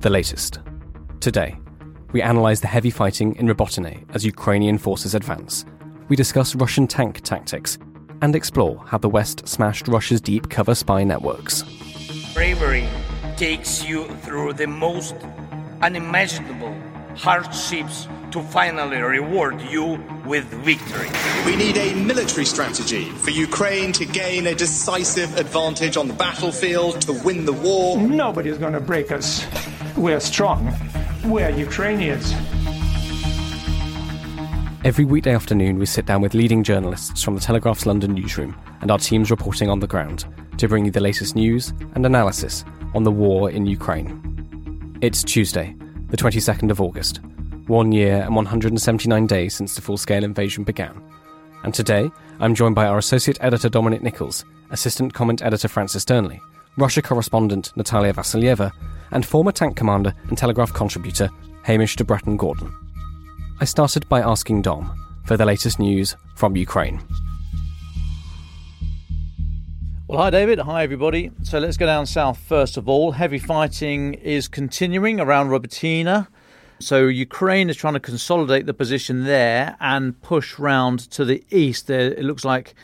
the 0.00 0.10
latest. 0.10 0.60
Today, 1.20 1.56
we 2.12 2.22
analyse 2.22 2.60
the 2.60 2.66
heavy 2.66 2.90
fighting 2.90 3.34
in 3.36 3.46
Robotyne 3.46 4.06
as 4.14 4.24
Ukrainian 4.24 4.78
forces 4.78 5.14
advance. 5.14 5.64
We 6.08 6.16
discuss 6.16 6.54
Russian 6.54 6.86
tank 6.86 7.20
tactics 7.22 7.78
and 8.22 8.34
explore 8.34 8.82
how 8.86 8.98
the 8.98 9.08
West 9.08 9.46
smashed 9.46 9.88
Russia's 9.88 10.20
deep 10.20 10.48
cover 10.48 10.74
spy 10.74 11.04
networks. 11.04 11.64
Bravery 12.34 12.86
takes 13.36 13.84
you 13.84 14.08
through 14.22 14.54
the 14.54 14.66
most 14.66 15.14
unimaginable 15.82 16.74
hardships 17.16 18.08
to 18.30 18.42
finally 18.42 18.98
reward 18.98 19.60
you 19.62 20.02
with 20.26 20.44
victory. 20.44 21.08
We 21.46 21.56
need 21.56 21.76
a 21.76 21.94
military 21.94 22.44
strategy 22.44 23.04
for 23.04 23.30
Ukraine 23.30 23.92
to 23.92 24.04
gain 24.04 24.46
a 24.46 24.54
decisive 24.54 25.36
advantage 25.36 25.96
on 25.96 26.08
the 26.08 26.14
battlefield, 26.14 27.00
to 27.02 27.12
win 27.24 27.46
the 27.46 27.52
war. 27.52 27.98
Nobody's 27.98 28.58
going 28.58 28.74
to 28.74 28.80
break 28.80 29.10
us. 29.10 29.46
We're 29.98 30.20
strong. 30.20 30.72
We're 31.24 31.50
Ukrainians. 31.50 32.32
Every 34.84 35.04
weekday 35.04 35.34
afternoon, 35.34 35.80
we 35.80 35.86
sit 35.86 36.06
down 36.06 36.22
with 36.22 36.34
leading 36.34 36.62
journalists 36.62 37.20
from 37.20 37.34
the 37.34 37.40
Telegraph's 37.40 37.84
London 37.84 38.14
newsroom 38.14 38.56
and 38.80 38.92
our 38.92 38.98
teams 39.00 39.28
reporting 39.28 39.68
on 39.68 39.80
the 39.80 39.88
ground 39.88 40.24
to 40.58 40.68
bring 40.68 40.84
you 40.84 40.92
the 40.92 41.00
latest 41.00 41.34
news 41.34 41.72
and 41.96 42.06
analysis 42.06 42.64
on 42.94 43.02
the 43.02 43.10
war 43.10 43.50
in 43.50 43.66
Ukraine. 43.66 44.96
It's 45.00 45.24
Tuesday, 45.24 45.74
the 46.10 46.16
22nd 46.16 46.70
of 46.70 46.80
August, 46.80 47.20
one 47.66 47.90
year 47.90 48.22
and 48.22 48.36
179 48.36 49.26
days 49.26 49.56
since 49.56 49.74
the 49.74 49.82
full 49.82 49.96
scale 49.96 50.22
invasion 50.22 50.62
began. 50.62 51.02
And 51.64 51.74
today, 51.74 52.08
I'm 52.38 52.54
joined 52.54 52.76
by 52.76 52.86
our 52.86 52.98
associate 52.98 53.38
editor 53.40 53.68
Dominic 53.68 54.02
Nicholls, 54.02 54.44
assistant 54.70 55.12
comment 55.12 55.42
editor 55.42 55.66
Francis 55.66 56.04
Dearnley, 56.04 56.38
Russia 56.76 57.02
correspondent 57.02 57.72
Nataliya 57.76 58.14
Vasilyeva, 58.14 58.70
and 59.10 59.24
former 59.24 59.52
tank 59.52 59.76
commander 59.76 60.14
and 60.28 60.36
Telegraph 60.36 60.72
contributor 60.72 61.28
Hamish 61.62 61.96
de 61.96 62.04
Bretton 62.04 62.36
Gordon. 62.36 62.72
I 63.60 63.64
started 63.64 64.08
by 64.08 64.20
asking 64.20 64.62
Dom 64.62 64.94
for 65.24 65.36
the 65.36 65.44
latest 65.44 65.78
news 65.78 66.16
from 66.36 66.56
Ukraine. 66.56 67.00
Well, 70.06 70.18
hi, 70.18 70.30
David. 70.30 70.60
Hi, 70.60 70.82
everybody. 70.84 71.32
So 71.42 71.58
let's 71.58 71.76
go 71.76 71.84
down 71.84 72.06
south 72.06 72.38
first 72.38 72.78
of 72.78 72.88
all. 72.88 73.12
Heavy 73.12 73.38
fighting 73.38 74.14
is 74.14 74.48
continuing 74.48 75.20
around 75.20 75.48
Robotyne. 75.48 76.26
So 76.80 77.08
Ukraine 77.08 77.68
is 77.68 77.76
trying 77.76 77.94
to 77.94 78.00
consolidate 78.00 78.64
the 78.64 78.72
position 78.72 79.24
there 79.24 79.76
and 79.80 80.18
push 80.22 80.58
round 80.58 81.00
to 81.10 81.24
the 81.24 81.44
east. 81.50 81.88
There, 81.88 82.12
it 82.12 82.24
looks 82.24 82.44
like 82.44 82.74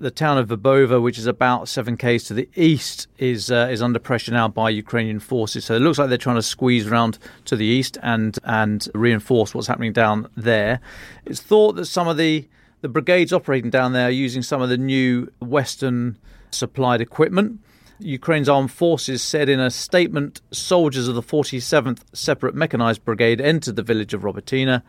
the 0.00 0.10
town 0.10 0.38
of 0.38 0.48
Verbove, 0.48 1.02
which 1.02 1.18
is 1.18 1.26
about 1.26 1.68
seven 1.68 1.96
k's 1.96 2.24
to 2.24 2.34
the 2.34 2.48
east, 2.54 3.08
is 3.18 3.50
uh, 3.50 3.68
is 3.70 3.82
under 3.82 3.98
pressure 3.98 4.32
now 4.32 4.48
by 4.48 4.70
Ukrainian 4.70 5.20
forces. 5.20 5.64
So 5.64 5.74
it 5.74 5.80
looks 5.80 5.98
like 5.98 6.08
they're 6.08 6.18
trying 6.18 6.36
to 6.36 6.42
squeeze 6.42 6.86
around 6.86 7.18
to 7.46 7.56
the 7.56 7.64
east 7.64 7.98
and 8.02 8.38
and 8.44 8.88
reinforce 8.94 9.54
what's 9.54 9.66
happening 9.66 9.92
down 9.92 10.28
there. 10.36 10.80
It's 11.24 11.40
thought 11.40 11.76
that 11.76 11.86
some 11.86 12.08
of 12.08 12.16
the 12.16 12.48
the 12.80 12.88
brigades 12.88 13.32
operating 13.32 13.70
down 13.70 13.92
there 13.92 14.08
are 14.08 14.10
using 14.10 14.42
some 14.42 14.62
of 14.62 14.68
the 14.68 14.78
new 14.78 15.30
Western 15.40 16.18
supplied 16.50 17.00
equipment. 17.00 17.60
Ukraine's 18.00 18.48
armed 18.48 18.70
forces 18.70 19.22
said 19.22 19.48
in 19.48 19.58
a 19.58 19.70
statement 19.70 20.40
soldiers 20.52 21.08
of 21.08 21.16
the 21.16 21.22
47th 21.22 22.02
Separate 22.12 22.54
Mechanized 22.54 23.04
Brigade 23.04 23.40
entered 23.40 23.74
the 23.74 23.82
village 23.82 24.14
of 24.14 24.22
Robotyne. 24.22 24.82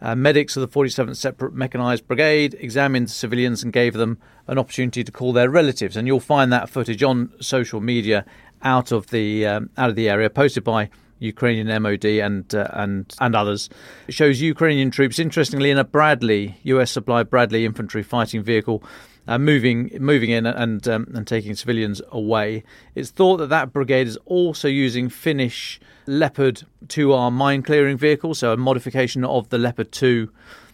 Uh, 0.00 0.14
medics 0.14 0.56
of 0.56 0.60
the 0.60 0.68
47th 0.68 1.16
Separate 1.16 1.54
Mechanized 1.54 2.06
Brigade 2.06 2.54
examined 2.60 3.10
civilians 3.10 3.62
and 3.62 3.72
gave 3.72 3.94
them 3.94 4.18
an 4.46 4.58
opportunity 4.58 5.02
to 5.02 5.10
call 5.10 5.32
their 5.32 5.48
relatives. 5.48 5.96
And 5.96 6.06
you'll 6.06 6.20
find 6.20 6.52
that 6.52 6.68
footage 6.68 7.02
on 7.02 7.32
social 7.40 7.80
media 7.80 8.26
out 8.62 8.92
of 8.92 9.08
the 9.08 9.46
um, 9.46 9.70
out 9.76 9.90
of 9.90 9.96
the 9.96 10.08
area, 10.08 10.28
posted 10.28 10.64
by 10.64 10.90
Ukrainian 11.18 11.82
MOD 11.82 12.04
and 12.04 12.54
uh, 12.54 12.68
and 12.72 13.14
and 13.20 13.34
others. 13.34 13.70
It 14.06 14.14
shows 14.14 14.40
Ukrainian 14.40 14.90
troops, 14.90 15.18
interestingly, 15.18 15.70
in 15.70 15.78
a 15.78 15.84
Bradley 15.84 16.58
US 16.64 16.90
supplied 16.90 17.30
Bradley 17.30 17.64
infantry 17.64 18.02
fighting 18.02 18.42
vehicle 18.42 18.82
uh, 19.28 19.38
moving 19.38 19.90
moving 19.98 20.30
in 20.30 20.46
and 20.46 20.86
um, 20.88 21.10
and 21.14 21.26
taking 21.26 21.54
civilians 21.54 22.00
away. 22.10 22.62
It's 22.94 23.10
thought 23.10 23.38
that 23.38 23.48
that 23.48 23.72
brigade 23.72 24.06
is 24.06 24.18
also 24.24 24.68
using 24.68 25.08
Finnish 25.08 25.80
Leopard 26.06 26.62
2R 26.86 27.32
mine 27.32 27.62
clearing 27.62 27.96
vehicles, 27.96 28.38
so 28.38 28.52
a 28.52 28.56
modification 28.56 29.24
of 29.24 29.48
the 29.48 29.58
Leopard 29.58 29.92
2 29.92 30.30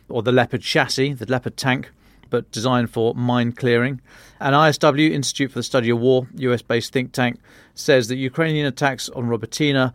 or 0.08 0.22
the 0.22 0.32
Leopard 0.32 0.60
chassis, 0.60 1.14
the 1.14 1.26
Leopard 1.26 1.56
tank, 1.56 1.90
but 2.28 2.50
designed 2.50 2.90
for 2.90 3.14
mine 3.14 3.52
clearing. 3.52 4.00
An 4.40 4.52
ISW 4.52 5.10
Institute 5.10 5.50
for 5.50 5.60
the 5.60 5.62
Study 5.62 5.90
of 5.90 6.00
War, 6.00 6.26
US-based 6.34 6.92
think 6.92 7.12
tank, 7.12 7.40
says 7.74 8.08
that 8.08 8.16
Ukrainian 8.16 8.66
attacks 8.66 9.08
on 9.10 9.28
Robotyne 9.28 9.92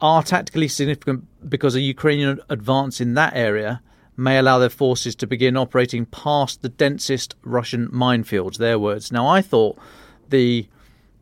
are 0.00 0.22
tactically 0.22 0.68
significant 0.68 1.24
because 1.48 1.74
a 1.74 1.80
Ukrainian 1.80 2.40
advance 2.48 3.00
in 3.00 3.14
that 3.14 3.34
area 3.34 3.80
may 4.16 4.38
allow 4.38 4.58
their 4.58 4.70
forces 4.70 5.14
to 5.16 5.26
begin 5.26 5.56
operating 5.56 6.06
past 6.06 6.62
the 6.62 6.68
densest 6.68 7.34
Russian 7.42 7.88
minefields. 7.88 8.58
Their 8.58 8.78
words. 8.78 9.12
Now, 9.12 9.26
I 9.26 9.42
thought 9.42 9.78
the 10.28 10.68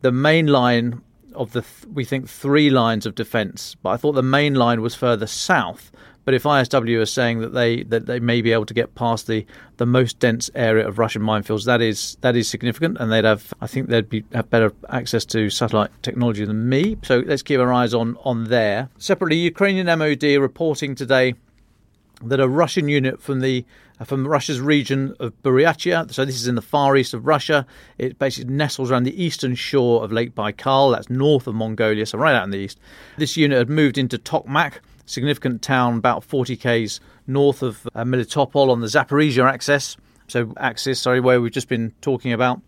the 0.01 0.11
main 0.11 0.47
line 0.47 1.01
of 1.33 1.51
the 1.51 1.61
th- 1.61 1.93
we 1.93 2.05
think 2.05 2.29
three 2.29 2.69
lines 2.69 3.05
of 3.05 3.15
defence, 3.15 3.75
but 3.81 3.89
I 3.89 3.97
thought 3.97 4.13
the 4.13 4.23
main 4.23 4.55
line 4.55 4.81
was 4.81 4.95
further 4.95 5.27
south. 5.27 5.91
But 6.25 6.33
if 6.33 6.43
ISW 6.43 6.99
are 6.99 7.05
saying 7.05 7.39
that 7.41 7.53
they 7.53 7.83
that 7.83 8.07
they 8.07 8.19
may 8.19 8.41
be 8.41 8.51
able 8.51 8.65
to 8.65 8.73
get 8.73 8.95
past 8.95 9.27
the, 9.27 9.45
the 9.77 9.85
most 9.85 10.17
dense 10.19 10.49
area 10.55 10.87
of 10.87 10.97
Russian 10.97 11.21
minefields, 11.21 11.65
that 11.65 11.81
is 11.81 12.17
that 12.21 12.35
is 12.35 12.49
significant, 12.49 12.97
and 12.99 13.11
they'd 13.11 13.25
have 13.25 13.53
I 13.61 13.67
think 13.67 13.89
they'd 13.89 14.09
be 14.09 14.25
have 14.33 14.49
better 14.49 14.73
access 14.89 15.23
to 15.25 15.51
satellite 15.51 15.91
technology 16.01 16.43
than 16.43 16.67
me. 16.67 16.97
So 17.03 17.23
let's 17.25 17.43
keep 17.43 17.59
our 17.59 17.71
eyes 17.71 17.93
on 17.93 18.17
on 18.23 18.45
there. 18.45 18.89
Separately, 18.97 19.37
Ukrainian 19.37 19.85
MOD 19.99 20.23
reporting 20.23 20.95
today 20.95 21.35
that 22.23 22.39
a 22.39 22.47
Russian 22.47 22.87
unit 22.87 23.21
from 23.21 23.39
the 23.39 23.65
from 24.03 24.27
Russia's 24.27 24.59
region 24.59 25.15
of 25.21 25.41
Buryatia, 25.41 26.13
so 26.13 26.25
this 26.25 26.35
is 26.35 26.47
in 26.47 26.55
the 26.55 26.61
far 26.61 26.97
east 26.97 27.13
of 27.13 27.25
Russia. 27.25 27.65
It 27.97 28.19
basically 28.19 28.53
nestles 28.53 28.91
around 28.91 29.03
the 29.03 29.23
eastern 29.23 29.55
shore 29.55 30.03
of 30.03 30.11
Lake 30.11 30.35
Baikal. 30.35 30.93
That's 30.93 31.09
north 31.09 31.47
of 31.47 31.55
Mongolia, 31.55 32.05
so 32.05 32.17
right 32.17 32.35
out 32.35 32.43
in 32.43 32.49
the 32.49 32.57
east. 32.57 32.77
This 33.17 33.37
unit 33.37 33.57
had 33.57 33.69
moved 33.69 33.97
into 33.97 34.17
Tokmak, 34.17 34.79
significant 35.05 35.61
town 35.61 35.97
about 35.97 36.25
40 36.25 36.57
k's 36.57 36.99
north 37.25 37.63
of 37.63 37.87
uh, 37.95 38.01
on 38.01 38.07
the 38.07 38.87
Zaporizhia 38.87 39.49
axis. 39.49 39.95
So 40.27 40.53
axis, 40.57 40.99
sorry, 40.99 41.21
where 41.21 41.39
we've 41.39 41.51
just 41.51 41.69
been 41.69 41.93
talking 42.01 42.33
about. 42.33 42.61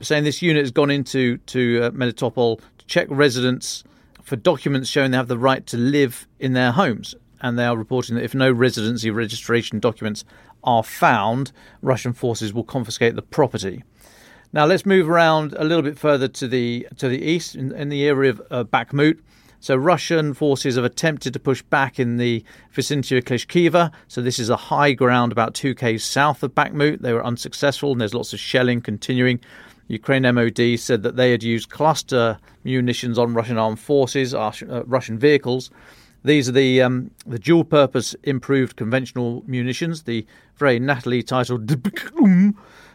Saying 0.00 0.24
this 0.24 0.40
unit 0.40 0.62
has 0.62 0.70
gone 0.70 0.90
into 0.90 1.36
to 1.38 1.82
uh, 1.82 1.90
Melitopol 1.90 2.60
to 2.78 2.86
check 2.86 3.06
residents 3.10 3.84
for 4.22 4.36
documents 4.36 4.88
showing 4.88 5.10
they 5.10 5.18
have 5.18 5.28
the 5.28 5.36
right 5.36 5.66
to 5.66 5.76
live 5.76 6.26
in 6.38 6.54
their 6.54 6.72
homes 6.72 7.14
and 7.40 7.58
they 7.58 7.64
are 7.64 7.76
reporting 7.76 8.16
that 8.16 8.24
if 8.24 8.34
no 8.34 8.50
residency 8.50 9.10
registration 9.10 9.80
documents 9.80 10.24
are 10.62 10.82
found, 10.82 11.52
Russian 11.82 12.12
forces 12.12 12.52
will 12.52 12.64
confiscate 12.64 13.16
the 13.16 13.22
property. 13.22 13.82
Now 14.52 14.66
let's 14.66 14.84
move 14.84 15.08
around 15.08 15.54
a 15.54 15.64
little 15.64 15.82
bit 15.82 15.98
further 15.98 16.26
to 16.28 16.48
the 16.48 16.86
to 16.96 17.08
the 17.08 17.22
east 17.22 17.54
in, 17.54 17.72
in 17.72 17.88
the 17.88 18.04
area 18.06 18.30
of 18.30 18.42
uh, 18.50 18.64
Bakhmut. 18.64 19.20
So 19.62 19.76
Russian 19.76 20.32
forces 20.32 20.76
have 20.76 20.84
attempted 20.84 21.34
to 21.34 21.38
push 21.38 21.60
back 21.60 22.00
in 22.00 22.16
the 22.16 22.42
vicinity 22.72 23.18
of 23.18 23.24
Klishchiivka. 23.24 23.92
So 24.08 24.22
this 24.22 24.38
is 24.38 24.48
a 24.48 24.56
high 24.56 24.92
ground 24.92 25.32
about 25.32 25.52
2k 25.52 26.00
south 26.00 26.42
of 26.42 26.54
Bakhmut. 26.54 27.02
They 27.02 27.12
were 27.12 27.24
unsuccessful, 27.24 27.92
and 27.92 28.00
there's 28.00 28.14
lots 28.14 28.32
of 28.32 28.40
shelling 28.40 28.80
continuing. 28.80 29.38
Ukraine 29.88 30.22
MOD 30.34 30.78
said 30.78 31.02
that 31.02 31.16
they 31.16 31.30
had 31.30 31.42
used 31.42 31.68
cluster 31.68 32.38
munitions 32.64 33.18
on 33.18 33.34
Russian 33.34 33.58
armed 33.58 33.80
forces, 33.80 34.34
uh, 34.34 34.52
Russian 34.86 35.18
vehicles. 35.18 35.70
These 36.22 36.48
are 36.48 36.52
the 36.52 36.82
um, 36.82 37.10
the 37.26 37.38
dual 37.38 37.64
purpose 37.64 38.14
improved 38.24 38.76
conventional 38.76 39.42
munitions, 39.46 40.02
the 40.02 40.26
very 40.56 40.78
nattily 40.78 41.22
titled 41.26 41.66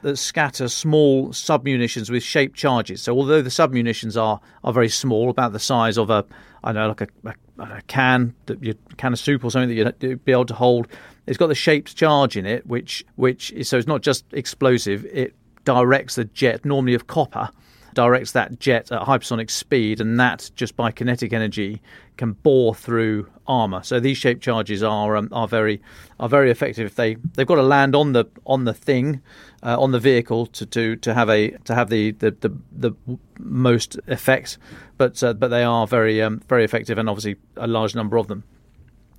that 0.03 0.17
scatter 0.17 0.67
small 0.67 1.29
submunitions 1.29 2.11
with 2.11 2.21
shaped 2.21 2.55
charges. 2.55 3.01
So 3.01 3.17
although 3.17 3.41
the 3.41 3.49
submunitions 3.49 4.21
are 4.21 4.39
are 4.63 4.73
very 4.73 4.89
small, 4.89 5.29
about 5.29 5.53
the 5.53 5.59
size 5.59 5.97
of 5.97 6.09
a 6.09 6.23
I 6.63 6.71
know 6.71 6.87
like 6.87 7.01
a, 7.01 7.07
a, 7.25 7.33
a 7.63 7.81
can 7.87 8.35
that 8.45 8.63
you 8.63 8.75
can 8.97 9.13
of 9.13 9.19
soup 9.19 9.43
or 9.43 9.49
something 9.49 9.75
that 9.75 10.01
you'd 10.01 10.23
be 10.25 10.31
able 10.31 10.45
to 10.45 10.53
hold, 10.53 10.87
it's 11.25 11.37
got 11.37 11.47
the 11.47 11.55
shaped 11.55 11.95
charge 11.95 12.37
in 12.37 12.45
it, 12.45 12.67
which 12.67 13.03
which 13.15 13.51
is, 13.53 13.67
so 13.67 13.77
it's 13.77 13.87
not 13.87 14.01
just 14.01 14.25
explosive. 14.33 15.05
It 15.05 15.35
directs 15.63 16.15
the 16.15 16.25
jet, 16.25 16.63
normally 16.63 16.93
of 16.93 17.07
copper, 17.07 17.49
directs 17.95 18.33
that 18.33 18.59
jet 18.59 18.91
at 18.91 19.01
hypersonic 19.01 19.49
speed, 19.49 19.99
and 19.99 20.19
that 20.19 20.51
just 20.55 20.75
by 20.75 20.91
kinetic 20.91 21.33
energy 21.33 21.81
can 22.17 22.33
bore 22.33 22.75
through 22.75 23.27
armor. 23.47 23.81
So 23.83 23.99
these 23.99 24.17
shaped 24.17 24.43
charges 24.43 24.83
are 24.83 25.15
um, 25.15 25.29
are 25.31 25.47
very 25.47 25.81
are 26.19 26.29
very 26.29 26.51
effective. 26.51 26.93
They 26.95 27.15
they've 27.15 27.47
got 27.47 27.55
to 27.55 27.63
land 27.63 27.95
on 27.95 28.13
the 28.13 28.25
on 28.45 28.65
the 28.65 28.73
thing, 28.73 29.21
uh, 29.63 29.81
on 29.81 29.91
the 29.91 29.99
vehicle 29.99 30.45
to, 30.47 30.65
to 30.67 30.95
to 30.97 31.13
have 31.13 31.29
a 31.29 31.51
to 31.65 31.73
have 31.73 31.89
the 31.89 32.11
the 32.11 32.31
the, 32.31 32.51
the 32.71 32.91
most 33.39 33.97
effect, 34.07 34.59
but 34.97 35.23
uh, 35.23 35.33
but 35.33 35.47
they 35.47 35.63
are 35.63 35.87
very 35.87 36.21
um, 36.21 36.41
very 36.47 36.63
effective, 36.63 36.97
and 36.99 37.09
obviously 37.09 37.37
a 37.57 37.67
large 37.67 37.95
number 37.95 38.17
of 38.17 38.27
them. 38.27 38.43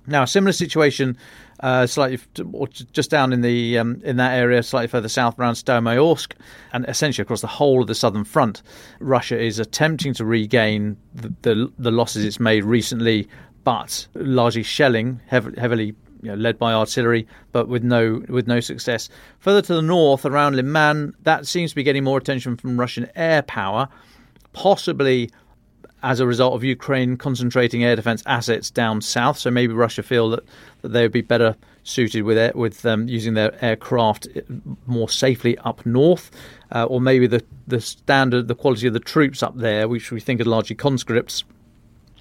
Now, 0.07 0.23
a 0.23 0.27
similar 0.27 0.53
situation, 0.53 1.17
uh, 1.59 1.85
slightly 1.85 2.19
just 2.93 3.11
down 3.11 3.33
in 3.33 3.41
the 3.41 3.77
um, 3.77 4.01
in 4.03 4.15
that 4.17 4.37
area, 4.37 4.63
slightly 4.63 4.87
further 4.87 5.09
south 5.09 5.37
around 5.37 5.55
Staromayorsk, 5.55 6.33
and 6.71 6.87
essentially 6.87 7.23
across 7.23 7.41
the 7.41 7.47
whole 7.47 7.81
of 7.81 7.87
the 7.87 7.95
southern 7.95 8.23
front, 8.23 8.61
Russia 8.99 9.37
is 9.37 9.59
attempting 9.59 10.13
to 10.13 10.25
regain 10.25 10.97
the 11.13 11.33
the, 11.41 11.71
the 11.77 11.91
losses 11.91 12.23
it's 12.23 12.39
made 12.39 12.63
recently, 12.63 13.27
but 13.65 14.07
largely 14.15 14.63
shelling 14.63 15.19
heavily, 15.27 15.59
heavily 15.59 15.95
you 16.21 16.29
know, 16.29 16.35
led 16.35 16.57
by 16.57 16.73
artillery, 16.73 17.27
but 17.51 17.67
with 17.67 17.83
no 17.83 18.23
with 18.29 18.47
no 18.47 18.59
success. 18.61 19.09
Further 19.39 19.61
to 19.63 19.73
the 19.75 19.81
north, 19.81 20.25
around 20.25 20.55
Liman, 20.55 21.15
that 21.23 21.45
seems 21.45 21.71
to 21.71 21.75
be 21.75 21.83
getting 21.83 22.03
more 22.03 22.17
attention 22.17 22.55
from 22.55 22.79
Russian 22.79 23.09
air 23.15 23.41
power, 23.41 23.89
possibly 24.53 25.29
as 26.07 26.21
a 26.21 26.25
result 26.25 26.53
of 26.53 26.63
Ukraine 26.63 27.17
concentrating 27.17 27.83
air 27.83 27.97
defense 27.97 28.23
assets 28.25 28.71
down 28.71 29.01
south. 29.01 29.37
So 29.37 29.51
maybe 29.51 29.73
Russia 29.73 30.01
feel 30.01 30.29
that, 30.29 30.43
that 30.81 30.89
they 30.89 31.01
would 31.01 31.11
be 31.11 31.19
better 31.19 31.57
suited 31.83 32.23
with 32.23 32.37
it, 32.37 32.55
with 32.55 32.85
um, 32.85 33.09
using 33.09 33.33
their 33.33 33.53
aircraft 33.63 34.25
more 34.85 35.09
safely 35.09 35.57
up 35.59 35.85
north, 35.85 36.31
uh, 36.73 36.85
or 36.85 37.01
maybe 37.01 37.27
the 37.27 37.43
the 37.67 37.81
standard, 37.81 38.47
the 38.47 38.55
quality 38.55 38.87
of 38.87 38.93
the 38.93 39.01
troops 39.01 39.43
up 39.43 39.57
there, 39.57 39.89
which 39.89 40.09
we 40.09 40.21
think 40.21 40.39
are 40.39 40.45
largely 40.45 40.77
conscripts, 40.77 41.43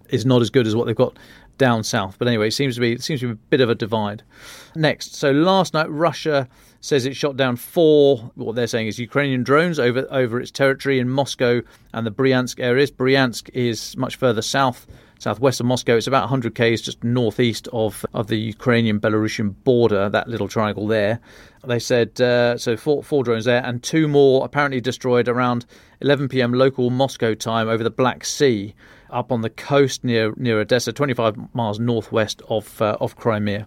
is 0.09 0.27
not 0.27 0.43
as 0.43 0.51
good 0.51 0.67
as 0.67 0.75
what 0.75 0.87
they've 0.87 0.97
got 0.97 1.17
down 1.57 1.85
south. 1.85 2.17
But 2.19 2.27
anyway, 2.27 2.49
it 2.49 2.55
seems 2.55 2.75
to 2.75 2.81
be 2.81 2.93
it 2.93 3.05
seems 3.05 3.21
to 3.21 3.27
be 3.29 3.33
a 3.35 3.51
bit 3.51 3.61
of 3.61 3.71
a 3.71 3.77
divide. 3.77 4.25
Next, 4.75 5.15
so 5.15 5.31
last 5.31 5.75
night 5.75 5.89
Russia 5.89 6.49
says 6.87 7.05
it 7.05 7.17
shot 7.17 7.37
down 7.37 7.57
four, 7.57 8.31
what 8.37 8.55
they're 8.55 8.69
saying 8.69 8.87
is 8.87 8.97
Ukrainian 8.97 9.43
drones 9.43 9.81
over 9.81 10.07
over 10.09 10.41
its 10.41 10.53
territory 10.53 11.01
in 11.01 11.09
Moscow 11.09 11.61
and 11.93 12.07
the 12.07 12.13
Bryansk 12.13 12.61
areas. 12.61 12.93
Bryansk 12.93 13.51
is 13.53 13.97
much 13.97 14.15
further 14.15 14.41
south, 14.41 14.87
southwest 15.19 15.59
of 15.59 15.67
Moscow. 15.67 15.97
It's 15.97 16.07
about 16.07 16.23
100 16.23 16.55
k's 16.55 16.81
just 16.81 17.03
northeast 17.03 17.67
of, 17.73 18.07
of 18.15 18.29
the 18.29 18.39
Ukrainian 18.39 19.01
Belarusian 19.01 19.57
border, 19.65 20.09
that 20.09 20.29
little 20.29 20.47
triangle 20.47 20.87
there. 20.87 21.19
They 21.67 21.81
said 21.81 22.21
uh, 22.21 22.57
so 22.57 22.77
four, 22.77 23.03
four 23.03 23.25
drones 23.25 23.47
there, 23.47 23.65
and 23.65 23.83
two 23.83 24.07
more 24.07 24.45
apparently 24.45 24.81
destroyed 24.81 25.27
around 25.27 25.67
11 26.03 26.29
p.m. 26.29 26.55
local 26.55 26.91
Moscow 26.91 27.35
time 27.35 27.69
over 27.69 27.83
the 27.83 27.91
Black 27.91 28.25
Sea, 28.25 28.77
up 29.11 29.33
on 29.33 29.41
the 29.41 29.51
coast 29.51 30.05
near 30.05 30.33
near 30.37 30.61
Odessa, 30.61 30.93
25 30.93 31.53
miles 31.53 31.81
northwest 31.81 32.43
of 32.49 32.81
uh, 32.81 32.97
of 33.01 33.17
Crimea. 33.17 33.67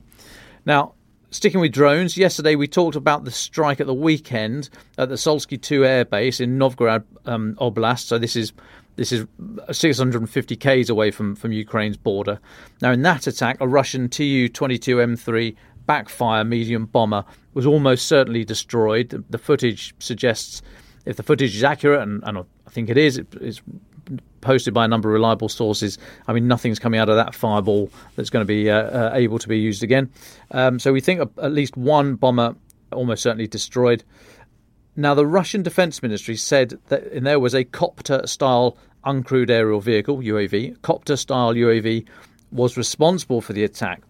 Now, 0.66 0.94
Sticking 1.31 1.59
with 1.59 1.73
drones, 1.73 2.17
yesterday 2.17 2.55
we 2.55 2.67
talked 2.67 2.95
about 2.95 3.23
the 3.23 3.29
strike 3.29 3.79
at 3.79 3.85
the 3.85 3.93
weekend 3.93 4.69
at 4.97 5.09
the 5.09 5.15
Soltsy 5.15 5.61
2 5.61 5.85
air 5.85 6.03
base 6.03 6.39
in 6.39 6.57
Novgorod 6.57 7.03
um, 7.27 7.55
Oblast. 7.61 8.05
So 8.05 8.17
this 8.17 8.35
is 8.35 8.51
this 8.95 9.11
is 9.11 9.27
650 9.71 10.55
k's 10.55 10.89
away 10.89 11.11
from, 11.11 11.35
from 11.35 11.51
Ukraine's 11.51 11.97
border. 11.97 12.39
Now, 12.81 12.91
in 12.91 13.03
that 13.03 13.27
attack, 13.27 13.57
a 13.61 13.67
Russian 13.67 14.09
Tu 14.09 14.49
22M3 14.49 15.55
backfire 15.85 16.43
medium 16.43 16.85
bomber 16.87 17.23
was 17.53 17.65
almost 17.65 18.07
certainly 18.07 18.43
destroyed. 18.43 19.09
The, 19.09 19.23
the, 19.29 19.37
footage 19.37 19.93
suggests, 19.99 20.61
if 21.05 21.15
the 21.15 21.23
footage 21.23 21.55
is 21.55 21.63
accurate, 21.63 22.01
and, 22.01 22.21
and 22.25 22.39
I 22.39 22.43
think 22.71 22.89
it 22.89 22.97
is, 22.97 23.19
it, 23.19 23.27
it's 23.39 23.61
posted 24.41 24.74
by 24.74 24.86
a 24.86 24.88
number 24.88 25.09
of 25.09 25.13
reliable 25.13 25.50
sources. 25.50 25.97
I 26.27 26.33
mean, 26.33 26.47
nothing's 26.47 26.80
coming 26.80 27.00
out 27.00 27.09
of 27.09 27.15
that 27.15 27.36
fireball 27.36 27.89
that's 28.15 28.30
going 28.30 28.41
to 28.41 28.47
be 28.47 28.69
uh, 28.69 28.81
uh, 28.81 29.12
able 29.13 29.39
to 29.39 29.47
be 29.47 29.59
used 29.59 29.83
again. 29.83 30.12
Um, 30.51 30.80
so 30.80 30.94
we 30.94 31.01
think 31.01 31.21
at 31.41 31.51
least 31.51 31.77
one 31.77 32.15
bomber 32.15 32.56
almost 32.91 33.24
certainly 33.24 33.47
destroyed. 33.47 34.03
Now, 34.95 35.13
the 35.13 35.25
Russian 35.25 35.63
Defense 35.63 36.01
Ministry 36.03 36.36
said 36.36 36.77
that 36.88 37.24
there 37.24 37.39
was 37.39 37.56
a 37.56 37.63
copter 37.63 38.25
style 38.27 38.77
uncrewed 39.06 39.50
aerial 39.50 39.80
vehicle, 39.80 40.18
UAV. 40.18 40.81
Copter 40.81 41.15
style 41.15 41.53
UAV 41.53 42.06
was 42.51 42.77
responsible 42.77 43.42
for 43.42 43.53
the 43.53 43.63
attack. 43.63 44.01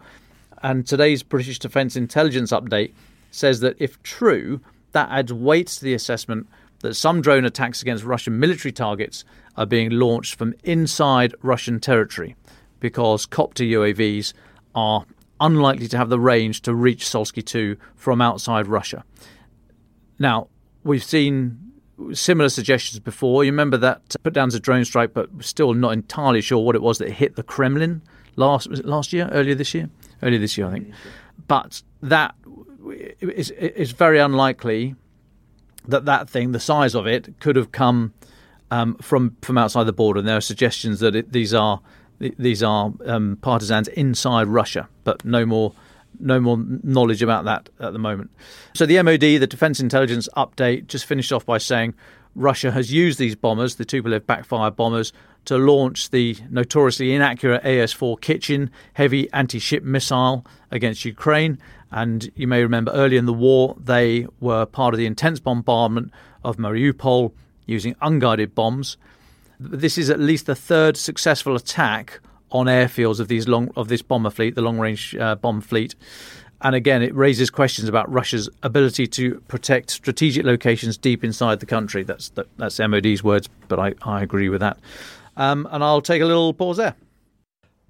And 0.64 0.86
today's 0.86 1.24
British 1.24 1.60
Defence 1.60 1.96
Intelligence 1.96 2.52
update 2.52 2.92
says 3.32 3.60
that 3.60 3.75
if 3.80 4.02
true, 4.04 4.60
that 4.92 5.10
adds 5.12 5.32
weight 5.32 5.68
to 5.68 5.84
the 5.84 5.94
assessment 5.94 6.48
that 6.80 6.96
some 6.96 7.22
drone 7.22 7.46
attacks 7.46 7.81
against 7.81 8.04
Russian 8.04 8.40
military 8.40 8.72
targets 8.72 9.24
are 9.56 9.66
being 9.66 9.90
launched 9.92 10.36
from 10.36 10.54
inside 10.64 11.36
Russian 11.42 11.80
territory 11.80 12.36
because 12.80 13.26
copter 13.26 13.64
UAVs 13.64 14.34
are 14.76 15.06
unlikely 15.42 15.88
to 15.90 15.98
have 15.98 16.10
the 16.10 16.20
range 16.20 16.62
to 16.62 16.74
reach 16.74 17.06
Soltsy 17.06 17.44
2 17.44 17.78
from 17.96 18.22
outside 18.22 18.68
Russia. 18.68 19.04
Now, 20.18 20.48
we've 20.84 21.04
seen 21.04 21.72
similar 22.14 22.50
suggestions 22.50 23.00
before. 23.00 23.44
You 23.44 23.52
remember 23.52 23.78
that 23.78 24.16
put 24.24 24.34
down 24.34 24.48
as 24.48 24.56
a 24.56 24.60
drone 24.60 24.86
strike, 24.86 25.14
but 25.14 25.30
still 25.42 25.74
not 25.74 25.94
entirely 25.94 26.42
sure 26.42 26.60
what 26.60 26.75
it 26.75 26.82
was 26.82 26.98
that 27.00 27.12
hit 27.12 27.36
the 27.36 27.44
Kremlin 27.44 28.02
last 28.36 28.70
was 28.70 28.80
it 28.80 28.86
last 28.86 29.13
year, 29.13 29.27
earlier 29.32 29.56
this 29.56 29.74
year, 29.74 29.89
earlier 30.24 30.39
this 30.39 30.58
year, 30.58 30.68
I 30.68 30.72
think. 30.72 30.94
But 31.48 31.82
that 32.01 32.36
is 33.20 33.51
is 33.51 33.92
very 33.92 34.20
unlikely 34.20 34.96
that 35.89 36.05
that 36.05 36.29
thing, 36.29 36.51
the 36.51 36.60
size 36.60 36.96
of 36.96 37.08
it, 37.08 37.39
could 37.39 37.55
have 37.55 37.72
come 37.72 38.13
um, 38.72 38.96
from 38.96 39.36
from 39.41 39.58
outside 39.58 39.86
the 39.86 39.93
border. 39.93 40.19
And 40.19 40.27
there 40.27 40.38
are 40.38 40.41
suggestions 40.41 41.00
that 41.00 41.15
it, 41.15 41.31
these 41.31 41.53
are 41.53 41.81
these 42.19 42.63
are 42.63 42.93
um, 43.05 43.38
partisans 43.41 43.88
inside 43.89 44.48
Russia, 44.48 44.88
but 45.03 45.24
no 45.24 45.46
more 45.46 45.74
no 46.19 46.39
more 46.39 46.58
knowledge 46.84 47.22
about 47.22 47.46
that 47.46 47.69
at 47.79 47.93
the 47.93 48.00
moment. 48.00 48.31
So 48.74 48.86
the 48.86 49.01
MOD, 49.01 49.19
the 49.19 49.48
Defence 49.48 49.79
Intelligence 49.79 50.27
Update, 50.36 50.88
just 50.88 51.05
finished 51.05 51.31
off 51.31 51.46
by 51.46 51.58
saying 51.60 51.93
Russia 52.36 52.72
has 52.72 52.91
used 52.91 53.19
these 53.19 53.36
bombers, 53.36 53.75
the 53.75 53.86
Tupolev 53.86 54.25
backfire 54.25 54.72
bombers, 54.72 55.13
to 55.46 55.58
launch 55.58 56.10
the 56.10 56.38
notoriously 56.50 57.13
inaccurate 57.13 57.63
AS-4 57.65 58.19
Kitchen 58.22 58.69
heavy 58.93 59.31
anti-ship 59.34 59.84
missile 59.84 60.46
against 60.72 61.05
Ukraine. 61.05 61.58
And 61.91 62.31
you 62.36 62.48
may 62.48 62.62
remember 62.62 62.91
early 62.91 63.17
in 63.17 63.25
the 63.25 63.34
war, 63.34 63.75
they 63.79 64.27
were 64.39 64.65
part 64.65 64.93
of 64.93 64.98
the 65.00 65.05
intense 65.05 65.39
bombardment 65.39 66.12
of 66.43 66.58
Mariupol 66.58 67.34
using 67.65 67.96
unguided 68.01 68.53
bombs. 68.53 68.98
This 69.60 69.98
is 69.98 70.10
at 70.10 70.19
least 70.19 70.46
the 70.46 70.55
third 70.55 70.98
successful 70.98 71.55
attack 71.55 72.19
on 72.51 72.65
airfields 72.65 73.19
of 73.19 73.27
these 73.27 73.48
long 73.48 73.69
of 73.75 73.88
this 73.88 74.01
bomber 74.01 74.29
fleet, 74.29 74.55
the 74.55 74.62
long 74.62 74.79
range 74.79 75.15
uh, 75.15 75.36
bomb 75.36 75.62
fleet. 75.62 75.96
And 76.62 76.75
again, 76.75 77.01
it 77.01 77.15
raises 77.15 77.50
questions 77.50 77.88
about 77.88 78.12
Russia's 78.12 78.50
ability 78.63 79.08
to 79.08 79.39
protect 79.48 79.91
strategic 79.91 80.46
locations 80.46 80.98
deep 80.98 81.24
inside 81.24 81.62
the 81.62 81.65
country. 81.65 82.03
That's 82.03 82.29
that, 82.29 82.48
that's 82.58 82.79
MOD's 82.79 83.24
words, 83.24 83.48
but 83.67 83.79
I, 83.79 83.93
I 84.01 84.22
agree 84.22 84.50
with 84.50 84.60
that. 84.62 84.77
Um, 85.39 85.67
and 85.72 85.84
I'll 85.84 86.01
take 86.01 86.22
a 86.22 86.25
little 86.25 86.53
pause 86.53 86.77
there. 86.77 86.96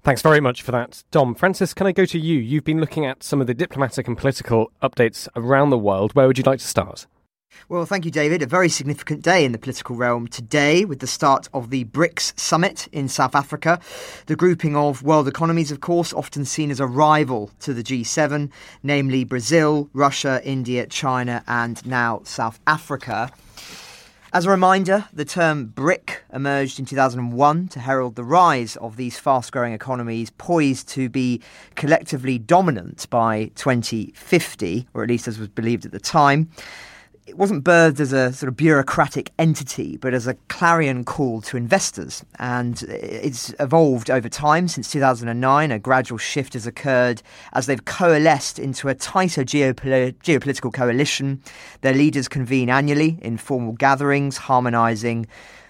Thanks 0.02 0.22
very 0.22 0.40
much 0.40 0.62
for 0.62 0.70
that, 0.70 1.04
Dom. 1.10 1.34
Francis, 1.34 1.74
can 1.74 1.86
I 1.86 1.92
go 1.92 2.06
to 2.06 2.18
you? 2.18 2.38
You've 2.38 2.64
been 2.64 2.80
looking 2.80 3.04
at 3.04 3.22
some 3.22 3.42
of 3.42 3.46
the 3.46 3.52
diplomatic 3.52 4.08
and 4.08 4.16
political 4.16 4.72
updates 4.82 5.28
around 5.36 5.68
the 5.68 5.78
world. 5.78 6.14
Where 6.14 6.26
would 6.26 6.38
you 6.38 6.44
like 6.44 6.60
to 6.60 6.66
start? 6.66 7.06
Well, 7.68 7.84
thank 7.84 8.04
you, 8.04 8.10
David. 8.10 8.40
A 8.40 8.46
very 8.46 8.68
significant 8.68 9.22
day 9.22 9.44
in 9.44 9.52
the 9.52 9.58
political 9.58 9.96
realm 9.96 10.28
today 10.28 10.84
with 10.84 11.00
the 11.00 11.06
start 11.06 11.48
of 11.52 11.70
the 11.70 11.84
BRICS 11.84 12.38
summit 12.38 12.88
in 12.92 13.08
South 13.08 13.34
Africa. 13.34 13.80
The 14.26 14.36
grouping 14.36 14.76
of 14.76 15.02
world 15.02 15.28
economies, 15.28 15.70
of 15.70 15.80
course, 15.80 16.12
often 16.12 16.44
seen 16.44 16.70
as 16.70 16.80
a 16.80 16.86
rival 16.86 17.50
to 17.60 17.74
the 17.74 17.82
G7, 17.82 18.50
namely 18.82 19.24
Brazil, 19.24 19.90
Russia, 19.92 20.40
India, 20.44 20.86
China, 20.86 21.44
and 21.46 21.84
now 21.84 22.22
South 22.24 22.58
Africa. 22.66 23.30
As 24.32 24.46
a 24.46 24.50
reminder, 24.50 25.06
the 25.12 25.24
term 25.24 25.66
BRIC 25.66 26.22
emerged 26.32 26.78
in 26.78 26.84
2001 26.84 27.66
to 27.66 27.80
herald 27.80 28.14
the 28.14 28.22
rise 28.22 28.76
of 28.76 28.94
these 28.94 29.18
fast 29.18 29.50
growing 29.50 29.72
economies 29.72 30.30
poised 30.30 30.88
to 30.90 31.08
be 31.08 31.42
collectively 31.74 32.38
dominant 32.38 33.10
by 33.10 33.50
2050, 33.56 34.86
or 34.94 35.02
at 35.02 35.08
least 35.08 35.26
as 35.26 35.36
was 35.36 35.48
believed 35.48 35.84
at 35.84 35.90
the 35.90 35.98
time 35.98 36.48
it 37.30 37.38
wasn't 37.38 37.62
birthed 37.62 38.00
as 38.00 38.12
a 38.12 38.32
sort 38.32 38.48
of 38.48 38.56
bureaucratic 38.56 39.30
entity, 39.38 39.96
but 39.96 40.12
as 40.12 40.26
a 40.26 40.34
clarion 40.48 41.04
call 41.04 41.40
to 41.42 41.56
investors. 41.56 42.24
And 42.40 42.82
it's 42.82 43.54
evolved 43.60 44.10
over 44.10 44.28
time. 44.28 44.66
Since 44.66 44.90
2009, 44.90 45.70
a 45.70 45.78
gradual 45.78 46.18
shift 46.18 46.54
has 46.54 46.66
occurred 46.66 47.22
as 47.52 47.66
they've 47.66 47.84
coalesced 47.84 48.58
into 48.58 48.88
a 48.88 48.96
tighter 48.96 49.44
geopol- 49.44 50.12
geopolitical 50.14 50.72
coalition. 50.72 51.40
Their 51.82 51.94
leaders 51.94 52.26
convene 52.26 52.68
annually 52.68 53.16
in 53.22 53.36
formal 53.36 53.74
gatherings, 53.74 54.36
harmonising 54.36 55.28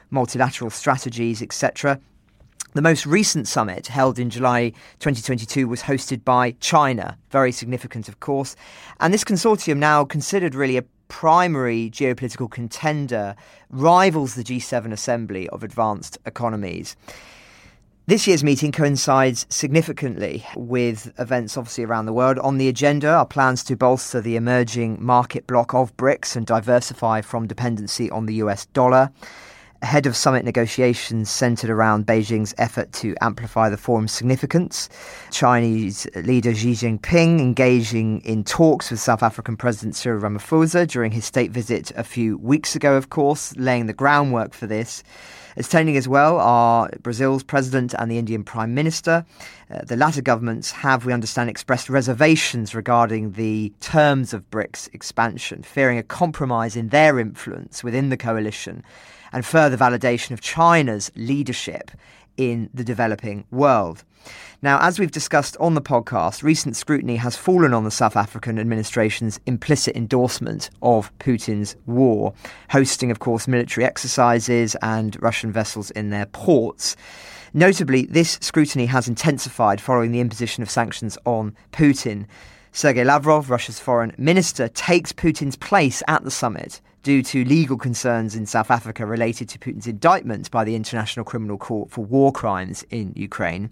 multilateral 0.09 0.71
strategies, 0.71 1.43
etc. 1.43 2.00
The 2.73 2.81
most 2.81 3.05
recent 3.05 3.49
summit, 3.49 3.88
held 3.88 4.19
in 4.19 4.31
July 4.31 4.71
2022, 5.00 5.69
was 5.69 5.83
hosted 5.83 6.25
by 6.25 6.52
China, 6.52 7.19
very 7.31 7.52
significant, 7.52 8.09
of 8.09 8.21
course. 8.21 8.57
And 8.99 9.12
this 9.12 9.25
consortium, 9.25 9.76
now 9.76 10.07
considered 10.07 10.55
really 10.55 10.79
a 10.79 10.85
primary 11.11 11.90
geopolitical 11.90 12.50
contender 12.50 13.37
rivals 13.69 14.35
the 14.35 14.43
G7 14.43 14.93
assembly 14.93 15.47
of 15.50 15.62
advanced 15.62 16.17
economies. 16.25 16.97
This 18.07 18.26
year's 18.26 18.43
meeting 18.43 18.73
coincides 18.73 19.47
significantly 19.50 20.47
with 20.57 21.12
events 21.19 21.57
obviously 21.57 21.85
around 21.85 22.07
the 22.07 22.12
world. 22.12 22.38
On 22.38 22.57
the 22.57 22.69
agenda 22.69 23.09
are 23.09 23.26
plans 23.26 23.62
to 23.64 23.76
bolster 23.76 24.21
the 24.21 24.37
emerging 24.37 25.05
market 25.05 25.47
bloc 25.47 25.75
of 25.75 25.97
BRICS 25.97 26.37
and 26.37 26.47
diversify 26.47 27.21
from 27.21 27.47
dependency 27.47 28.11
on 28.11 28.26
the 28.26 28.35
US 28.35 28.67
dollar 28.67 29.11
ahead 29.82 30.06
of 30.06 30.16
summit 30.16 30.44
negotiations 30.44 31.30
centered 31.30 31.70
around 31.70 32.06
Beijing's 32.06 32.54
effort 32.58 32.92
to 32.92 33.14
amplify 33.20 33.68
the 33.68 33.76
forum's 33.76 34.12
significance. 34.12 34.88
Chinese 35.30 36.06
leader 36.16 36.54
Xi 36.54 36.72
Jinping 36.72 37.40
engaging 37.40 38.20
in 38.20 38.44
talks 38.44 38.90
with 38.90 39.00
South 39.00 39.22
African 39.22 39.56
President 39.56 39.96
Cyril 39.96 40.20
Ramaphosa 40.20 40.87
during 40.87 41.12
his 41.12 41.25
state 41.25 41.50
visit 41.50 41.92
a 41.96 42.04
few 42.04 42.37
weeks 42.38 42.76
ago, 42.76 42.96
of 42.96 43.10
course, 43.10 43.56
laying 43.56 43.87
the 43.87 43.92
groundwork 43.92 44.52
for 44.52 44.66
this. 44.66 45.02
Attending 45.56 45.96
as 45.96 46.06
well 46.06 46.38
are 46.38 46.88
Brazil's 47.02 47.42
president 47.42 47.92
and 47.99 48.10
the 48.10 48.18
Indian 48.18 48.44
prime 48.44 48.72
minister. 48.72 49.25
Uh, 49.70 49.82
the 49.84 49.96
latter 49.96 50.22
governments 50.22 50.70
have, 50.70 51.04
we 51.04 51.12
understand, 51.12 51.50
expressed 51.50 51.90
reservations 51.90 52.75
regarding 52.75 53.32
the 53.32 53.72
terms 53.80 54.32
of 54.32 54.49
BRICS 54.50 54.88
expansion, 54.94 55.62
fearing 55.62 55.99
a 55.99 56.02
compromise 56.02 56.76
in 56.76 56.88
their 56.88 57.18
influence 57.18 57.82
within 57.82 58.10
the 58.10 58.16
coalition 58.16 58.84
and 59.32 59.44
further 59.44 59.76
validation 59.76 60.32
of 60.32 60.40
China's 60.40 61.10
leadership 61.14 61.90
in 62.37 62.70
the 62.72 62.84
developing 62.84 63.44
world. 63.50 64.04
Now, 64.62 64.78
as 64.80 64.99
we've 64.99 65.10
discussed 65.10 65.56
on 65.58 65.75
the 65.75 65.80
podcast, 65.80 66.42
recent 66.42 66.76
scrutiny 66.76 67.16
has 67.16 67.34
fallen 67.34 67.72
on 67.72 67.84
the 67.84 67.90
South 67.90 68.14
African 68.14 68.58
administration's 68.58 69.40
implicit 69.46 69.96
endorsement 69.96 70.68
of 70.82 71.16
Putin's 71.18 71.76
war, 71.87 72.34
hosting, 72.68 73.10
of 73.10 73.20
course, 73.20 73.49
military 73.49 73.87
exercises 73.87 74.76
and 74.82 75.20
Russian 75.22 75.50
vessels 75.50 75.90
in 75.92 76.10
their 76.10 76.26
ports. 76.26 76.94
Notably, 77.54 78.04
this 78.06 78.38
scrutiny 78.42 78.87
has 78.87 79.08
intensified 79.08 79.80
following 79.80 80.12
the 80.12 80.20
imposition 80.20 80.62
of 80.62 80.70
sanctions 80.70 81.16
on 81.25 81.56
Putin. 81.72 82.26
Sergei 82.72 83.02
Lavrov, 83.02 83.49
Russia's 83.49 83.80
foreign 83.80 84.14
minister, 84.18 84.68
takes 84.68 85.12
Putin's 85.12 85.56
place 85.56 86.02
at 86.06 86.22
the 86.22 86.30
summit 86.30 86.80
due 87.02 87.23
to 87.23 87.45
legal 87.45 87.78
concerns 87.78 88.35
in 88.35 88.45
South 88.47 88.71
Africa 88.71 89.07
related 89.07 89.49
to 89.49 89.59
Putin's 89.59 89.87
indictment 89.87 90.50
by 90.50 90.64
the 90.64 90.75
International 90.75 91.25
Criminal 91.25 91.57
Court 91.57 91.90
for 91.90 92.04
war 92.04 92.30
crimes 92.33 92.85
in 92.90 93.12
Ukraine. 93.16 93.71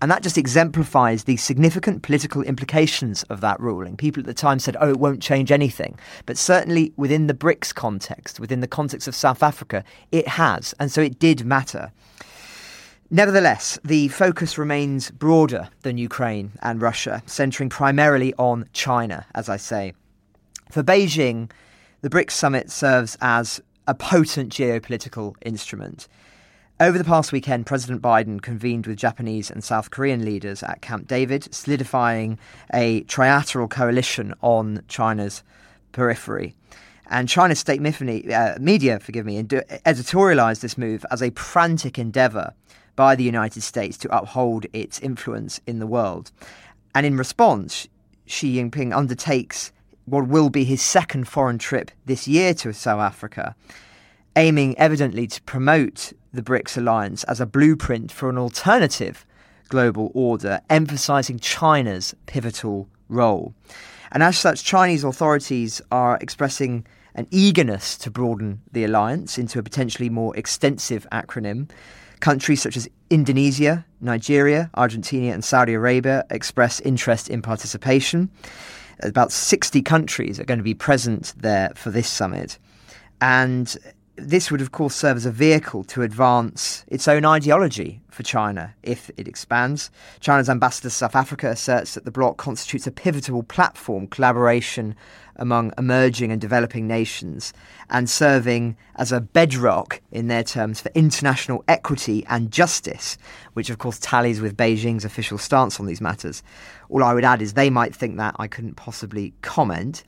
And 0.00 0.10
that 0.10 0.22
just 0.22 0.38
exemplifies 0.38 1.24
the 1.24 1.36
significant 1.36 2.02
political 2.02 2.42
implications 2.42 3.24
of 3.24 3.40
that 3.40 3.58
ruling. 3.60 3.96
People 3.96 4.20
at 4.20 4.26
the 4.26 4.34
time 4.34 4.58
said, 4.58 4.76
oh, 4.80 4.90
it 4.90 5.00
won't 5.00 5.22
change 5.22 5.50
anything. 5.50 5.98
But 6.26 6.38
certainly 6.38 6.92
within 6.96 7.26
the 7.26 7.34
BRICS 7.34 7.74
context, 7.74 8.38
within 8.38 8.60
the 8.60 8.68
context 8.68 9.08
of 9.08 9.14
South 9.14 9.42
Africa, 9.42 9.82
it 10.12 10.28
has. 10.28 10.74
And 10.78 10.92
so 10.92 11.00
it 11.00 11.18
did 11.18 11.44
matter. 11.44 11.90
Nevertheless, 13.10 13.78
the 13.82 14.08
focus 14.08 14.58
remains 14.58 15.10
broader 15.10 15.70
than 15.80 15.96
Ukraine 15.96 16.52
and 16.60 16.82
Russia, 16.82 17.22
centering 17.24 17.70
primarily 17.70 18.34
on 18.34 18.68
China, 18.74 19.24
as 19.34 19.48
I 19.48 19.56
say. 19.56 19.94
For 20.70 20.82
Beijing, 20.82 21.50
the 22.00 22.10
BRICS 22.10 22.30
summit 22.30 22.70
serves 22.70 23.18
as 23.20 23.60
a 23.86 23.94
potent 23.94 24.52
geopolitical 24.52 25.34
instrument. 25.42 26.06
Over 26.80 26.96
the 26.96 27.02
past 27.02 27.32
weekend, 27.32 27.66
President 27.66 28.00
Biden 28.00 28.40
convened 28.40 28.86
with 28.86 28.98
Japanese 28.98 29.50
and 29.50 29.64
South 29.64 29.90
Korean 29.90 30.24
leaders 30.24 30.62
at 30.62 30.80
Camp 30.80 31.08
David, 31.08 31.52
solidifying 31.52 32.38
a 32.72 33.02
trilateral 33.04 33.68
coalition 33.68 34.32
on 34.42 34.84
China's 34.86 35.42
periphery. 35.90 36.54
And 37.10 37.28
China's 37.28 37.58
state 37.58 37.80
uh, 37.80 38.58
media, 38.60 39.00
forgive 39.00 39.26
me, 39.26 39.42
editorialized 39.42 40.60
this 40.60 40.78
move 40.78 41.04
as 41.10 41.20
a 41.20 41.30
frantic 41.30 41.98
endeavor 41.98 42.52
by 42.94 43.16
the 43.16 43.24
United 43.24 43.62
States 43.62 43.98
to 43.98 44.16
uphold 44.16 44.66
its 44.72 45.00
influence 45.00 45.60
in 45.66 45.80
the 45.80 45.86
world. 45.86 46.30
And 46.94 47.04
in 47.04 47.16
response, 47.16 47.88
Xi 48.26 48.56
Jinping 48.56 48.94
undertakes 48.94 49.72
what 50.10 50.28
will 50.28 50.50
be 50.50 50.64
his 50.64 50.82
second 50.82 51.28
foreign 51.28 51.58
trip 51.58 51.90
this 52.06 52.26
year 52.26 52.54
to 52.54 52.72
South 52.72 53.00
Africa, 53.00 53.54
aiming 54.36 54.78
evidently 54.78 55.26
to 55.26 55.42
promote 55.42 56.12
the 56.32 56.42
BRICS 56.42 56.78
alliance 56.78 57.24
as 57.24 57.40
a 57.40 57.46
blueprint 57.46 58.12
for 58.12 58.28
an 58.28 58.38
alternative 58.38 59.26
global 59.68 60.10
order, 60.14 60.60
emphasizing 60.70 61.38
China's 61.38 62.14
pivotal 62.26 62.88
role. 63.08 63.54
And 64.10 64.22
as 64.22 64.38
such, 64.38 64.64
Chinese 64.64 65.04
authorities 65.04 65.82
are 65.90 66.18
expressing 66.20 66.86
an 67.14 67.26
eagerness 67.30 67.96
to 67.98 68.10
broaden 68.10 68.60
the 68.72 68.84
alliance 68.84 69.38
into 69.38 69.58
a 69.58 69.62
potentially 69.62 70.08
more 70.08 70.36
extensive 70.36 71.06
acronym. 71.12 71.70
Countries 72.20 72.62
such 72.62 72.76
as 72.76 72.88
Indonesia, 73.10 73.84
Nigeria, 74.00 74.70
Argentina, 74.74 75.32
and 75.32 75.44
Saudi 75.44 75.74
Arabia 75.74 76.24
express 76.30 76.80
interest 76.80 77.28
in 77.28 77.42
participation. 77.42 78.30
About 79.00 79.32
60 79.32 79.82
countries 79.82 80.40
are 80.40 80.44
going 80.44 80.58
to 80.58 80.64
be 80.64 80.74
present 80.74 81.34
there 81.36 81.72
for 81.74 81.90
this 81.90 82.08
summit. 82.08 82.58
And 83.20 83.76
this 84.18 84.50
would, 84.50 84.60
of 84.60 84.72
course, 84.72 84.94
serve 84.94 85.16
as 85.16 85.26
a 85.26 85.30
vehicle 85.30 85.84
to 85.84 86.02
advance 86.02 86.84
its 86.88 87.06
own 87.08 87.24
ideology 87.24 88.00
for 88.10 88.22
China 88.22 88.74
if 88.82 89.10
it 89.16 89.28
expands. 89.28 89.90
China's 90.20 90.50
ambassador 90.50 90.88
to 90.88 90.94
South 90.94 91.14
Africa 91.14 91.48
asserts 91.48 91.94
that 91.94 92.04
the 92.04 92.10
bloc 92.10 92.36
constitutes 92.36 92.86
a 92.86 92.90
pivotal 92.90 93.42
platform 93.42 94.06
collaboration 94.08 94.94
among 95.36 95.72
emerging 95.78 96.32
and 96.32 96.40
developing 96.40 96.88
nations 96.88 97.52
and 97.90 98.10
serving 98.10 98.76
as 98.96 99.12
a 99.12 99.20
bedrock, 99.20 100.00
in 100.10 100.26
their 100.26 100.42
terms, 100.42 100.80
for 100.80 100.90
international 100.96 101.62
equity 101.68 102.26
and 102.28 102.50
justice, 102.50 103.16
which, 103.52 103.70
of 103.70 103.78
course, 103.78 104.00
tallies 104.00 104.40
with 104.40 104.56
Beijing's 104.56 105.04
official 105.04 105.38
stance 105.38 105.78
on 105.78 105.86
these 105.86 106.00
matters. 106.00 106.42
All 106.88 107.04
I 107.04 107.14
would 107.14 107.24
add 107.24 107.40
is 107.40 107.52
they 107.52 107.70
might 107.70 107.94
think 107.94 108.16
that 108.16 108.34
I 108.38 108.48
couldn't 108.48 108.74
possibly 108.74 109.32
comment. 109.42 110.02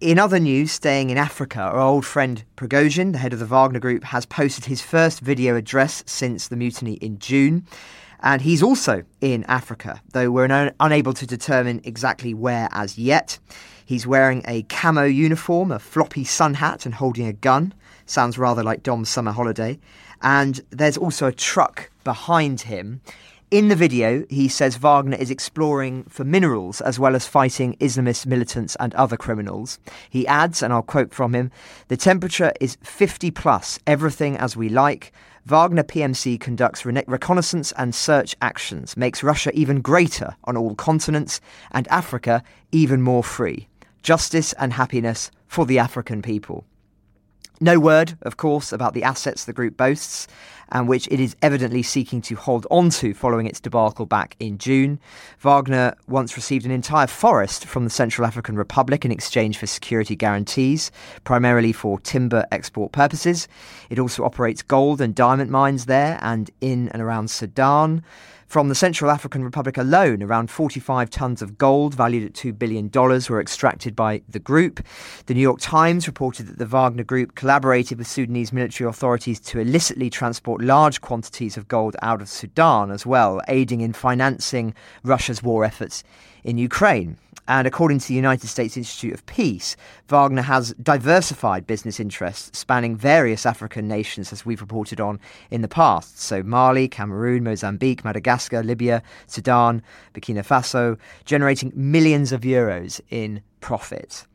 In 0.00 0.18
other 0.18 0.38
news, 0.38 0.72
staying 0.72 1.08
in 1.08 1.16
Africa, 1.16 1.58
our 1.58 1.80
old 1.80 2.04
friend 2.04 2.44
Prigozhin, 2.54 3.12
the 3.12 3.18
head 3.18 3.32
of 3.32 3.38
the 3.38 3.46
Wagner 3.46 3.80
Group, 3.80 4.04
has 4.04 4.26
posted 4.26 4.66
his 4.66 4.82
first 4.82 5.20
video 5.20 5.56
address 5.56 6.04
since 6.04 6.48
the 6.48 6.56
mutiny 6.56 6.94
in 6.94 7.18
June. 7.18 7.66
And 8.20 8.42
he's 8.42 8.62
also 8.62 9.04
in 9.22 9.44
Africa, 9.44 10.02
though 10.12 10.30
we're 10.30 10.52
un- 10.52 10.74
unable 10.80 11.14
to 11.14 11.26
determine 11.26 11.80
exactly 11.84 12.34
where 12.34 12.68
as 12.72 12.98
yet. 12.98 13.38
He's 13.86 14.06
wearing 14.06 14.42
a 14.46 14.64
camo 14.64 15.04
uniform, 15.04 15.72
a 15.72 15.78
floppy 15.78 16.24
sun 16.24 16.52
hat, 16.52 16.84
and 16.84 16.94
holding 16.94 17.26
a 17.26 17.32
gun. 17.32 17.72
Sounds 18.04 18.36
rather 18.36 18.62
like 18.62 18.82
Dom's 18.82 19.08
summer 19.08 19.32
holiday. 19.32 19.78
And 20.20 20.60
there's 20.68 20.98
also 20.98 21.28
a 21.28 21.32
truck 21.32 21.90
behind 22.04 22.60
him. 22.60 23.00
In 23.52 23.68
the 23.68 23.76
video, 23.76 24.24
he 24.28 24.48
says 24.48 24.74
Wagner 24.74 25.16
is 25.16 25.30
exploring 25.30 26.02
for 26.08 26.24
minerals 26.24 26.80
as 26.80 26.98
well 26.98 27.14
as 27.14 27.28
fighting 27.28 27.76
Islamist 27.76 28.26
militants 28.26 28.76
and 28.80 28.92
other 28.96 29.16
criminals. 29.16 29.78
He 30.10 30.26
adds, 30.26 30.64
and 30.64 30.72
I'll 30.72 30.82
quote 30.82 31.14
from 31.14 31.32
him 31.32 31.52
The 31.86 31.96
temperature 31.96 32.52
is 32.60 32.76
50 32.82 33.30
plus, 33.30 33.78
everything 33.86 34.36
as 34.36 34.56
we 34.56 34.68
like. 34.68 35.12
Wagner 35.44 35.84
PMC 35.84 36.40
conducts 36.40 36.84
re- 36.84 37.04
reconnaissance 37.06 37.70
and 37.78 37.94
search 37.94 38.34
actions, 38.42 38.96
makes 38.96 39.22
Russia 39.22 39.52
even 39.54 39.80
greater 39.80 40.34
on 40.42 40.56
all 40.56 40.74
continents, 40.74 41.40
and 41.70 41.86
Africa 41.86 42.42
even 42.72 43.00
more 43.00 43.22
free. 43.22 43.68
Justice 44.02 44.54
and 44.54 44.72
happiness 44.72 45.30
for 45.46 45.66
the 45.66 45.78
African 45.78 46.20
people. 46.20 46.64
No 47.60 47.78
word, 47.78 48.18
of 48.22 48.36
course, 48.36 48.72
about 48.72 48.92
the 48.92 49.02
assets 49.02 49.44
the 49.44 49.52
group 49.52 49.76
boasts 49.76 50.26
and 50.70 50.88
which 50.88 51.06
it 51.08 51.20
is 51.20 51.36
evidently 51.42 51.82
seeking 51.82 52.20
to 52.20 52.34
hold 52.34 52.66
on 52.70 52.90
to 52.90 53.14
following 53.14 53.46
its 53.46 53.60
debacle 53.60 54.04
back 54.04 54.36
in 54.40 54.58
June. 54.58 54.98
Wagner 55.38 55.94
once 56.08 56.36
received 56.36 56.66
an 56.66 56.72
entire 56.72 57.06
forest 57.06 57.64
from 57.64 57.84
the 57.84 57.90
Central 57.90 58.26
African 58.26 58.56
Republic 58.56 59.04
in 59.04 59.12
exchange 59.12 59.58
for 59.58 59.66
security 59.66 60.16
guarantees, 60.16 60.90
primarily 61.24 61.72
for 61.72 62.00
timber 62.00 62.44
export 62.50 62.92
purposes. 62.92 63.48
It 63.90 63.98
also 63.98 64.24
operates 64.24 64.62
gold 64.62 65.00
and 65.00 65.14
diamond 65.14 65.50
mines 65.50 65.86
there 65.86 66.18
and 66.20 66.50
in 66.60 66.88
and 66.90 67.00
around 67.00 67.30
Sudan. 67.30 68.02
From 68.46 68.68
the 68.68 68.76
Central 68.76 69.10
African 69.10 69.42
Republic 69.42 69.76
alone, 69.76 70.22
around 70.22 70.52
45 70.52 71.10
tons 71.10 71.42
of 71.42 71.58
gold, 71.58 71.94
valued 71.94 72.24
at 72.24 72.32
$2 72.32 72.56
billion, 72.56 72.88
were 73.28 73.40
extracted 73.40 73.96
by 73.96 74.22
the 74.28 74.38
group. 74.38 74.80
The 75.26 75.34
New 75.34 75.40
York 75.40 75.58
Times 75.60 76.06
reported 76.06 76.46
that 76.46 76.58
the 76.58 76.64
Wagner 76.64 77.02
Group 77.02 77.34
collaborated 77.34 77.98
with 77.98 78.06
Sudanese 78.06 78.52
military 78.52 78.88
authorities 78.88 79.40
to 79.40 79.58
illicitly 79.58 80.10
transport 80.10 80.62
large 80.62 81.00
quantities 81.00 81.56
of 81.56 81.66
gold 81.66 81.96
out 82.02 82.22
of 82.22 82.28
Sudan 82.28 82.92
as 82.92 83.04
well, 83.04 83.40
aiding 83.48 83.80
in 83.80 83.92
financing 83.92 84.74
Russia's 85.02 85.42
war 85.42 85.64
efforts 85.64 86.04
in 86.44 86.56
Ukraine. 86.56 87.18
And 87.48 87.66
according 87.66 88.00
to 88.00 88.08
the 88.08 88.14
United 88.14 88.48
States 88.48 88.76
Institute 88.76 89.14
of 89.14 89.24
Peace, 89.26 89.76
Wagner 90.08 90.42
has 90.42 90.74
diversified 90.82 91.66
business 91.66 92.00
interests 92.00 92.58
spanning 92.58 92.96
various 92.96 93.46
African 93.46 93.86
nations, 93.86 94.32
as 94.32 94.44
we've 94.44 94.60
reported 94.60 95.00
on 95.00 95.20
in 95.50 95.62
the 95.62 95.68
past. 95.68 96.18
So, 96.20 96.42
Mali, 96.42 96.88
Cameroon, 96.88 97.44
Mozambique, 97.44 98.04
Madagascar, 98.04 98.64
Libya, 98.64 99.00
Sudan, 99.28 99.80
Burkina 100.12 100.44
Faso, 100.44 100.98
generating 101.24 101.72
millions 101.76 102.32
of 102.32 102.40
euros 102.40 103.00
in 103.10 103.40
profit. 103.60 104.26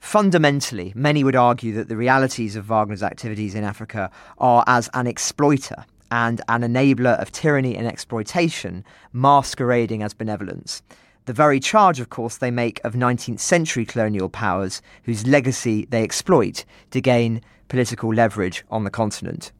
Fundamentally, 0.00 0.92
many 0.94 1.24
would 1.24 1.36
argue 1.36 1.74
that 1.74 1.88
the 1.88 1.96
realities 1.96 2.56
of 2.56 2.64
Wagner's 2.70 3.02
activities 3.02 3.54
in 3.54 3.64
Africa 3.64 4.10
are 4.38 4.64
as 4.66 4.88
an 4.94 5.06
exploiter 5.06 5.84
and 6.10 6.40
an 6.48 6.62
enabler 6.62 7.20
of 7.20 7.32
tyranny 7.32 7.76
and 7.76 7.86
exploitation, 7.86 8.84
masquerading 9.12 10.02
as 10.02 10.14
benevolence 10.14 10.80
the 11.26 11.32
very 11.32 11.60
charge, 11.60 12.00
of 12.00 12.08
course, 12.08 12.36
they 12.36 12.50
make 12.50 12.80
of 12.84 12.94
19th 12.94 13.40
century 13.40 13.84
colonial 13.84 14.28
powers 14.28 14.80
whose 15.02 15.26
legacy 15.26 15.86
they 15.90 16.02
exploit 16.02 16.64
to 16.92 17.00
gain 17.00 17.42
political 17.68 18.14
leverage 18.14 18.64
on 18.70 18.84
the 18.84 18.90
continent. 18.90 19.52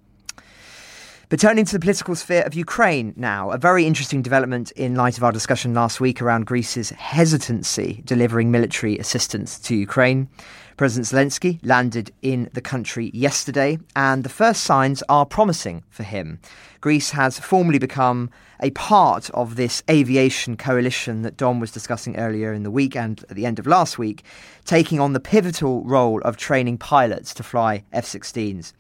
But 1.29 1.41
turning 1.41 1.65
to 1.65 1.73
the 1.73 1.81
political 1.81 2.15
sphere 2.15 2.43
of 2.43 2.55
Ukraine 2.55 3.13
now, 3.17 3.51
a 3.51 3.59
very 3.59 3.85
interesting 3.85 4.23
development 4.23 4.71
in 4.71 4.95
light 4.95 5.17
of 5.17 5.25
our 5.25 5.33
discussion 5.33 5.75
last 5.75 6.01
week 6.01 6.23
around 6.23 6.47
Greece's 6.47 6.91
hesitancy 6.91 8.01
delivering 8.05 8.53
military 8.53 8.97
assistance 8.99 9.59
to 9.59 9.75
Ukraine. 9.75 10.29
President 10.77 11.09
Zelensky 11.09 11.59
landed 11.65 12.13
in 12.23 12.49
the 12.53 12.61
country 12.61 13.11
yesterday, 13.13 13.77
and 13.97 14.23
the 14.23 14.29
first 14.29 14.63
signs 14.63 15.03
are 15.09 15.27
promising 15.27 15.83
for 15.91 16.05
him. 16.05 16.39
Greece 16.81 17.11
has 17.11 17.41
formally 17.41 17.81
become 17.81 18.31
a 18.61 18.71
part 18.71 19.29
of 19.31 19.57
this 19.57 19.83
aviation 19.91 20.57
coalition 20.57 21.23
that 21.23 21.37
Dom 21.37 21.59
was 21.59 21.73
discussing 21.73 22.17
earlier 22.19 22.53
in 22.53 22.63
the 22.63 22.71
week 22.71 22.95
and 22.95 23.25
at 23.29 23.35
the 23.35 23.47
end 23.47 23.59
of 23.59 23.67
last 23.67 23.99
week, 23.99 24.23
taking 24.65 25.01
on 25.01 25.13
the 25.13 25.19
pivotal 25.19 25.83
role 25.83 26.21
of 26.21 26.37
training 26.37 26.79
pilots 26.79 27.35
to 27.35 27.43
fly 27.43 27.83
F 27.93 28.07
16s. 28.07 28.73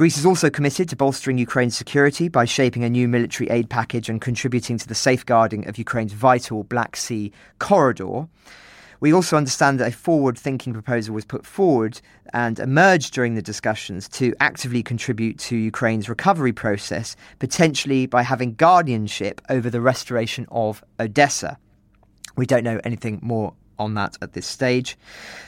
Greece 0.00 0.16
is 0.16 0.24
also 0.24 0.48
committed 0.48 0.88
to 0.88 0.96
bolstering 0.96 1.36
Ukraine's 1.36 1.76
security 1.76 2.28
by 2.28 2.46
shaping 2.46 2.84
a 2.84 2.88
new 2.88 3.06
military 3.06 3.50
aid 3.50 3.68
package 3.68 4.08
and 4.08 4.18
contributing 4.18 4.78
to 4.78 4.88
the 4.88 4.94
safeguarding 4.94 5.68
of 5.68 5.76
Ukraine's 5.76 6.14
vital 6.14 6.64
Black 6.64 6.96
Sea 6.96 7.30
corridor. 7.58 8.26
We 9.00 9.12
also 9.12 9.36
understand 9.36 9.78
that 9.78 9.88
a 9.88 9.94
forward 9.94 10.38
thinking 10.38 10.72
proposal 10.72 11.14
was 11.14 11.26
put 11.26 11.44
forward 11.44 12.00
and 12.32 12.58
emerged 12.58 13.12
during 13.12 13.34
the 13.34 13.42
discussions 13.42 14.08
to 14.08 14.32
actively 14.40 14.82
contribute 14.82 15.38
to 15.40 15.56
Ukraine's 15.56 16.08
recovery 16.08 16.54
process, 16.54 17.14
potentially 17.38 18.06
by 18.06 18.22
having 18.22 18.54
guardianship 18.54 19.42
over 19.50 19.68
the 19.68 19.82
restoration 19.82 20.46
of 20.50 20.82
Odessa. 20.98 21.58
We 22.38 22.46
don't 22.46 22.64
know 22.64 22.80
anything 22.84 23.18
more 23.20 23.52
on 23.80 23.94
that 23.94 24.16
at 24.22 24.34
this 24.34 24.46
stage. 24.46 24.96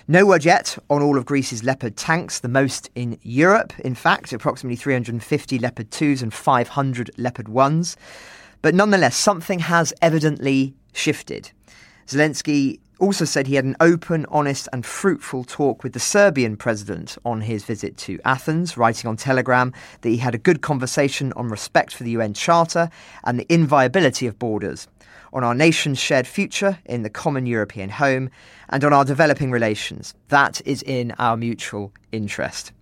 No 0.09 0.27
word 0.27 0.45
yet 0.45 0.77
on 0.91 1.03
all 1.03 1.17
of 1.17 1.27
Greece's 1.27 1.63
Leopard 1.63 1.97
tanks, 1.97 2.41
the 2.41 2.49
most 2.49 2.91
in 2.97 3.19
Europe, 3.23 3.73
in 3.81 3.95
fact, 3.95 4.33
approximately 4.33 4.77
350 4.77 5.59
Leopard 5.59 5.91
2s 5.91 6.23
and 6.23 6.35
500 6.35 7.11
Leopard 7.17 7.47
1s. 7.47 7.97
But 8.63 8.75
nonetheless, 8.75 9.17
something 9.17 9.61
has 9.61 9.93
evidently 10.03 10.75
shifted. 10.93 11.53
Zelensky 12.07 12.81
also 12.99 13.25
said 13.25 13.47
he 13.47 13.57
had 13.57 13.65
an 13.65 13.77
open, 13.81 14.25
honest, 14.29 14.69
and 14.73 14.87
fruitful 14.87 15.43
talk 15.43 15.83
with 15.83 15.93
the 15.93 16.01
Serbian 16.01 16.57
president 16.57 17.19
on 17.25 17.41
his 17.41 17.65
visit 17.65 17.97
to 17.97 18.21
Athens, 18.25 18.77
writing 18.77 19.09
on 19.09 19.17
Telegram 19.17 19.73
that 20.03 20.09
he 20.09 20.19
had 20.19 20.35
a 20.35 20.39
good 20.39 20.63
conversation 20.63 21.33
on 21.33 21.49
respect 21.49 21.95
for 21.95 22.05
the 22.05 22.13
UN 22.13 22.33
Charter 22.33 22.89
and 23.25 23.41
the 23.41 23.53
inviolability 23.53 24.27
of 24.29 24.39
borders, 24.39 24.87
on 25.33 25.45
our 25.45 25.55
nation's 25.55 25.99
shared 25.99 26.27
future 26.27 26.79
in 26.85 27.03
the 27.03 27.11
common 27.11 27.47
European 27.47 27.91
home, 27.91 28.31
and 28.69 28.85
on 28.85 28.93
our 28.93 29.05
developing 29.05 29.51
relations. 29.51 30.15
That 30.29 30.61
is 30.65 30.83
in 30.83 31.13
our 31.19 31.37
mutual 31.37 31.93
interest. 32.11 32.73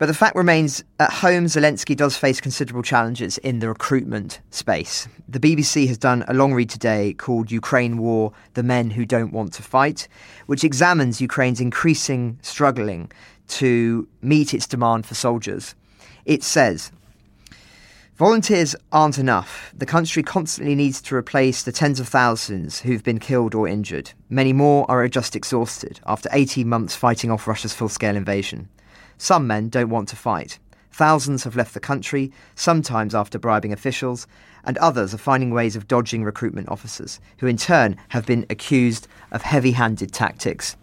But 0.00 0.06
the 0.06 0.14
fact 0.14 0.34
remains 0.34 0.82
at 0.98 1.12
home, 1.12 1.44
Zelensky 1.44 1.94
does 1.94 2.16
face 2.16 2.40
considerable 2.40 2.82
challenges 2.82 3.36
in 3.36 3.58
the 3.58 3.68
recruitment 3.68 4.40
space. 4.50 5.06
The 5.28 5.38
BBC 5.38 5.86
has 5.88 5.98
done 5.98 6.24
a 6.26 6.32
long 6.32 6.54
read 6.54 6.70
today 6.70 7.12
called 7.12 7.50
Ukraine 7.50 7.98
War 7.98 8.32
The 8.54 8.62
Men 8.62 8.88
Who 8.88 9.04
Don't 9.04 9.30
Want 9.30 9.52
to 9.54 9.62
Fight, 9.62 10.08
which 10.46 10.64
examines 10.64 11.20
Ukraine's 11.20 11.60
increasing 11.60 12.38
struggling 12.40 13.12
to 13.48 14.08
meet 14.22 14.54
its 14.54 14.66
demand 14.66 15.04
for 15.04 15.14
soldiers. 15.14 15.74
It 16.24 16.42
says, 16.42 16.92
Volunteers 18.20 18.76
aren't 18.92 19.16
enough. 19.16 19.72
The 19.74 19.86
country 19.86 20.22
constantly 20.22 20.74
needs 20.74 21.00
to 21.00 21.16
replace 21.16 21.62
the 21.62 21.72
tens 21.72 21.98
of 21.98 22.06
thousands 22.06 22.80
who've 22.80 23.02
been 23.02 23.18
killed 23.18 23.54
or 23.54 23.66
injured. 23.66 24.12
Many 24.28 24.52
more 24.52 24.84
are 24.90 25.08
just 25.08 25.34
exhausted 25.34 26.00
after 26.04 26.28
18 26.30 26.68
months 26.68 26.94
fighting 26.94 27.30
off 27.30 27.48
Russia's 27.48 27.72
full 27.72 27.88
scale 27.88 28.14
invasion. 28.14 28.68
Some 29.16 29.46
men 29.46 29.70
don't 29.70 29.88
want 29.88 30.10
to 30.10 30.16
fight. 30.16 30.58
Thousands 30.92 31.44
have 31.44 31.56
left 31.56 31.72
the 31.72 31.80
country, 31.80 32.30
sometimes 32.54 33.14
after 33.14 33.38
bribing 33.38 33.72
officials, 33.72 34.26
and 34.64 34.76
others 34.76 35.14
are 35.14 35.16
finding 35.16 35.50
ways 35.50 35.74
of 35.74 35.88
dodging 35.88 36.22
recruitment 36.22 36.68
officers, 36.68 37.20
who 37.38 37.46
in 37.46 37.56
turn 37.56 37.96
have 38.08 38.26
been 38.26 38.44
accused 38.50 39.08
of 39.32 39.40
heavy 39.40 39.72
handed 39.72 40.12
tactics. 40.12 40.76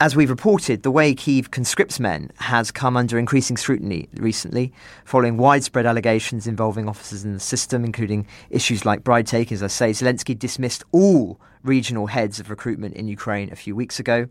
As 0.00 0.14
we've 0.14 0.30
reported, 0.30 0.84
the 0.84 0.92
way 0.92 1.12
Kiev 1.12 1.50
conscripts 1.50 1.98
men 1.98 2.30
has 2.36 2.70
come 2.70 2.96
under 2.96 3.18
increasing 3.18 3.56
scrutiny 3.56 4.08
recently, 4.14 4.72
following 5.04 5.38
widespread 5.38 5.86
allegations 5.86 6.46
involving 6.46 6.88
officers 6.88 7.24
in 7.24 7.34
the 7.34 7.40
system, 7.40 7.84
including 7.84 8.24
issues 8.48 8.84
like 8.84 9.02
bride 9.02 9.26
taking. 9.26 9.56
As 9.56 9.62
I 9.64 9.66
say, 9.66 9.90
Zelensky 9.90 10.38
dismissed 10.38 10.84
all 10.92 11.40
regional 11.64 12.06
heads 12.06 12.38
of 12.38 12.48
recruitment 12.48 12.94
in 12.94 13.08
Ukraine 13.08 13.50
a 13.50 13.56
few 13.56 13.74
weeks 13.74 13.98
ago. 13.98 14.28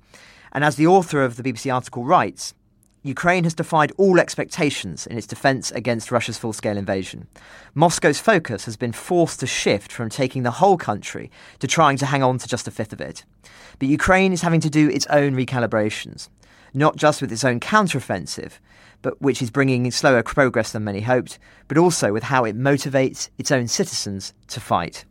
And 0.53 0.63
as 0.63 0.77
the 0.77 0.87
author 0.87 1.21
of 1.21 1.35
the 1.35 1.43
BBC 1.43 1.73
article 1.73 2.05
writes, 2.05 2.53
Ukraine 3.07 3.45
has 3.45 3.53
defied 3.53 3.93
all 3.97 4.19
expectations 4.19 5.07
in 5.07 5.17
its 5.17 5.25
defence 5.25 5.71
against 5.71 6.11
Russia's 6.11 6.37
full 6.37 6.51
scale 6.51 6.77
invasion. 6.77 7.27
Moscow's 7.73 8.19
focus 8.19 8.65
has 8.65 8.75
been 8.75 8.91
forced 8.91 9.39
to 9.39 9.47
shift 9.47 9.93
from 9.93 10.09
taking 10.09 10.43
the 10.43 10.51
whole 10.51 10.77
country 10.77 11.31
to 11.59 11.67
trying 11.67 11.95
to 11.97 12.05
hang 12.05 12.21
on 12.21 12.37
to 12.37 12.47
just 12.49 12.67
a 12.67 12.71
fifth 12.71 12.91
of 12.91 12.99
it. 12.99 13.23
But 13.79 13.87
Ukraine 13.87 14.33
is 14.33 14.41
having 14.41 14.59
to 14.59 14.69
do 14.69 14.89
its 14.89 15.07
own 15.07 15.35
recalibrations, 15.35 16.27
not 16.73 16.97
just 16.97 17.21
with 17.21 17.31
its 17.31 17.45
own 17.45 17.61
counteroffensive, 17.61 18.59
but 19.01 19.21
which 19.21 19.41
is 19.41 19.51
bringing 19.51 19.89
slower 19.89 20.21
progress 20.21 20.73
than 20.73 20.83
many 20.83 20.99
hoped, 20.99 21.39
but 21.69 21.77
also 21.77 22.11
with 22.11 22.23
how 22.23 22.43
it 22.43 22.57
motivates 22.57 23.29
its 23.37 23.51
own 23.51 23.69
citizens 23.69 24.33
to 24.47 24.59
fight. 24.59 25.05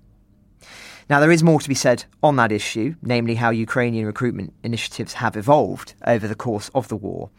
Now, 1.08 1.20
there 1.20 1.30
is 1.30 1.42
more 1.42 1.60
to 1.60 1.68
be 1.68 1.74
said 1.74 2.04
on 2.22 2.34
that 2.36 2.50
issue, 2.50 2.96
namely 3.00 3.36
how 3.36 3.50
Ukrainian 3.50 4.06
recruitment 4.06 4.52
initiatives 4.64 5.14
have 5.14 5.36
evolved 5.36 5.94
over 6.04 6.26
the 6.26 6.34
course 6.34 6.68
of 6.74 6.88
the 6.88 6.96
war. 6.96 7.30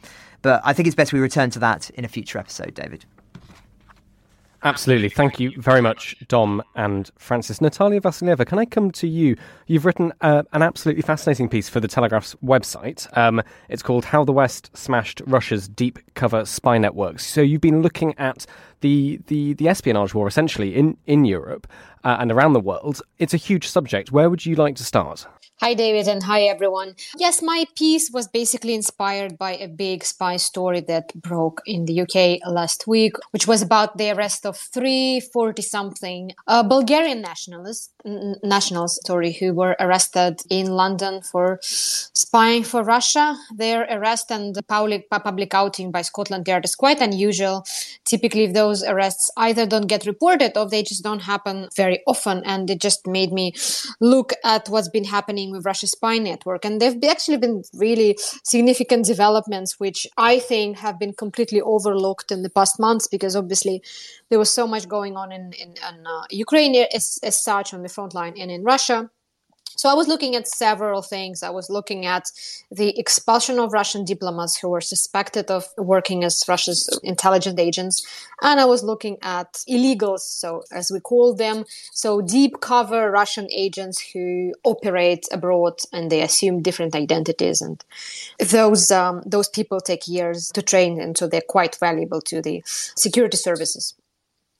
But 0.41 0.61
I 0.63 0.73
think 0.73 0.87
it's 0.87 0.95
best 0.95 1.13
we 1.13 1.19
return 1.19 1.49
to 1.51 1.59
that 1.59 1.89
in 1.91 2.05
a 2.05 2.07
future 2.07 2.39
episode, 2.39 2.73
David. 2.73 3.05
Absolutely. 4.63 5.09
Thank 5.09 5.39
you 5.39 5.53
very 5.61 5.81
much, 5.81 6.15
Dom 6.27 6.63
and 6.75 7.11
Francis. 7.17 7.59
Nataliya 7.59 8.01
Vasilyeva, 8.01 8.45
can 8.45 8.57
I 8.57 8.65
come 8.65 8.89
to 8.91 9.07
you? 9.07 9.37
You've 9.67 9.85
written 9.85 10.11
uh, 10.21 10.43
an 10.51 10.63
absolutely 10.63 11.03
fascinating 11.03 11.47
piece 11.47 11.69
for 11.69 11.79
the 11.79 11.87
Telegraph's 11.87 12.35
website. 12.43 13.07
Um, 13.15 13.41
it's 13.69 13.83
called 13.83 14.03
How 14.03 14.23
the 14.23 14.31
West 14.33 14.75
Smashed 14.75 15.21
Russia's 15.27 15.67
Deep 15.67 15.99
Cover 16.15 16.43
Spy 16.43 16.79
Networks. 16.79 17.25
So 17.25 17.41
you've 17.41 17.61
been 17.61 17.83
looking 17.83 18.15
at 18.17 18.47
the, 18.81 19.21
the, 19.27 19.53
the 19.53 19.69
espionage 19.69 20.15
war 20.15 20.27
essentially 20.27 20.75
in, 20.75 20.97
in 21.05 21.23
Europe 21.23 21.67
uh, 22.03 22.17
and 22.19 22.31
around 22.31 22.53
the 22.53 22.59
world. 22.59 23.01
It's 23.19 23.35
a 23.35 23.37
huge 23.37 23.67
subject. 23.67 24.11
Where 24.11 24.29
would 24.29 24.45
you 24.45 24.55
like 24.55 24.75
to 24.77 24.83
start? 24.83 25.27
Hi, 25.59 25.73
David, 25.73 26.07
and 26.07 26.21
hi, 26.21 26.43
everyone. 26.43 26.93
Yes, 27.17 27.41
my 27.41 27.65
piece 27.75 28.11
was 28.13 28.27
basically 28.27 28.75
inspired 28.75 29.39
by 29.39 29.53
a 29.55 29.67
big 29.67 30.03
spy 30.03 30.37
story 30.37 30.81
that 30.81 31.11
broke 31.19 31.63
in 31.65 31.85
the 31.85 32.01
UK 32.01 32.39
last 32.47 32.85
week, 32.85 33.13
which 33.31 33.47
was 33.47 33.63
about 33.63 33.97
the 33.97 34.11
arrest 34.11 34.45
of 34.45 34.55
three 34.55 35.19
40 35.19 35.63
something 35.63 36.31
uh, 36.45 36.61
Bulgarian 36.61 37.21
nationalists, 37.21 37.89
n- 38.05 38.35
nationals, 38.43 38.99
sorry, 39.07 39.33
who 39.33 39.51
were 39.51 39.75
arrested 39.79 40.41
in 40.51 40.67
London 40.67 41.23
for 41.23 41.59
spying 42.27 42.61
for 42.61 42.83
Russia. 42.83 43.37
Their 43.55 43.87
arrest 43.89 44.31
and 44.31 44.53
public, 44.67 45.09
public 45.09 45.53
outing 45.53 45.91
by 45.91 46.01
Scotland 46.01 46.45
Yard 46.45 46.65
is 46.65 46.75
quite 46.75 46.99
unusual. 46.99 47.65
Typically, 48.03 48.47
those 48.47 48.83
arrests 48.83 49.31
either 49.37 49.65
don't 49.65 49.87
get 49.87 50.05
reported 50.05 50.57
or 50.57 50.67
they 50.67 50.83
just 50.83 51.05
don't 51.05 51.21
happen 51.21 51.69
very 51.77 52.01
often, 52.05 52.43
and 52.43 52.69
it 52.69 52.81
just 52.81 53.07
made 53.07 53.31
me 53.31 53.53
look 54.01 54.33
at 54.43 54.67
what's 54.67 54.89
been 54.89 55.05
happening 55.05 55.51
with 55.51 55.65
Russia's 55.65 55.91
spy 55.91 56.17
network. 56.17 56.65
And 56.65 56.81
there've 56.81 57.01
actually 57.05 57.37
been 57.37 57.63
really 57.73 58.17
significant 58.43 59.05
developments, 59.05 59.79
which 59.79 60.05
I 60.17 60.39
think 60.39 60.79
have 60.79 60.99
been 60.99 61.13
completely 61.13 61.61
overlooked 61.61 62.29
in 62.31 62.43
the 62.43 62.49
past 62.49 62.77
months 62.77 63.07
because 63.07 63.37
obviously 63.37 63.81
there 64.29 64.39
was 64.39 64.51
so 64.53 64.67
much 64.67 64.89
going 64.89 65.15
on 65.15 65.31
in, 65.31 65.53
in, 65.53 65.69
in 65.69 66.05
uh, 66.05 66.23
Ukraine 66.29 66.75
as, 66.93 67.19
as 67.23 67.41
such 67.41 67.73
on 67.73 67.83
the 67.83 67.89
front 67.89 68.13
line 68.13 68.33
and 68.37 68.51
in 68.51 68.63
Russia. 68.63 69.09
So 69.77 69.89
I 69.89 69.93
was 69.93 70.07
looking 70.07 70.35
at 70.35 70.47
several 70.47 71.03
things. 71.03 71.43
I 71.43 71.51
was 71.51 71.69
looking 71.69 72.07
at 72.07 72.31
the 72.71 72.97
expulsion 72.99 73.59
of 73.59 73.71
Russian 73.71 74.03
diplomats 74.05 74.57
who 74.57 74.69
were 74.69 74.81
suspected 74.81 75.51
of 75.51 75.67
working 75.77 76.23
as 76.23 76.43
Russia's 76.47 76.99
intelligence 77.03 77.59
agents. 77.59 78.05
And 78.41 78.59
I 78.59 78.65
was 78.65 78.83
looking 78.83 79.17
at 79.21 79.53
illegals, 79.69 80.21
so 80.21 80.63
as 80.71 80.89
we 80.91 80.99
call 80.99 81.35
them, 81.35 81.65
so 81.93 82.21
deep 82.21 82.59
cover 82.59 83.11
Russian 83.11 83.47
agents 83.55 84.03
who 84.11 84.53
operate 84.63 85.25
abroad 85.31 85.79
and 85.93 86.11
they 86.11 86.21
assume 86.21 86.63
different 86.63 86.95
identities. 86.95 87.61
And 87.61 87.83
those, 88.39 88.89
um, 88.89 89.21
those 89.27 89.47
people 89.47 89.79
take 89.79 90.07
years 90.07 90.49
to 90.53 90.63
train, 90.63 90.99
and 90.99 91.15
so 91.15 91.27
they're 91.27 91.41
quite 91.41 91.75
valuable 91.75 92.21
to 92.21 92.41
the 92.41 92.63
security 92.65 93.37
services. 93.37 93.93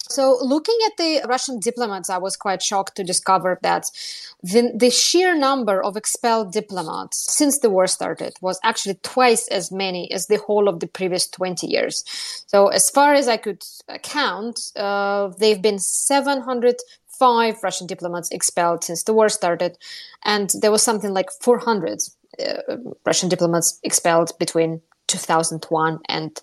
So, 0.10 0.38
looking 0.41 0.78
at 0.86 0.98
the 0.98 1.22
Russian 1.28 1.60
diplomats, 1.60 2.10
I 2.10 2.17
was 2.17 2.36
quite 2.36 2.63
shocked 2.63 2.96
to 2.96 3.04
discover 3.04 3.60
that 3.62 3.89
the, 4.41 4.72
the, 4.74 4.89
sheer 4.89 5.38
number 5.38 5.84
of 5.84 5.98
expelled 5.98 6.54
diplomats 6.54 7.17
since 7.17 7.60
the 7.60 7.70
war 7.70 7.88
started 7.88 8.34
was 8.41 8.60
actually 8.63 8.96
twice 9.04 9.48
as 9.50 9.72
many 9.72 10.12
as 10.12 10.28
the 10.28 10.38
whole 10.38 10.67
of 10.67 10.80
the 10.80 10.88
previous 10.88 11.28
20 11.28 11.67
years. 11.67 12.04
So, 12.48 12.67
as 12.67 12.89
far 12.89 13.13
as 13.13 13.28
I 13.28 13.38
could 13.38 13.63
count, 14.04 14.60
uh, 14.76 15.30
they've 15.39 15.62
been 15.62 15.80
705 15.80 17.63
Russian 17.63 17.88
diplomats 17.88 18.30
expelled 18.32 18.84
since 18.84 19.04
the 19.04 19.13
war 19.13 19.30
started, 19.30 19.78
and 20.24 20.50
there 20.62 20.72
was 20.72 20.84
something 20.84 21.13
like 21.13 21.30
400 21.41 22.00
uh, 22.39 22.78
Russian 23.06 23.30
diplomats 23.30 23.80
expelled 23.84 24.32
between 24.39 24.82
2001 25.08 26.00
and 26.10 26.36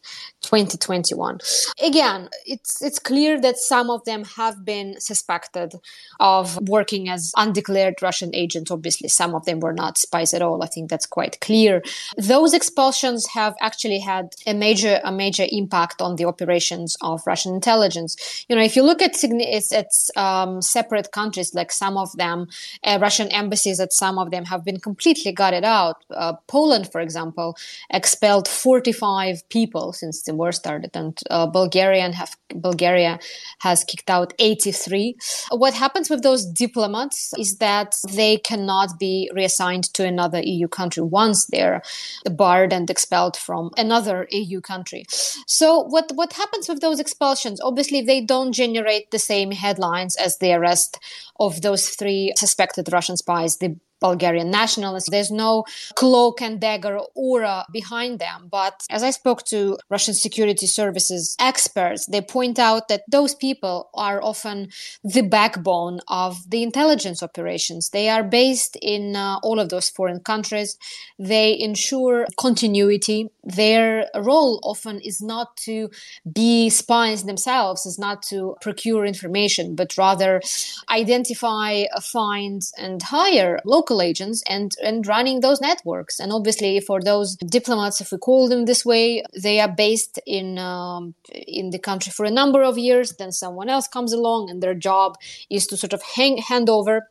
2021. 0.42 1.38
Again, 1.82 2.28
it's 2.46 2.82
it's 2.82 2.98
clear 2.98 3.40
that 3.40 3.56
some 3.56 3.90
of 3.90 4.04
them 4.04 4.24
have 4.24 4.64
been 4.64 5.00
suspected 5.00 5.74
of 6.20 6.58
working 6.68 7.08
as 7.08 7.32
undeclared 7.36 8.02
Russian 8.02 8.34
agents. 8.34 8.70
Obviously, 8.70 9.08
some 9.08 9.34
of 9.34 9.44
them 9.44 9.60
were 9.60 9.72
not 9.72 9.98
spies 9.98 10.34
at 10.34 10.42
all. 10.42 10.62
I 10.62 10.66
think 10.66 10.90
that's 10.90 11.06
quite 11.06 11.40
clear. 11.40 11.82
Those 12.16 12.54
expulsions 12.54 13.26
have 13.28 13.54
actually 13.60 14.00
had 14.00 14.34
a 14.46 14.54
major 14.54 15.00
a 15.04 15.12
major 15.12 15.46
impact 15.50 16.00
on 16.00 16.16
the 16.16 16.24
operations 16.24 16.96
of 17.00 17.26
Russian 17.26 17.54
intelligence. 17.54 18.44
You 18.48 18.56
know, 18.56 18.62
if 18.62 18.76
you 18.76 18.82
look 18.82 19.02
at 19.02 19.14
it's, 19.22 19.72
it's 19.72 20.10
um, 20.16 20.60
separate 20.60 21.12
countries, 21.12 21.54
like 21.54 21.72
some 21.72 21.96
of 21.96 22.12
them, 22.16 22.48
uh, 22.84 22.98
Russian 23.00 23.28
embassies 23.28 23.80
at 23.80 23.92
some 23.92 24.18
of 24.18 24.30
them 24.30 24.44
have 24.44 24.64
been 24.64 24.80
completely 24.80 25.32
gutted 25.32 25.64
out. 25.64 26.04
Uh, 26.10 26.34
Poland, 26.46 26.90
for 26.90 27.00
example, 27.00 27.56
expelled 27.90 28.48
45 28.54 29.48
people 29.48 29.92
since 29.92 30.22
the 30.22 30.34
war 30.34 30.52
started, 30.52 30.90
and 30.94 31.18
uh, 31.30 31.46
Bulgarian 31.46 32.12
have 32.12 32.36
Bulgaria 32.54 33.18
has 33.60 33.84
kicked 33.84 34.10
out 34.10 34.32
83. 34.38 35.16
What 35.50 35.74
happens 35.74 36.08
with 36.08 36.22
those 36.22 36.46
diplomats 36.46 37.32
is 37.38 37.58
that 37.58 37.96
they 38.12 38.38
cannot 38.38 38.98
be 38.98 39.30
reassigned 39.34 39.92
to 39.94 40.06
another 40.06 40.40
EU 40.42 40.68
country 40.68 41.02
once 41.02 41.46
they're 41.46 41.82
barred 42.30 42.72
and 42.72 42.88
expelled 42.88 43.36
from 43.36 43.70
another 43.76 44.26
EU 44.30 44.60
country. 44.60 45.04
So 45.46 45.80
what 45.80 46.12
what 46.14 46.32
happens 46.32 46.68
with 46.68 46.80
those 46.80 47.00
expulsions? 47.00 47.60
Obviously, 47.60 48.00
they 48.00 48.20
don't 48.20 48.52
generate 48.52 49.10
the 49.10 49.18
same 49.18 49.50
headlines 49.50 50.16
as 50.16 50.38
the 50.38 50.52
arrest 50.52 50.98
of 51.40 51.62
those 51.62 51.88
three 51.90 52.32
suspected 52.36 52.92
Russian 52.92 53.16
spies. 53.16 53.58
The 53.58 53.76
Bulgarian 54.08 54.50
nationalists. 54.50 55.10
There's 55.10 55.34
no 55.46 55.64
cloak 55.94 56.36
and 56.46 56.60
dagger 56.60 56.96
aura 57.26 57.56
behind 57.78 58.12
them. 58.18 58.38
But 58.60 58.76
as 58.96 59.02
I 59.08 59.12
spoke 59.20 59.40
to 59.52 59.58
Russian 59.94 60.14
security 60.26 60.68
services 60.80 61.22
experts, 61.50 62.02
they 62.12 62.22
point 62.36 62.58
out 62.58 62.88
that 62.88 63.02
those 63.16 63.34
people 63.46 63.76
are 64.06 64.18
often 64.22 64.58
the 65.16 65.24
backbone 65.38 65.96
of 66.24 66.32
the 66.52 66.62
intelligence 66.68 67.22
operations. 67.28 67.82
They 67.90 68.06
are 68.14 68.24
based 68.42 68.74
in 68.94 69.02
uh, 69.16 69.38
all 69.46 69.58
of 69.60 69.68
those 69.70 69.88
foreign 69.96 70.20
countries. 70.32 70.70
They 71.18 71.48
ensure 71.68 72.26
continuity. 72.46 73.20
Their 73.60 73.86
role 74.30 74.54
often 74.72 74.96
is 75.10 75.18
not 75.34 75.48
to 75.68 75.90
be 76.40 76.70
spies 76.70 77.24
themselves, 77.24 77.86
is 77.86 77.98
not 77.98 78.18
to 78.30 78.56
procure 78.60 79.04
information, 79.04 79.74
but 79.80 79.96
rather 79.96 80.32
identify, 80.90 81.84
find, 82.16 82.60
and 82.84 83.02
hire 83.02 83.60
local 83.64 83.93
local 83.94 84.02
agents 84.02 84.42
and 84.48 84.72
and 84.82 85.06
running 85.06 85.40
those 85.40 85.60
networks. 85.60 86.20
And 86.20 86.32
obviously, 86.32 86.80
for 86.80 87.00
those 87.00 87.36
diplomats, 87.36 88.00
if 88.00 88.12
we 88.12 88.18
call 88.18 88.48
them 88.48 88.64
this 88.64 88.84
way, 88.84 89.22
they 89.42 89.60
are 89.60 89.74
based 89.76 90.20
in 90.26 90.58
um, 90.58 91.14
in 91.32 91.70
the 91.70 91.78
country 91.78 92.12
for 92.12 92.26
a 92.26 92.30
number 92.30 92.62
of 92.62 92.78
years. 92.78 93.14
Then 93.18 93.32
someone 93.32 93.70
else 93.70 93.88
comes 93.88 94.12
along, 94.12 94.50
and 94.50 94.62
their 94.62 94.74
job 94.74 95.16
is 95.50 95.66
to 95.66 95.76
sort 95.76 95.92
of 95.92 96.02
hang, 96.16 96.38
hand 96.38 96.68
over 96.68 97.08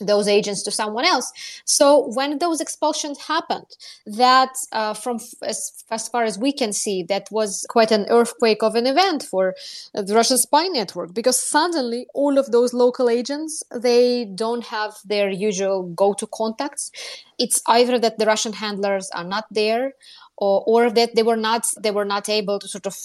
those 0.00 0.28
agents 0.28 0.62
to 0.64 0.70
someone 0.70 1.04
else. 1.04 1.32
So 1.64 2.08
when 2.14 2.38
those 2.38 2.60
expulsions 2.60 3.18
happened, 3.26 3.66
that 4.06 4.54
uh, 4.72 4.94
from 4.94 5.18
as, 5.42 5.84
as 5.90 6.08
far 6.08 6.24
as 6.24 6.38
we 6.38 6.52
can 6.52 6.72
see, 6.72 7.02
that 7.04 7.28
was 7.30 7.66
quite 7.68 7.90
an 7.90 8.06
earthquake 8.08 8.62
of 8.62 8.74
an 8.74 8.86
event 8.86 9.22
for 9.22 9.54
the 9.94 10.14
Russian 10.14 10.38
spy 10.38 10.66
network 10.68 11.14
because 11.14 11.40
suddenly 11.40 12.06
all 12.14 12.38
of 12.38 12.50
those 12.50 12.72
local 12.72 13.08
agents 13.08 13.62
they 13.74 14.24
don't 14.24 14.66
have 14.66 14.94
their 15.04 15.30
usual 15.30 15.82
go-to 15.94 16.26
contacts. 16.26 16.90
It's 17.38 17.60
either 17.66 17.98
that 17.98 18.18
the 18.18 18.26
Russian 18.26 18.54
handlers 18.54 19.10
are 19.10 19.24
not 19.24 19.46
there 19.50 19.94
or, 20.38 20.62
or 20.66 20.90
that 20.90 21.14
they 21.14 21.22
were 21.22 21.36
not 21.36 21.66
they 21.82 21.90
were 21.90 22.04
not 22.04 22.28
able 22.28 22.58
to 22.58 22.68
sort 22.68 22.86
of 22.86 22.96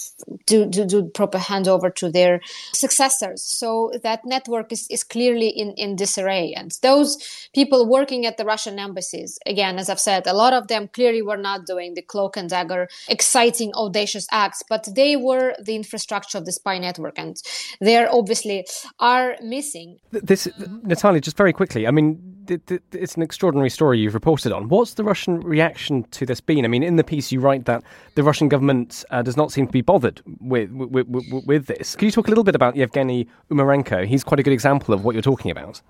do, 0.45 0.65
do, 0.65 0.85
do 0.85 1.09
proper 1.09 1.37
handover 1.37 1.93
to 1.95 2.09
their 2.09 2.39
successors. 2.73 3.41
So 3.41 3.91
that 4.03 4.21
network 4.25 4.71
is, 4.71 4.87
is 4.89 5.03
clearly 5.03 5.49
in, 5.49 5.71
in 5.71 5.95
disarray. 5.95 6.53
And 6.55 6.71
those 6.81 7.17
people 7.53 7.89
working 7.89 8.25
at 8.25 8.37
the 8.37 8.45
Russian 8.45 8.77
embassies, 8.79 9.39
again, 9.45 9.79
as 9.79 9.89
I've 9.89 9.99
said, 9.99 10.27
a 10.27 10.33
lot 10.33 10.53
of 10.53 10.67
them 10.67 10.89
clearly 10.93 11.21
were 11.21 11.37
not 11.37 11.65
doing 11.65 11.95
the 11.95 12.01
cloak 12.01 12.37
and 12.37 12.49
dagger, 12.49 12.87
exciting, 13.09 13.73
audacious 13.73 14.27
acts, 14.31 14.61
but 14.69 14.87
they 14.95 15.15
were 15.15 15.55
the 15.61 15.75
infrastructure 15.75 16.37
of 16.37 16.45
the 16.45 16.51
spy 16.51 16.77
network. 16.77 17.17
And 17.17 17.37
they 17.81 18.05
obviously 18.05 18.65
are 18.99 19.35
missing. 19.41 19.97
This, 20.11 20.47
Nataliya, 20.57 21.21
just 21.21 21.37
very 21.37 21.53
quickly, 21.53 21.87
I 21.87 21.91
mean, 21.91 22.33
it's 22.47 23.15
an 23.15 23.21
extraordinary 23.21 23.69
story 23.69 23.99
you've 23.99 24.13
reported 24.13 24.51
on. 24.51 24.67
What's 24.67 24.95
the 24.95 25.03
Russian 25.03 25.39
reaction 25.39 26.03
to 26.11 26.25
this 26.25 26.41
been? 26.41 26.65
I 26.65 26.67
mean, 26.67 26.83
in 26.83 26.97
the 26.97 27.03
piece 27.03 27.22
you 27.31 27.39
write 27.39 27.65
that 27.65 27.83
the 28.15 28.23
Russian 28.23 28.49
government 28.49 29.05
uh, 29.09 29.21
does 29.21 29.37
not 29.37 29.51
seem 29.51 29.67
to 29.67 29.71
be 29.71 29.81
bothered 29.81 30.21
with, 30.39 30.71
with, 30.71 31.07
with, 31.07 31.45
with 31.45 31.65
this. 31.67 31.95
Can 31.95 32.05
you 32.05 32.11
talk 32.11 32.27
a 32.27 32.31
little 32.31 32.43
bit 32.43 32.55
about 32.55 32.75
Yevgeny 32.75 33.27
Umerenko? 33.49 34.05
He's 34.05 34.23
quite 34.23 34.39
a 34.39 34.43
good 34.43 34.53
example 34.53 34.93
of 34.93 35.03
what 35.03 35.15
you're 35.15 35.21
talking 35.21 35.51
about. 35.51 35.81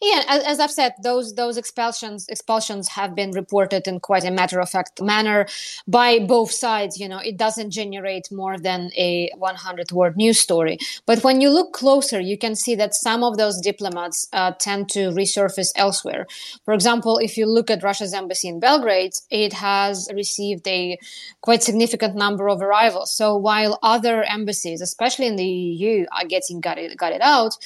Yeah, 0.00 0.22
as, 0.28 0.60
I've 0.60 0.70
said, 0.70 0.92
those 1.02 1.34
those 1.34 1.56
expulsions 1.56 2.26
expulsions 2.28 2.88
have 2.88 3.14
been 3.14 3.32
reported 3.32 3.86
in 3.86 4.00
quite 4.00 4.24
a 4.24 4.30
matter 4.30 4.60
of 4.60 4.70
fact 4.70 5.00
manner 5.02 5.46
by 5.86 6.18
both 6.18 6.50
sides. 6.50 6.98
You 6.98 7.08
know, 7.08 7.18
it 7.18 7.36
doesn't 7.36 7.70
generate 7.70 8.30
more 8.30 8.58
than 8.58 8.90
a 8.96 9.30
100 9.36 9.92
word 9.92 10.16
news 10.16 10.38
story. 10.40 10.78
But 11.06 11.24
when 11.24 11.40
you 11.40 11.50
look 11.50 11.72
closer, 11.72 12.20
you 12.20 12.38
can 12.38 12.54
see 12.54 12.74
that 12.76 12.94
some 12.94 13.22
of 13.22 13.36
those 13.36 13.60
diplomats 13.60 14.28
uh, 14.32 14.52
tend 14.52 14.88
to 14.90 15.10
resurface 15.10 15.70
elsewhere. 15.76 16.26
For 16.64 16.74
example, 16.74 17.18
if 17.18 17.36
you 17.36 17.46
look 17.46 17.70
at 17.70 17.82
Russia's 17.82 18.14
embassy 18.14 18.48
in 18.48 18.60
Belgrade, 18.60 19.12
it 19.30 19.52
has 19.54 20.08
received 20.14 20.66
a 20.68 20.98
quite 21.40 21.62
significant 21.62 22.14
number 22.14 22.48
of 22.48 22.62
arrivals. 22.62 23.14
So 23.14 23.36
while 23.36 23.78
other 23.82 24.22
embassies, 24.22 24.80
especially 24.80 25.26
in 25.26 25.36
the 25.36 25.46
EU, 25.46 26.06
are 26.12 26.26
getting 26.26 26.60
gutted 26.60 27.20
out, 27.20 27.56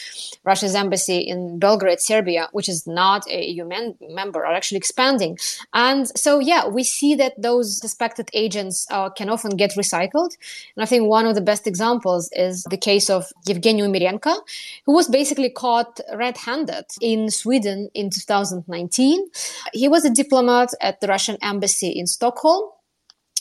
Russia's 0.45 0.75
embassy 0.75 1.19
in 1.19 1.59
Belgrade 1.59 1.92
Serbia, 2.01 2.49
which 2.53 2.69
is 2.69 2.87
not 2.87 3.29
a 3.29 3.45
EU 3.45 3.65
men- 3.65 3.97
member, 4.09 4.45
are 4.45 4.55
actually 4.55 4.79
expanding. 4.79 5.39
And 5.75 6.09
so, 6.19 6.39
yeah, 6.39 6.67
we 6.69 6.85
see 6.85 7.15
that 7.17 7.41
those 7.41 7.79
suspected 7.79 8.29
agents 8.33 8.87
uh, 8.91 9.11
can 9.11 9.29
often 9.29 9.57
get 9.57 9.73
recycled. 9.73 10.37
And 10.77 10.83
I 10.83 10.87
think 10.87 11.09
one 11.09 11.27
of 11.27 11.35
the 11.35 11.41
best 11.41 11.67
examples 11.67 12.31
is 12.33 12.65
the 12.71 12.77
case 12.77 13.11
of 13.11 13.33
Yevgeny 13.47 13.83
Umerenko, 13.83 14.37
who 14.87 14.95
was 14.95 15.09
basically 15.09 15.51
caught 15.51 16.01
red 16.15 16.37
handed 16.37 16.87
in 17.01 17.31
Sweden 17.31 17.89
in 17.95 18.11
2019. 18.11 19.27
He 19.73 19.89
was 19.89 20.05
a 20.05 20.11
diplomat 20.11 20.71
at 20.81 21.01
the 21.01 21.09
Russian 21.09 21.37
embassy 21.43 21.91
in 21.91 22.07
Stockholm 22.07 22.69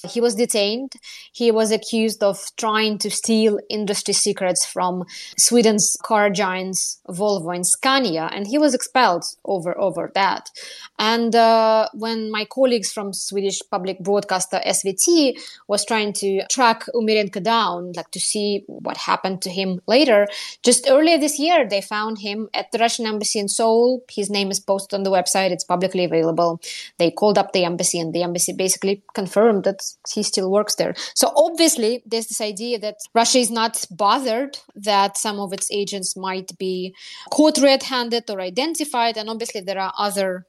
He 0.08 0.20
was 0.20 0.36
detained. 0.36 0.94
He 1.32 1.52
was 1.52 1.72
accused 1.72 2.24
of 2.24 2.40
trying 2.58 2.98
to 3.00 3.12
steal 3.12 3.60
industry 3.70 4.14
secrets 4.14 4.66
from 4.66 5.06
Sweden's 5.38 5.96
car 6.02 6.30
giants 6.30 7.00
Volvo 7.08 7.54
and 7.54 7.66
Scania, 7.66 8.30
and 8.32 8.48
he 8.48 8.58
was 8.58 8.74
expelled 8.74 9.26
over 9.46 9.78
over 9.78 10.12
that. 10.16 10.50
And 10.98 11.36
uh, 11.36 11.88
when 11.94 12.32
my 12.32 12.46
colleagues 12.46 12.92
from 12.92 13.14
Swedish 13.14 13.60
public 13.70 14.00
broadcaster 14.00 14.62
SVT 14.66 15.40
was 15.68 15.86
trying 15.86 16.14
to 16.14 16.46
track 16.48 16.86
Umerenko 16.96 17.44
down, 17.44 17.94
like 17.96 18.12
to 18.12 18.20
see 18.20 18.64
what 18.68 18.98
happened 18.98 19.42
to 19.44 19.50
him 19.50 19.82
later, 19.88 20.28
just 20.64 20.90
earlier 20.90 21.18
this 21.18 21.38
year 21.38 21.68
they 21.68 21.82
found 21.82 22.20
him 22.20 22.50
at 22.54 22.72
the 22.72 22.80
Russian 22.80 23.06
embassy 23.06 23.40
in 23.40 23.48
Seoul. 23.48 24.04
His 24.10 24.30
name 24.30 24.50
is 24.50 24.60
posted 24.60 24.98
on 24.98 25.04
the 25.04 25.12
website; 25.12 25.52
it's 25.52 25.64
publicly 25.64 26.06
available. 26.06 26.60
They 26.98 27.12
called 27.12 27.38
up 27.38 27.52
the 27.52 27.66
embassy, 27.66 28.00
and 28.00 28.14
the 28.14 28.24
embassy 28.24 28.54
basically 28.54 29.04
confirmed 29.14 29.64
that 29.66 29.91
he 30.14 30.24
still 30.24 30.52
works 30.52 30.76
there. 30.76 30.94
So 31.16 31.32
obviously, 31.36 32.04
there's 32.06 32.28
this 32.28 32.42
idea 32.42 32.80
that 32.80 32.98
Russia 33.14 33.40
is 33.40 33.52
not 33.52 33.86
bothered 33.92 34.58
that 34.76 35.18
some 35.18 35.40
of 35.40 35.54
its 35.54 35.70
agents 35.72 36.16
might 36.16 36.58
be 36.58 36.96
caught 37.32 37.58
red-handed 37.58 38.30
or 38.30 38.42
identified, 38.42 39.18
and 39.18 39.30
obviously 39.30 39.62
there 39.62 39.80
are 39.80 39.94
other 39.98 40.46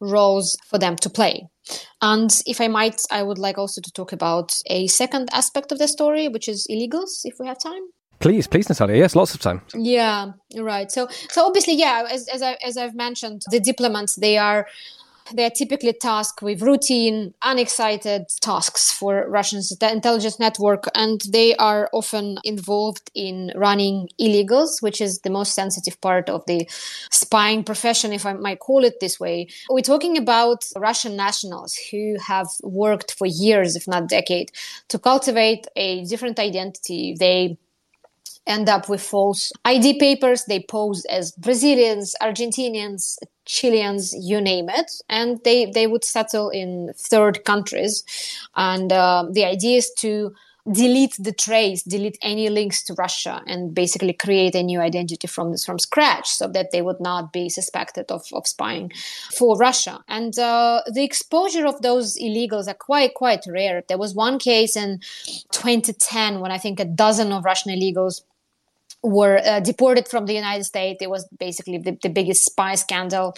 roles 0.00 0.56
for 0.66 0.78
them 0.78 0.96
to 0.96 1.10
play. 1.10 1.48
And 2.00 2.30
if 2.46 2.60
I 2.60 2.68
might, 2.68 3.02
I 3.10 3.22
would 3.22 3.38
like 3.38 3.58
also 3.58 3.80
to 3.80 3.92
talk 3.92 4.12
about 4.12 4.52
a 4.66 4.88
second 4.88 5.28
aspect 5.32 5.72
of 5.72 5.78
the 5.78 5.88
story, 5.88 6.28
which 6.28 6.48
is 6.48 6.66
illegals, 6.68 7.20
if 7.24 7.38
we 7.38 7.46
have 7.46 7.58
time. 7.58 7.82
Please, 8.18 8.46
please, 8.46 8.68
Nataliya. 8.68 8.98
Yes, 8.98 9.16
lots 9.16 9.34
of 9.34 9.40
time. 9.40 9.62
Yeah, 9.74 10.32
right. 10.56 10.90
So, 10.92 11.08
so 11.30 11.44
obviously, 11.44 11.74
yeah, 11.74 12.06
as, 12.08 12.28
as 12.28 12.40
I 12.40 12.56
as 12.64 12.76
I've 12.76 12.94
mentioned, 12.94 13.42
the 13.50 13.58
diplomats 13.58 14.14
they 14.14 14.38
are 14.38 14.68
they 15.34 15.44
are 15.44 15.50
typically 15.50 15.92
tasked 15.92 16.42
with 16.42 16.62
routine, 16.62 17.34
unexcited 17.42 18.26
tasks 18.40 18.92
for 18.92 19.28
Russia's 19.28 19.76
intelligence 19.80 20.38
network, 20.38 20.84
and 20.94 21.20
they 21.30 21.54
are 21.56 21.88
often 21.92 22.38
involved 22.44 23.10
in 23.14 23.52
running 23.54 24.08
illegals, 24.20 24.82
which 24.82 25.00
is 25.00 25.20
the 25.20 25.30
most 25.30 25.54
sensitive 25.54 26.00
part 26.00 26.28
of 26.28 26.44
the 26.46 26.68
spying 27.10 27.64
profession, 27.64 28.12
if 28.12 28.26
I 28.26 28.32
might 28.34 28.60
call 28.60 28.84
it 28.84 29.00
this 29.00 29.18
way. 29.18 29.48
We're 29.70 29.80
talking 29.82 30.16
about 30.16 30.64
Russian 30.76 31.16
nationals 31.16 31.74
who 31.90 32.16
have 32.26 32.48
worked 32.62 33.12
for 33.12 33.26
years, 33.26 33.76
if 33.76 33.86
not 33.88 34.08
decade, 34.08 34.50
to 34.88 34.98
cultivate 34.98 35.66
a 35.76 36.04
different 36.04 36.38
identity. 36.38 37.16
They 37.18 37.58
end 38.46 38.68
up 38.68 38.88
with 38.88 39.02
false 39.02 39.52
ID 39.64 39.98
papers. 39.98 40.44
They 40.44 40.60
pose 40.60 41.04
as 41.06 41.32
Brazilians, 41.32 42.14
Argentinians, 42.20 43.16
Chileans, 43.44 44.14
you 44.14 44.40
name 44.40 44.68
it, 44.68 44.90
and 45.08 45.40
they 45.44 45.66
they 45.66 45.86
would 45.86 46.04
settle 46.04 46.50
in 46.50 46.92
third 46.96 47.44
countries. 47.44 48.04
And 48.56 48.92
uh, 48.92 49.26
the 49.30 49.44
idea 49.44 49.78
is 49.78 49.92
to 49.98 50.34
delete 50.70 51.16
the 51.18 51.32
trace, 51.32 51.82
delete 51.82 52.16
any 52.22 52.48
links 52.48 52.84
to 52.84 52.94
Russia, 52.94 53.42
and 53.48 53.74
basically 53.74 54.12
create 54.12 54.54
a 54.54 54.62
new 54.62 54.80
identity 54.80 55.26
from 55.26 55.56
from 55.56 55.78
scratch, 55.78 56.28
so 56.28 56.46
that 56.48 56.70
they 56.70 56.82
would 56.82 57.00
not 57.00 57.32
be 57.32 57.48
suspected 57.48 58.10
of, 58.10 58.24
of 58.32 58.46
spying 58.46 58.92
for 59.36 59.56
Russia. 59.56 60.04
And 60.08 60.38
uh, 60.38 60.82
the 60.92 61.02
exposure 61.02 61.66
of 61.66 61.82
those 61.82 62.16
illegals 62.18 62.68
are 62.68 62.74
quite 62.74 63.14
quite 63.14 63.44
rare. 63.48 63.82
There 63.88 63.98
was 63.98 64.14
one 64.14 64.38
case 64.38 64.76
in 64.76 65.00
2010 65.50 66.40
when 66.40 66.52
I 66.52 66.58
think 66.58 66.78
a 66.78 66.84
dozen 66.84 67.32
of 67.32 67.44
Russian 67.44 67.72
illegals 67.72 68.22
were 69.02 69.40
uh, 69.44 69.60
deported 69.60 70.08
from 70.08 70.26
the 70.26 70.34
United 70.34 70.64
States. 70.64 70.98
It 71.02 71.10
was 71.10 71.26
basically 71.38 71.78
the, 71.78 71.98
the, 72.02 72.08
biggest 72.08 72.44
spy 72.44 72.74
scandal 72.76 73.34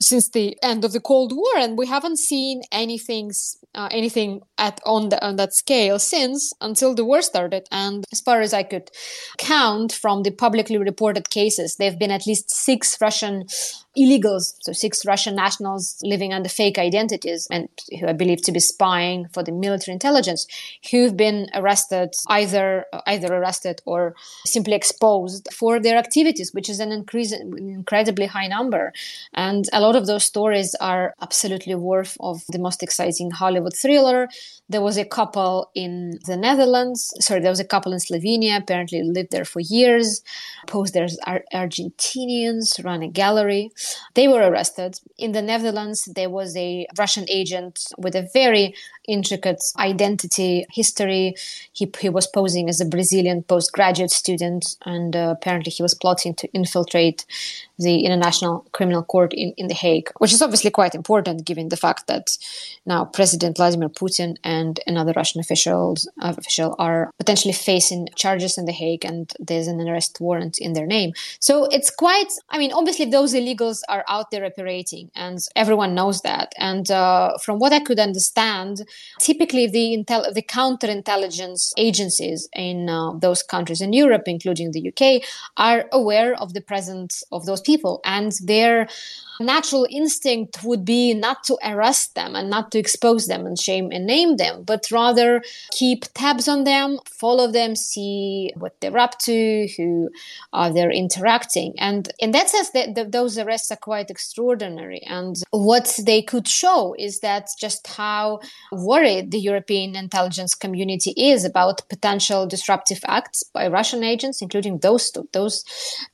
since 0.00 0.28
the 0.30 0.56
end 0.62 0.84
of 0.84 0.92
the 0.92 1.00
Cold 1.00 1.32
War, 1.34 1.56
and 1.58 1.78
we 1.78 1.86
haven't 1.86 2.18
seen 2.18 2.62
anything 2.72 3.30
uh, 3.74 3.88
anything 3.90 4.40
at 4.58 4.80
on 4.84 5.08
the, 5.08 5.24
on 5.24 5.36
that 5.36 5.52
scale 5.54 5.98
since 5.98 6.52
until 6.60 6.94
the 6.94 7.04
war 7.04 7.22
started. 7.22 7.66
And 7.70 8.04
as 8.12 8.20
far 8.20 8.40
as 8.40 8.52
I 8.52 8.62
could 8.62 8.90
count 9.38 9.92
from 9.92 10.22
the 10.22 10.30
publicly 10.30 10.78
reported 10.78 11.30
cases, 11.30 11.76
there 11.76 11.90
have 11.90 11.98
been 11.98 12.10
at 12.10 12.26
least 12.26 12.50
six 12.50 13.00
Russian 13.00 13.46
illegals, 13.96 14.54
so 14.60 14.72
six 14.72 15.06
Russian 15.06 15.34
nationals 15.34 15.98
living 16.02 16.32
under 16.32 16.48
fake 16.48 16.78
identities 16.78 17.46
and 17.50 17.68
who 18.00 18.06
are 18.06 18.14
believed 18.14 18.44
to 18.44 18.52
be 18.52 18.60
spying 18.60 19.28
for 19.32 19.42
the 19.42 19.52
military 19.52 19.92
intelligence, 19.92 20.46
who've 20.90 21.16
been 21.16 21.48
arrested, 21.54 22.14
either 22.28 22.86
either 23.06 23.32
arrested 23.34 23.80
or 23.86 24.14
simply 24.46 24.74
exposed 24.74 25.48
for 25.52 25.80
their 25.80 25.96
activities, 25.96 26.52
which 26.52 26.68
is 26.68 26.80
an 26.80 26.92
increase, 26.92 27.32
incredibly 27.32 28.26
high 28.26 28.46
number. 28.46 28.92
And 29.34 29.64
a 29.72 29.80
lot 29.80 29.96
of 29.96 30.06
those 30.06 30.24
stories 30.24 30.74
are 30.80 31.14
absolutely 31.20 31.74
worth 31.74 32.16
of 32.20 32.42
the 32.48 32.58
most 32.58 32.82
exciting 32.82 33.30
Hollywood 33.30 33.76
thriller. 33.76 34.28
There 34.68 34.80
was 34.80 34.96
a 34.96 35.04
couple 35.04 35.70
in 35.74 36.18
the 36.26 36.36
Netherlands. 36.36 37.12
Sorry, 37.20 37.40
there 37.40 37.50
was 37.50 37.60
a 37.60 37.66
couple 37.66 37.92
in 37.92 37.98
Slovenia. 37.98 38.56
Apparently, 38.56 39.02
lived 39.02 39.30
there 39.30 39.44
for 39.44 39.60
years. 39.60 40.22
Posed 40.66 40.94
there 40.94 41.04
as 41.04 41.18
Ar- 41.26 41.44
Argentinians, 41.52 42.82
run 42.82 43.02
a 43.02 43.08
gallery. 43.08 43.70
They 44.14 44.26
were 44.26 44.40
arrested. 44.40 45.00
In 45.18 45.32
the 45.32 45.42
Netherlands, 45.42 46.06
there 46.06 46.30
was 46.30 46.56
a 46.56 46.86
Russian 46.98 47.26
agent 47.28 47.88
with 47.98 48.14
a 48.16 48.28
very 48.32 48.74
intricate 49.06 49.62
identity 49.78 50.64
history. 50.72 51.34
He, 51.72 51.92
he 52.00 52.08
was 52.08 52.26
posing 52.26 52.70
as 52.70 52.80
a 52.80 52.86
Brazilian 52.86 53.42
postgraduate 53.42 54.12
student, 54.12 54.76
and 54.86 55.14
uh, 55.14 55.34
apparently, 55.36 55.72
he 55.72 55.82
was 55.82 55.94
plotting 55.94 56.34
to 56.36 56.48
infiltrate 56.54 57.26
the 57.78 58.06
International 58.06 58.64
Criminal 58.72 59.02
Court 59.02 59.34
in, 59.34 59.52
in 59.56 59.66
The 59.66 59.74
Hague, 59.74 60.10
which 60.18 60.32
is 60.32 60.40
obviously 60.40 60.70
quite 60.70 60.94
important 60.94 61.44
given 61.44 61.68
the 61.68 61.76
fact 61.76 62.06
that 62.06 62.38
now 62.86 63.04
President 63.04 63.56
Vladimir 63.56 63.88
Putin 63.88 64.36
and 64.44 64.53
another 64.86 65.12
Russian 65.14 65.40
officials 65.40 66.08
uh, 66.20 66.34
official 66.36 66.74
are 66.78 67.10
potentially 67.18 67.52
facing 67.52 68.08
charges 68.16 68.58
in 68.58 68.64
The 68.66 68.72
Hague, 68.72 69.04
and 69.04 69.32
there's 69.38 69.66
an 69.66 69.80
arrest 69.88 70.20
warrant 70.20 70.58
in 70.58 70.72
their 70.72 70.86
name. 70.86 71.12
So 71.40 71.64
it's 71.76 71.90
quite. 71.90 72.32
I 72.50 72.58
mean, 72.58 72.72
obviously 72.72 73.06
those 73.06 73.34
illegals 73.34 73.82
are 73.88 74.04
out 74.08 74.30
there 74.30 74.44
operating, 74.44 75.10
and 75.14 75.38
everyone 75.56 75.94
knows 75.94 76.20
that. 76.22 76.52
And 76.58 76.90
uh, 76.90 77.38
from 77.38 77.58
what 77.58 77.72
I 77.72 77.80
could 77.80 77.98
understand, 77.98 78.82
typically 79.18 79.66
the 79.66 79.86
intel- 79.96 80.32
the 80.32 80.42
counterintelligence 80.42 81.72
agencies 81.76 82.48
in 82.54 82.88
uh, 82.88 83.12
those 83.18 83.42
countries 83.42 83.80
in 83.80 83.92
Europe, 83.92 84.24
including 84.26 84.72
the 84.72 84.88
UK, 84.90 85.22
are 85.56 85.84
aware 85.92 86.34
of 86.34 86.54
the 86.54 86.60
presence 86.60 87.22
of 87.32 87.46
those 87.46 87.60
people 87.60 88.00
and 88.04 88.32
their 88.42 88.88
natural 89.40 89.86
instinct 89.90 90.62
would 90.62 90.84
be 90.84 91.12
not 91.12 91.42
to 91.44 91.58
arrest 91.64 92.14
them 92.14 92.36
and 92.36 92.48
not 92.48 92.70
to 92.72 92.78
expose 92.78 93.26
them 93.26 93.46
and 93.46 93.58
shame 93.58 93.90
and 93.90 94.06
name 94.06 94.36
them, 94.36 94.43
but 94.64 94.90
rather 94.90 95.42
keep 95.70 96.04
tabs 96.14 96.48
on 96.48 96.64
them, 96.64 96.98
follow 97.06 97.50
them, 97.50 97.76
see 97.76 98.52
what 98.56 98.80
they're 98.80 98.98
up 98.98 99.18
to, 99.20 99.68
who 99.76 100.10
are 100.52 100.72
they 100.72 100.84
interacting. 100.92 101.74
And 101.78 102.10
in 102.18 102.32
that 102.32 102.50
sense, 102.50 102.70
the, 102.70 103.06
those 103.08 103.38
arrests 103.38 103.70
are 103.70 103.76
quite 103.76 104.10
extraordinary. 104.10 105.02
And 105.02 105.36
what 105.50 105.98
they 106.04 106.22
could 106.22 106.48
show 106.48 106.94
is 106.98 107.20
that 107.20 107.48
just 107.58 107.86
how 107.86 108.40
worried 108.72 109.30
the 109.30 109.38
European 109.38 109.96
intelligence 109.96 110.54
community 110.54 111.12
is 111.16 111.44
about 111.44 111.88
potential 111.88 112.46
disruptive 112.46 113.00
acts 113.06 113.42
by 113.42 113.68
Russian 113.68 114.04
agents, 114.04 114.42
including 114.42 114.78
those 114.78 115.12
those 115.32 115.64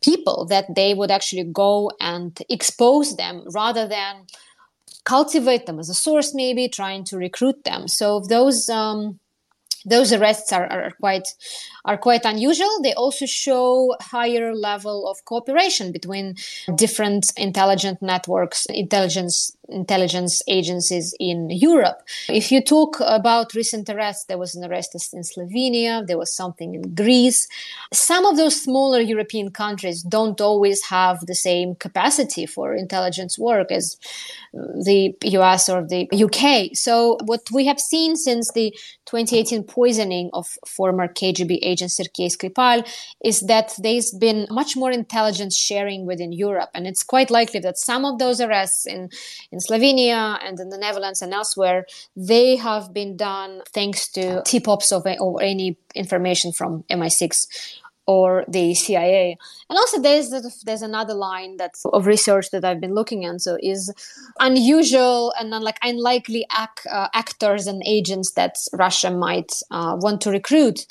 people 0.03 0.47
that 0.47 0.67
they 0.75 0.95
would 0.95 1.11
actually 1.11 1.45
go 1.45 1.91
and 2.01 2.43
expose 2.49 3.17
them 3.17 3.45
rather 3.53 3.87
than 3.89 4.27
cultivate 5.05 5.67
them 5.67 5.79
as 5.79 5.89
a 5.89 5.95
source 5.95 6.35
maybe 6.35 6.69
trying 6.69 7.05
to 7.05 7.17
recruit 7.17 7.65
them 7.65 7.89
so 7.89 8.21
those 8.21 8.69
um, 8.69 9.19
those 9.85 10.13
arrests 10.13 10.53
are, 10.53 10.67
are 10.67 10.91
quite 11.01 11.29
are 11.85 11.97
quite 11.97 12.25
unusual. 12.25 12.83
They 12.83 12.93
also 12.93 13.27
show 13.27 13.95
higher 14.01 14.55
level 14.55 15.09
of 15.09 15.25
cooperation 15.25 15.93
between 15.93 16.37
different 16.75 17.33
intelligent 17.37 18.03
networks, 18.03 18.67
intelligence 18.67 19.57
intelligence 19.71 20.43
agencies 20.49 21.15
in 21.19 21.51
Europe. 21.51 22.03
If 22.29 22.51
you 22.53 22.63
talk 22.63 22.97
about 23.01 23.55
recent 23.55 23.89
arrests, 23.89 24.25
there 24.25 24.39
was 24.39 24.55
an 24.55 24.65
arrest 24.65 24.95
in 25.13 25.23
Slovenia, 25.23 26.07
there 26.07 26.19
was 26.19 26.35
something 26.35 26.75
in 26.75 26.95
Greece. 26.95 27.49
Some 27.93 28.27
of 28.27 28.37
those 28.37 28.61
smaller 28.61 29.01
European 29.01 29.51
countries 29.51 30.03
don't 30.03 30.41
always 30.41 30.85
have 30.87 31.27
the 31.27 31.35
same 31.35 31.75
capacity 31.75 32.47
for 32.47 32.75
intelligence 32.75 33.39
work 33.39 33.71
as 33.71 33.97
the 34.53 35.15
US 35.23 35.69
or 35.69 35.87
the 35.87 36.09
UK. 36.13 36.77
So 36.77 37.19
what 37.25 37.43
we 37.53 37.67
have 37.67 37.79
seen 37.79 38.17
since 38.17 38.51
the 38.53 38.75
2018 39.07 39.65
poisoning 39.65 40.31
of 40.33 40.47
former 40.67 41.09
KGB 41.09 41.59
agent 41.63 41.91
Sergei 41.91 42.27
Skripal 42.27 42.87
is 43.25 43.41
that 43.43 43.73
there's 43.79 44.13
been 44.13 44.47
much 44.51 44.77
more 44.77 44.91
intelligence 44.91 45.57
sharing 45.57 46.07
within 46.07 46.33
Europe. 46.33 46.71
And 46.75 46.87
it's 46.87 47.03
quite 47.03 47.31
likely 47.31 47.61
that 47.61 47.79
some 47.79 48.05
of 48.05 48.19
those 48.19 48.41
arrests 48.41 48.87
in, 48.87 49.11
in 49.53 49.60
Slovenia 49.61 50.39
and 50.43 50.59
in 50.59 50.69
the 50.69 50.79
Netherlands 50.79 51.23
and 51.23 51.33
elsewhere, 51.33 51.87
they 52.17 52.57
have 52.57 52.93
been 52.93 53.17
done 53.17 53.63
thanks 53.73 54.09
to 54.13 54.43
tip-offs 54.45 54.93
of 54.93 55.07
or 55.21 55.43
any 55.43 55.79
information 55.95 56.53
from 56.53 56.85
MI6 56.91 57.47
or 58.11 58.45
the 58.49 58.75
CIA. 58.75 59.37
And 59.69 59.79
also, 59.79 60.01
there's 60.01 60.31
there's 60.65 60.83
another 60.83 61.15
line 61.15 61.57
that's 61.57 61.85
of 61.85 62.07
research 62.07 62.51
that 62.51 62.65
I've 62.65 62.81
been 62.81 62.95
looking 62.95 63.23
into 63.23 63.57
is 63.63 63.93
unusual 64.41 65.33
and 65.39 65.55
unlike 65.55 65.79
unlikely 65.83 66.45
ac- 66.53 66.89
uh, 66.91 67.07
actors 67.15 67.69
and 67.69 67.83
agents 67.87 68.33
that 68.33 68.57
Russia 68.73 69.13
might 69.13 69.53
uh, 69.71 69.97
want 70.01 70.21
to 70.23 70.31
recruit. 70.31 70.87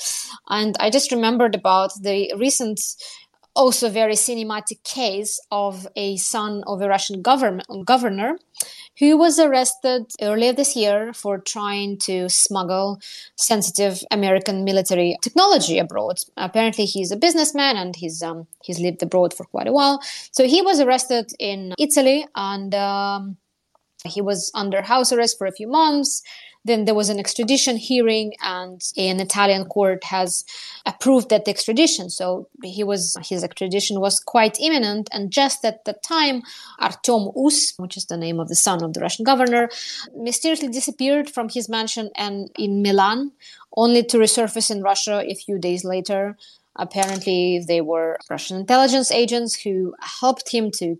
And 0.47 0.77
I 0.79 0.89
just 0.89 1.12
remembered 1.12 1.55
about 1.55 1.91
the 2.01 2.34
recent 2.38 2.79
also 3.55 3.89
very 3.89 4.13
cinematic 4.13 4.83
case 4.83 5.39
of 5.51 5.88
a 5.95 6.17
son 6.17 6.63
of 6.67 6.81
a 6.81 6.88
Russian 6.88 7.21
government 7.21 7.85
governor 7.85 8.38
who 8.99 9.17
was 9.17 9.39
arrested 9.39 10.12
earlier 10.21 10.51
this 10.51 10.75
year 10.75 11.13
for 11.13 11.38
trying 11.38 11.97
to 11.97 12.27
smuggle 12.29 12.99
sensitive 13.38 14.03
American 14.12 14.63
military 14.65 15.17
technology 15.21 15.79
abroad. 15.79 16.19
Apparently, 16.35 16.85
he's 16.85 17.12
a 17.12 17.17
businessman 17.17 17.77
and 17.77 17.95
he's 17.95 18.21
um, 18.21 18.47
he's 18.63 18.79
lived 18.79 19.01
abroad 19.01 19.33
for 19.33 19.45
quite 19.45 19.67
a 19.67 19.71
while. 19.71 20.01
So 20.31 20.45
he 20.45 20.62
was 20.62 20.79
arrested 20.79 21.31
in 21.39 21.73
Italy 21.79 22.27
and 22.35 22.75
um, 22.75 23.38
he 24.05 24.21
was 24.21 24.51
under 24.53 24.81
house 24.81 25.12
arrest 25.12 25.38
for 25.38 25.47
a 25.47 25.51
few 25.51 25.67
months. 25.67 26.21
Then 26.69 26.86
there 26.86 26.93
was 26.93 27.10
an 27.10 27.19
extradition 27.19 27.77
hearing, 27.77 28.36
and 28.43 28.79
an 28.95 29.19
Italian 29.19 29.65
court 29.65 30.03
has 30.03 30.45
approved 30.86 31.29
that 31.29 31.47
extradition. 31.47 32.12
So 32.12 32.47
he 32.63 32.84
was 32.84 33.17
his 33.32 33.43
extradition 33.43 33.99
was 33.99 34.19
quite 34.19 34.60
imminent. 34.60 35.10
And 35.12 35.32
just 35.32 35.65
at 35.65 35.86
the 35.86 35.93
time, 35.93 36.43
Artyom 36.79 37.34
Uss, 37.36 37.73
which 37.77 37.97
is 37.97 38.05
the 38.05 38.17
name 38.17 38.39
of 38.39 38.49
the 38.49 38.55
son 38.67 38.84
of 38.84 38.93
the 38.93 38.99
Russian 38.99 39.25
governor, 39.32 39.69
mysteriously 40.15 40.67
disappeared 40.67 41.27
from 41.36 41.49
his 41.49 41.69
mansion 41.69 42.12
and 42.15 42.51
in 42.55 42.84
Milan, 42.84 43.32
only 43.75 44.03
to 44.03 44.19
resurface 44.19 44.69
in 44.69 44.84
Russia 44.84 45.23
a 45.25 45.34
few 45.34 45.58
days 45.58 45.84
later. 45.84 46.38
Apparently, 46.75 47.63
they 47.67 47.82
were 47.82 48.19
Russian 48.29 48.58
intelligence 48.60 49.10
agents 49.12 49.55
who 49.63 49.95
helped 50.21 50.47
him 50.51 50.69
to 50.79 50.97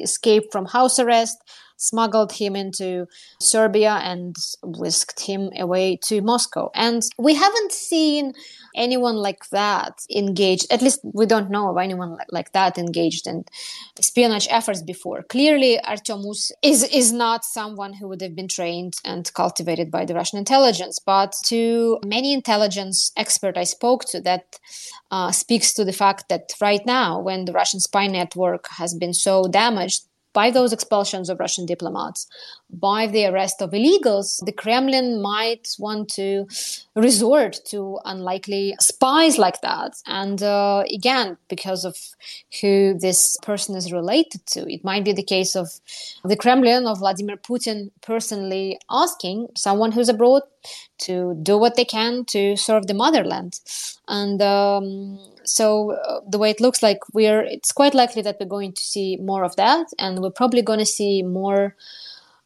escape 0.00 0.50
from 0.50 0.66
house 0.66 0.98
arrest, 0.98 1.38
smuggled 1.82 2.32
him 2.32 2.54
into 2.54 3.06
Serbia 3.40 3.94
and 4.02 4.36
whisked 4.62 5.20
him 5.20 5.50
away 5.58 5.96
to 6.04 6.22
Moscow. 6.22 6.70
And 6.74 7.02
we 7.18 7.34
haven't 7.34 7.72
seen 7.72 8.32
anyone 8.74 9.16
like 9.16 9.48
that 9.50 10.00
engaged, 10.14 10.66
at 10.70 10.80
least 10.80 11.00
we 11.02 11.26
don't 11.26 11.50
know 11.50 11.70
of 11.70 11.76
anyone 11.76 12.16
like 12.30 12.52
that 12.52 12.78
engaged 12.78 13.26
in 13.26 13.44
espionage 13.98 14.46
efforts 14.48 14.80
before. 14.80 15.24
Clearly, 15.24 15.78
Artyom 15.84 16.24
Uss 16.24 16.52
is, 16.62 16.84
is 16.84 17.12
not 17.12 17.44
someone 17.44 17.92
who 17.94 18.08
would 18.08 18.22
have 18.22 18.36
been 18.36 18.48
trained 18.48 18.94
and 19.04 19.32
cultivated 19.34 19.90
by 19.90 20.04
the 20.04 20.14
Russian 20.14 20.38
intelligence. 20.38 20.98
But 21.04 21.34
to 21.46 21.98
many 22.04 22.32
intelligence 22.32 23.10
experts 23.16 23.58
I 23.58 23.64
spoke 23.64 24.04
to, 24.06 24.20
that 24.20 24.58
uh, 25.10 25.32
speaks 25.32 25.74
to 25.74 25.84
the 25.84 25.92
fact 25.92 26.28
that 26.28 26.52
right 26.60 26.84
now, 26.86 27.18
when 27.18 27.44
the 27.44 27.52
Russian 27.52 27.80
spy 27.80 28.06
network 28.06 28.68
has 28.78 28.94
been 28.94 29.12
so 29.12 29.48
damaged, 29.48 30.02
by 30.32 30.50
those 30.50 30.72
expulsions 30.72 31.28
of 31.28 31.40
Russian 31.40 31.66
diplomats, 31.66 32.26
by 32.70 33.06
the 33.06 33.26
arrest 33.26 33.60
of 33.60 33.72
illegals, 33.72 34.44
the 34.44 34.52
Kremlin 34.52 35.20
might 35.20 35.68
want 35.78 36.08
to 36.10 36.46
resort 36.94 37.60
to 37.66 37.98
unlikely 38.04 38.74
spies 38.80 39.38
like 39.38 39.60
that. 39.60 39.92
And 40.06 40.42
uh, 40.42 40.84
again, 40.92 41.36
because 41.48 41.84
of 41.84 41.96
who 42.60 42.98
this 42.98 43.36
person 43.42 43.76
is 43.76 43.92
related 43.92 44.46
to, 44.48 44.72
it 44.72 44.84
might 44.84 45.04
be 45.04 45.12
the 45.12 45.22
case 45.22 45.54
of 45.54 45.68
the 46.24 46.36
Kremlin, 46.36 46.86
of 46.86 46.98
Vladimir 46.98 47.36
Putin 47.36 47.90
personally 48.00 48.78
asking 48.90 49.48
someone 49.56 49.92
who's 49.92 50.08
abroad 50.08 50.42
to 51.06 51.34
do 51.42 51.58
what 51.58 51.76
they 51.76 51.84
can 51.84 52.24
to 52.26 52.56
serve 52.56 52.86
the 52.86 52.94
motherland. 52.94 53.60
And 54.08 54.40
um, 54.42 55.18
so 55.44 55.92
uh, 55.92 56.20
the 56.28 56.38
way 56.38 56.50
it 56.50 56.60
looks 56.60 56.82
like, 56.82 56.98
we're 57.12 57.42
it's 57.42 57.72
quite 57.72 57.94
likely 57.94 58.22
that 58.22 58.36
we're 58.38 58.46
going 58.46 58.72
to 58.72 58.82
see 58.82 59.16
more 59.16 59.44
of 59.44 59.56
that, 59.56 59.86
and 59.98 60.20
we're 60.20 60.30
probably 60.30 60.62
going 60.62 60.78
to 60.78 60.86
see 60.86 61.22
more 61.22 61.74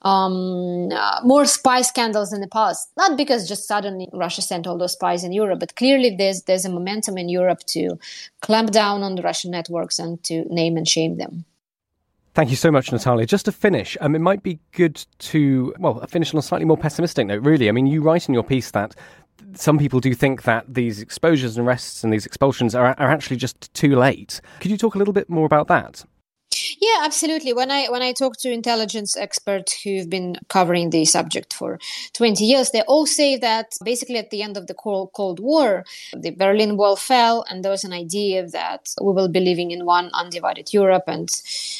um, 0.02 0.90
uh, 0.92 1.20
more 1.24 1.46
spy 1.46 1.82
scandals 1.82 2.32
in 2.32 2.40
the 2.40 2.48
past. 2.48 2.90
Not 2.96 3.16
because 3.16 3.48
just 3.48 3.66
suddenly 3.66 4.08
Russia 4.12 4.42
sent 4.42 4.66
all 4.66 4.78
those 4.78 4.92
spies 4.92 5.24
in 5.24 5.32
Europe, 5.32 5.60
but 5.60 5.76
clearly 5.76 6.14
there's 6.16 6.42
there's 6.42 6.64
a 6.64 6.70
momentum 6.70 7.18
in 7.18 7.28
Europe 7.28 7.60
to 7.68 7.98
clamp 8.40 8.70
down 8.70 9.02
on 9.02 9.16
the 9.16 9.22
Russian 9.22 9.50
networks 9.50 9.98
and 9.98 10.22
to 10.24 10.44
name 10.48 10.76
and 10.76 10.86
shame 10.86 11.16
them. 11.16 11.44
Thank 12.36 12.50
you 12.50 12.56
so 12.56 12.70
much, 12.70 12.90
Nataliya. 12.90 13.26
Just 13.26 13.46
to 13.46 13.52
finish, 13.52 13.96
um, 14.02 14.14
it 14.14 14.18
might 14.18 14.42
be 14.42 14.58
good 14.72 15.02
to, 15.20 15.72
well, 15.78 16.04
finish 16.06 16.34
on 16.34 16.38
a 16.38 16.42
slightly 16.42 16.66
more 16.66 16.76
pessimistic 16.76 17.26
note, 17.26 17.42
really. 17.42 17.66
I 17.66 17.72
mean, 17.72 17.86
you 17.86 18.02
write 18.02 18.28
in 18.28 18.34
your 18.34 18.42
piece 18.42 18.72
that 18.72 18.94
some 19.54 19.78
people 19.78 20.00
do 20.00 20.12
think 20.12 20.42
that 20.42 20.66
these 20.68 21.00
exposures 21.00 21.56
and 21.56 21.66
arrests 21.66 22.04
and 22.04 22.12
these 22.12 22.26
expulsions 22.26 22.74
are, 22.74 22.88
are 22.98 23.10
actually 23.10 23.36
just 23.36 23.72
too 23.72 23.96
late. 23.96 24.42
Could 24.60 24.70
you 24.70 24.76
talk 24.76 24.94
a 24.94 24.98
little 24.98 25.14
bit 25.14 25.30
more 25.30 25.46
about 25.46 25.68
that? 25.68 26.04
Yeah, 26.80 27.00
absolutely. 27.02 27.52
When 27.52 27.70
I 27.70 27.86
when 27.86 28.02
I 28.02 28.12
talk 28.12 28.36
to 28.38 28.50
intelligence 28.50 29.16
experts 29.16 29.80
who've 29.82 30.08
been 30.10 30.36
covering 30.48 30.90
the 30.90 31.04
subject 31.04 31.54
for 31.54 31.78
20 32.12 32.44
years, 32.44 32.70
they 32.70 32.82
all 32.82 33.06
say 33.06 33.36
that 33.38 33.72
basically 33.84 34.18
at 34.18 34.30
the 34.30 34.42
end 34.42 34.56
of 34.56 34.66
the 34.66 34.74
Cold, 34.74 35.40
War, 35.40 35.84
the 36.14 36.30
Berlin 36.30 36.76
Wall 36.76 36.96
fell, 36.96 37.44
and 37.48 37.64
there 37.64 37.70
was 37.70 37.84
an 37.84 37.92
idea 37.92 38.46
that 38.48 38.90
we 39.00 39.12
will 39.12 39.28
be 39.28 39.40
living 39.40 39.70
in 39.70 39.86
one 39.86 40.10
undivided 40.12 40.72
Europe, 40.72 41.04
and 41.06 41.28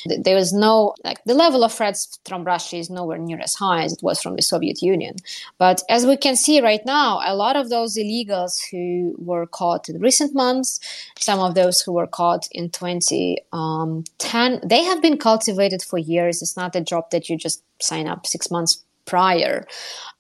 th- 0.09 0.22
there 0.22 0.37
was 0.37 0.52
no 0.52 0.94
like 1.04 1.22
the 1.24 1.35
level 1.35 1.62
of 1.62 1.72
threats 1.72 2.18
from 2.24 2.44
Russia 2.44 2.76
is 2.76 2.88
nowhere 2.88 3.18
near 3.18 3.38
as 3.40 3.54
high 3.54 3.85
as 3.85 3.92
it 3.92 4.02
was 4.02 4.20
from 4.22 4.37
the 4.37 4.42
Soviet 4.42 4.80
Union. 4.80 5.16
But 5.59 5.82
as 5.90 6.06
we 6.06 6.16
can 6.16 6.37
see 6.37 6.61
right 6.62 6.85
now, 6.87 7.20
a 7.24 7.35
lot 7.35 7.56
of 7.56 7.68
those 7.68 7.96
illegals 7.96 8.54
who 8.70 9.14
were 9.18 9.46
caught 9.46 9.88
in 9.88 10.00
recent 10.00 10.35
months, 10.35 10.80
some 11.18 11.40
of 11.40 11.54
those 11.54 11.80
who 11.82 11.92
were 11.92 12.06
caught 12.06 12.48
in 12.52 12.70
2010, 12.70 13.37
um, 13.52 14.61
they 14.62 14.86
have 14.87 15.03
been 15.03 15.18
cultivated 15.18 15.83
for 15.83 15.99
years. 15.99 16.42
It's 16.42 16.57
not 16.57 16.75
a 16.77 16.81
job 16.81 17.11
that 17.11 17.29
you 17.29 17.37
just 17.37 17.62
sign 17.81 18.09
up 18.09 18.27
six 18.27 18.51
months 18.51 18.83
prior. 19.07 19.66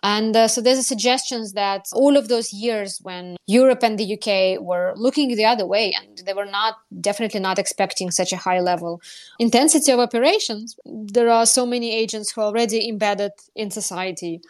And 0.02 0.36
uh, 0.36 0.48
so 0.48 0.60
there's 0.60 0.78
a 0.78 0.82
suggestions 0.82 1.52
that 1.52 1.86
all 1.92 2.16
of 2.16 2.28
those 2.28 2.52
years 2.52 3.00
when 3.02 3.36
Europe 3.46 3.82
and 3.82 3.98
the 3.98 4.14
UK 4.14 4.60
were 4.62 4.94
looking 4.96 5.34
the 5.34 5.44
other 5.44 5.66
way 5.66 5.92
and 5.92 6.18
they 6.24 6.32
were 6.32 6.46
not 6.46 6.76
definitely 7.00 7.40
not 7.40 7.58
expecting 7.58 8.10
such 8.10 8.32
a 8.32 8.36
high 8.36 8.60
level 8.60 9.00
intensity 9.38 9.90
of 9.90 9.98
operations, 9.98 10.76
there 10.84 11.28
are 11.28 11.46
so 11.46 11.66
many 11.66 11.92
agents 11.92 12.30
who 12.30 12.40
are 12.40 12.44
already 12.44 12.88
embedded 12.88 13.32
in 13.54 13.70
society 13.70 14.40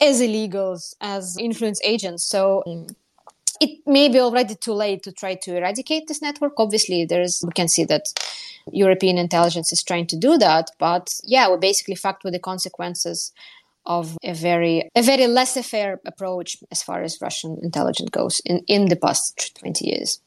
as 0.00 0.20
illegals, 0.20 0.94
as 1.00 1.36
influence 1.38 1.80
agents. 1.84 2.24
So 2.24 2.62
it 3.60 3.80
may 3.86 4.08
be 4.08 4.20
already 4.20 4.54
too 4.54 4.72
late 4.72 5.02
to 5.04 5.12
try 5.12 5.34
to 5.42 5.56
eradicate 5.56 6.06
this 6.06 6.22
network. 6.22 6.54
Obviously, 6.58 7.04
there's 7.04 7.42
we 7.44 7.52
can 7.52 7.68
see 7.68 7.84
that 7.84 8.06
European 8.72 9.18
intelligence 9.18 9.72
is 9.72 9.82
trying 9.82 10.06
to 10.08 10.16
do 10.16 10.38
that, 10.38 10.70
but 10.78 11.14
yeah, 11.24 11.48
we're 11.48 11.58
basically 11.58 11.94
fucked 11.94 12.24
with 12.24 12.32
the 12.32 12.38
consequences 12.38 13.32
of 13.86 14.16
a 14.22 14.32
very 14.32 14.88
a 14.94 15.02
very 15.02 15.26
laissez-faire 15.26 16.00
approach 16.06 16.56
as 16.70 16.82
far 16.82 17.02
as 17.02 17.20
Russian 17.20 17.58
intelligence 17.62 18.10
goes 18.10 18.40
in, 18.44 18.60
in 18.66 18.86
the 18.86 18.96
past 18.96 19.56
20 19.58 19.86
years. 19.86 20.20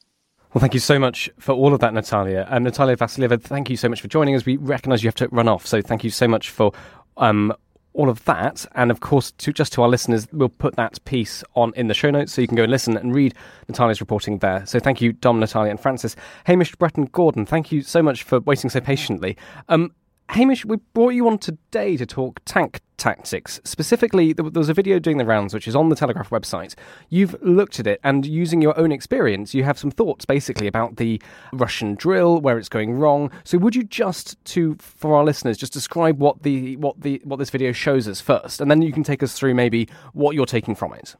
Well, 0.54 0.60
thank 0.60 0.74
you 0.74 0.80
so 0.80 0.98
much 0.98 1.28
for 1.38 1.52
all 1.52 1.74
of 1.74 1.80
that, 1.80 1.92
Nataliya. 1.92 2.46
Um, 2.50 2.64
Nataliya 2.64 2.96
Vasilyeva, 2.96 3.40
thank 3.40 3.68
you 3.68 3.76
so 3.76 3.88
much 3.88 4.00
for 4.00 4.08
joining 4.08 4.34
us. 4.34 4.46
We 4.46 4.56
recognise 4.56 5.02
you 5.02 5.08
have 5.08 5.14
to 5.16 5.28
run 5.28 5.46
off, 5.46 5.66
so 5.66 5.82
thank 5.82 6.04
you 6.04 6.10
so 6.10 6.26
much 6.26 6.48
for 6.48 6.72
um, 7.18 7.52
all 7.92 8.08
of 8.08 8.24
that. 8.24 8.64
And 8.74 8.90
of 8.90 9.00
course, 9.00 9.32
to, 9.32 9.52
just 9.52 9.72
to 9.74 9.82
our 9.82 9.88
listeners, 9.88 10.28
we'll 10.32 10.48
put 10.48 10.76
that 10.76 11.04
piece 11.04 11.42
on 11.54 11.72
in 11.74 11.88
the 11.88 11.94
show 11.94 12.10
notes 12.10 12.32
so 12.32 12.40
you 12.40 12.48
can 12.48 12.56
go 12.56 12.62
and 12.64 12.72
listen 12.72 12.96
and 12.96 13.14
read 13.14 13.34
Nataliya's 13.70 14.00
reporting 14.00 14.38
there. 14.38 14.64
So 14.66 14.78
thank 14.78 15.00
you, 15.00 15.12
Dom, 15.12 15.40
Nataliya, 15.40 15.70
and 15.70 15.80
Francis. 15.80 16.16
Hamish, 16.44 16.74
Bretton, 16.76 17.06
Gordon, 17.06 17.46
thank 17.46 17.72
you 17.72 17.82
so 17.82 18.02
much 18.02 18.22
for 18.22 18.40
waiting 18.40 18.70
so 18.70 18.80
patiently. 18.80 19.36
Um, 19.68 19.92
Hamish, 20.30 20.66
we 20.66 20.76
brought 20.92 21.14
you 21.14 21.26
on 21.26 21.38
today 21.38 21.96
to 21.96 22.04
talk 22.04 22.40
tank 22.44 22.80
tactics. 22.98 23.60
Specifically, 23.64 24.34
there 24.34 24.44
was 24.44 24.68
a 24.68 24.74
video 24.74 24.98
doing 24.98 25.16
the 25.16 25.24
rounds, 25.24 25.54
which 25.54 25.66
is 25.66 25.74
on 25.74 25.88
the 25.88 25.96
Telegraph 25.96 26.28
website. 26.28 26.74
You've 27.08 27.34
looked 27.42 27.80
at 27.80 27.86
it, 27.86 27.98
and 28.04 28.26
using 28.26 28.60
your 28.60 28.78
own 28.78 28.92
experience, 28.92 29.54
you 29.54 29.64
have 29.64 29.78
some 29.78 29.90
thoughts 29.90 30.26
basically 30.26 30.66
about 30.66 30.96
the 30.96 31.20
Russian 31.54 31.94
drill, 31.94 32.42
where 32.42 32.58
it's 32.58 32.68
going 32.68 32.92
wrong. 32.92 33.30
So, 33.44 33.56
would 33.56 33.74
you 33.74 33.84
just 33.84 34.42
to 34.46 34.76
for 34.80 35.16
our 35.16 35.24
listeners 35.24 35.56
just 35.56 35.72
describe 35.72 36.18
what 36.18 36.42
the 36.42 36.76
what 36.76 37.00
the 37.00 37.22
what 37.24 37.38
this 37.38 37.48
video 37.48 37.72
shows 37.72 38.06
us 38.06 38.20
first, 38.20 38.60
and 38.60 38.70
then 38.70 38.82
you 38.82 38.92
can 38.92 39.02
take 39.02 39.22
us 39.22 39.32
through 39.32 39.54
maybe 39.54 39.88
what 40.12 40.34
you're 40.34 40.44
taking 40.44 40.74
from 40.74 40.92
it. 40.92 41.16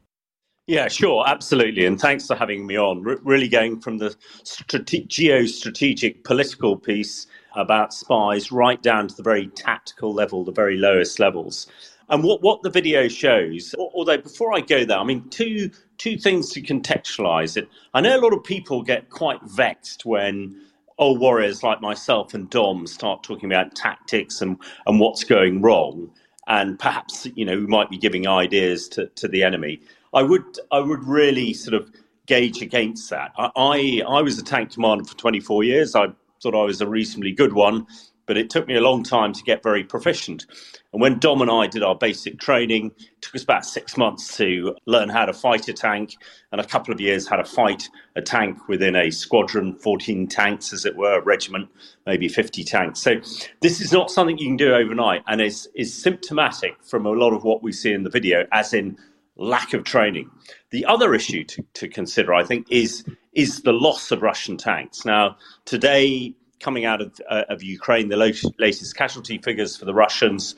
Yeah, 0.67 0.87
sure, 0.87 1.27
absolutely. 1.27 1.87
And 1.87 1.99
thanks 1.99 2.27
for 2.27 2.35
having 2.35 2.67
me 2.67 2.77
on. 2.77 3.03
R- 3.07 3.17
really 3.23 3.47
going 3.47 3.81
from 3.81 3.97
the 3.97 4.15
strate- 4.43 5.09
geostrategic 5.09 6.23
political 6.23 6.77
piece 6.77 7.25
about 7.55 7.93
spies 7.93 8.51
right 8.51 8.81
down 8.81 9.07
to 9.07 9.15
the 9.15 9.23
very 9.23 9.47
tactical 9.47 10.13
level, 10.13 10.43
the 10.43 10.51
very 10.51 10.77
lowest 10.77 11.19
levels. 11.19 11.67
And 12.09 12.23
what, 12.23 12.41
what 12.41 12.63
the 12.63 12.69
video 12.69 13.07
shows, 13.07 13.75
although 13.77 14.17
before 14.17 14.53
I 14.53 14.61
go 14.61 14.83
there, 14.83 14.97
I 14.97 15.03
mean, 15.03 15.29
two, 15.29 15.69
two 15.97 16.17
things 16.17 16.49
to 16.53 16.61
contextualize 16.61 17.55
it. 17.55 17.69
I 17.93 18.01
know 18.01 18.17
a 18.17 18.21
lot 18.21 18.33
of 18.33 18.43
people 18.43 18.81
get 18.81 19.09
quite 19.09 19.41
vexed 19.43 20.05
when 20.05 20.59
old 20.97 21.19
warriors 21.19 21.61
like 21.61 21.81
myself 21.81 22.33
and 22.33 22.49
Dom 22.49 22.87
start 22.87 23.23
talking 23.23 23.51
about 23.51 23.75
tactics 23.75 24.41
and, 24.41 24.57
and 24.87 24.99
what's 24.99 25.23
going 25.23 25.61
wrong. 25.61 26.11
And 26.47 26.79
perhaps, 26.79 27.27
you 27.35 27.45
know, 27.45 27.55
we 27.55 27.67
might 27.67 27.91
be 27.91 27.97
giving 27.97 28.27
ideas 28.27 28.87
to, 28.89 29.05
to 29.07 29.27
the 29.27 29.43
enemy. 29.43 29.79
I 30.13 30.23
would, 30.23 30.43
I 30.71 30.79
would 30.79 31.03
really 31.03 31.53
sort 31.53 31.75
of 31.75 31.91
gauge 32.25 32.61
against 32.63 33.09
that. 33.11 33.33
I, 33.37 33.51
I, 33.55 34.01
I 34.07 34.21
was 34.23 34.39
a 34.39 34.43
tank 34.43 34.73
commander 34.73 35.03
for 35.03 35.15
24 35.15 35.63
years. 35.63 35.95
I 35.95 36.07
thought 36.41 36.55
I 36.55 36.63
was 36.63 36.81
a 36.81 36.87
reasonably 36.87 37.31
good 37.31 37.53
one, 37.53 37.85
but 38.25 38.37
it 38.37 38.49
took 38.49 38.67
me 38.67 38.75
a 38.75 38.81
long 38.81 39.03
time 39.03 39.33
to 39.33 39.43
get 39.43 39.63
very 39.63 39.83
proficient. 39.83 40.45
And 40.93 41.01
when 41.01 41.17
Dom 41.17 41.41
and 41.41 41.49
I 41.49 41.65
did 41.65 41.81
our 41.81 41.95
basic 41.95 42.39
training, 42.39 42.91
it 42.99 43.21
took 43.21 43.35
us 43.35 43.43
about 43.43 43.65
six 43.65 43.97
months 43.97 44.37
to 44.37 44.75
learn 44.85 45.09
how 45.09 45.25
to 45.25 45.33
fight 45.33 45.67
a 45.67 45.73
tank, 45.73 46.15
and 46.51 46.61
a 46.61 46.65
couple 46.65 46.93
of 46.93 47.01
years 47.01 47.27
how 47.27 47.37
to 47.37 47.43
fight 47.43 47.89
a 48.15 48.21
tank 48.21 48.67
within 48.67 48.95
a 48.95 49.09
squadron, 49.09 49.75
14 49.75 50.27
tanks, 50.27 50.73
as 50.73 50.85
it 50.85 50.95
were, 50.95 51.17
a 51.17 51.23
regiment, 51.23 51.69
maybe 52.05 52.27
50 52.27 52.63
tanks. 52.63 52.99
So 52.99 53.15
this 53.61 53.81
is 53.81 53.91
not 53.91 54.11
something 54.11 54.37
you 54.37 54.47
can 54.47 54.57
do 54.57 54.75
overnight, 54.75 55.23
and 55.27 55.41
is, 55.41 55.67
is 55.73 55.91
symptomatic 55.91 56.75
from 56.83 57.05
a 57.07 57.11
lot 57.11 57.33
of 57.33 57.43
what 57.43 57.63
we 57.63 57.71
see 57.71 57.93
in 57.93 58.03
the 58.03 58.11
video, 58.11 58.45
as 58.51 58.73
in 58.73 58.95
lack 59.37 59.73
of 59.73 59.83
training. 59.85 60.29
The 60.69 60.85
other 60.85 61.15
issue 61.15 61.43
to, 61.45 61.65
to 61.75 61.87
consider, 61.87 62.33
I 62.33 62.43
think, 62.43 62.67
is 62.69 63.03
is 63.39 63.61
the 63.61 63.71
loss 63.71 64.11
of 64.11 64.21
Russian 64.21 64.57
tanks. 64.57 65.05
Now, 65.05 65.37
today, 65.63 66.33
coming 66.59 66.83
out 66.83 66.99
of, 67.01 67.13
uh, 67.29 67.43
of 67.47 67.63
Ukraine, 67.63 68.09
the 68.09 68.17
latest 68.17 68.97
casualty 68.97 69.37
figures 69.37 69.77
for 69.77 69.85
the 69.85 69.93
Russians 69.93 70.55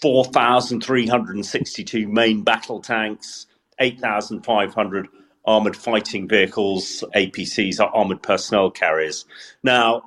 4,362 0.00 2.08
main 2.08 2.42
battle 2.42 2.80
tanks, 2.80 3.46
8,500 3.78 5.08
armored 5.44 5.76
fighting 5.76 6.26
vehicles, 6.26 7.04
APCs, 7.14 7.78
armored 7.92 8.22
personnel 8.22 8.70
carriers. 8.70 9.26
Now, 9.62 10.04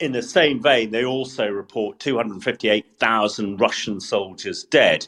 in 0.00 0.12
the 0.12 0.22
same 0.22 0.62
vein, 0.62 0.92
they 0.92 1.04
also 1.04 1.46
report 1.48 1.98
258,000 1.98 3.60
Russian 3.60 4.00
soldiers 4.00 4.64
dead. 4.64 5.06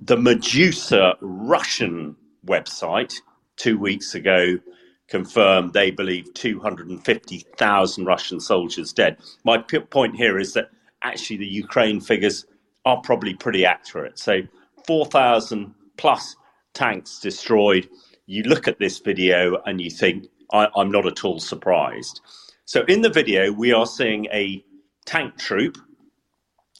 The 0.00 0.16
Meduza 0.16 1.16
Russian 1.20 2.16
website 2.46 3.20
two 3.56 3.78
weeks 3.78 4.14
ago 4.14 4.58
confirmed 5.08 5.72
they 5.74 5.90
believe 5.90 6.32
250,000 6.34 8.06
Russian 8.06 8.40
soldiers 8.40 8.92
dead. 8.92 9.18
My 9.44 9.58
p- 9.58 9.80
point 9.80 10.16
here 10.16 10.38
is 10.38 10.54
that 10.54 10.70
actually 11.02 11.38
the 11.38 11.46
Ukraine 11.46 12.00
figures 12.00 12.46
are 12.86 13.00
probably 13.02 13.34
pretty 13.34 13.66
accurate. 13.66 14.18
So 14.18 14.42
4,000 14.86 15.74
plus 15.98 16.36
tanks 16.74 17.20
destroyed. 17.20 17.88
You 18.26 18.44
look 18.44 18.68
at 18.68 18.78
this 18.80 18.98
video 19.00 19.62
and 19.66 19.80
you 19.80 19.90
think, 19.90 20.26
I- 20.52 20.68
I'm 20.76 20.90
not 20.92 21.06
at 21.06 21.24
all 21.24 21.40
surprised. 21.40 22.20
So 22.66 22.84
in 22.88 23.02
the 23.02 23.10
video, 23.10 23.52
we 23.52 23.72
are 23.72 23.86
seeing 23.86 24.26
a 24.26 24.64
tank 25.06 25.38
troop, 25.38 25.78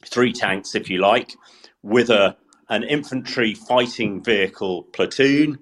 three 0.05 0.33
tanks, 0.33 0.75
if 0.75 0.89
you 0.89 0.99
like, 0.99 1.35
with 1.83 2.09
a 2.09 2.37
an 2.69 2.83
infantry 2.83 3.53
fighting 3.53 4.23
vehicle 4.23 4.83
platoon 4.93 5.59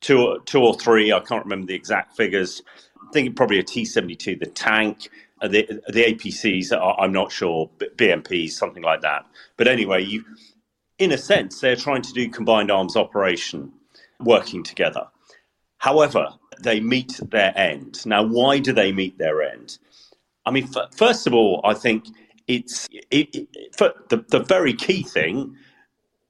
two, 0.00 0.40
two 0.46 0.60
or 0.62 0.74
three. 0.74 1.12
I 1.12 1.20
can't 1.20 1.44
remember 1.44 1.66
the 1.68 1.74
exact 1.74 2.16
figures. 2.16 2.62
I 3.08 3.12
think 3.12 3.36
probably 3.36 3.58
a 3.58 3.64
T 3.64 3.84
seventy 3.84 4.16
two, 4.16 4.36
the 4.36 4.46
tank, 4.46 5.08
uh, 5.42 5.48
the 5.48 5.66
the 5.88 6.04
APCs. 6.14 6.72
I'm 7.00 7.12
not 7.12 7.32
sure, 7.32 7.70
BMPs, 7.96 8.52
something 8.52 8.82
like 8.82 9.02
that. 9.02 9.26
But 9.56 9.68
anyway, 9.68 10.04
you, 10.04 10.24
in 10.98 11.12
a 11.12 11.18
sense, 11.18 11.60
they're 11.60 11.76
trying 11.76 12.02
to 12.02 12.12
do 12.12 12.28
combined 12.28 12.70
arms 12.70 12.96
operation, 12.96 13.72
working 14.20 14.62
together. 14.64 15.08
However, 15.78 16.28
they 16.62 16.80
meet 16.80 17.20
their 17.30 17.56
end. 17.56 18.04
Now, 18.06 18.24
why 18.24 18.58
do 18.60 18.72
they 18.72 18.92
meet 18.92 19.18
their 19.18 19.42
end? 19.42 19.78
I 20.46 20.50
mean, 20.50 20.68
f- 20.76 20.94
first 20.96 21.26
of 21.26 21.34
all, 21.34 21.60
I 21.64 21.74
think 21.74 22.06
it's 22.48 22.88
it, 23.10 23.34
it, 23.34 23.48
the 24.10 24.24
the 24.28 24.40
very 24.40 24.74
key 24.74 25.02
thing 25.02 25.56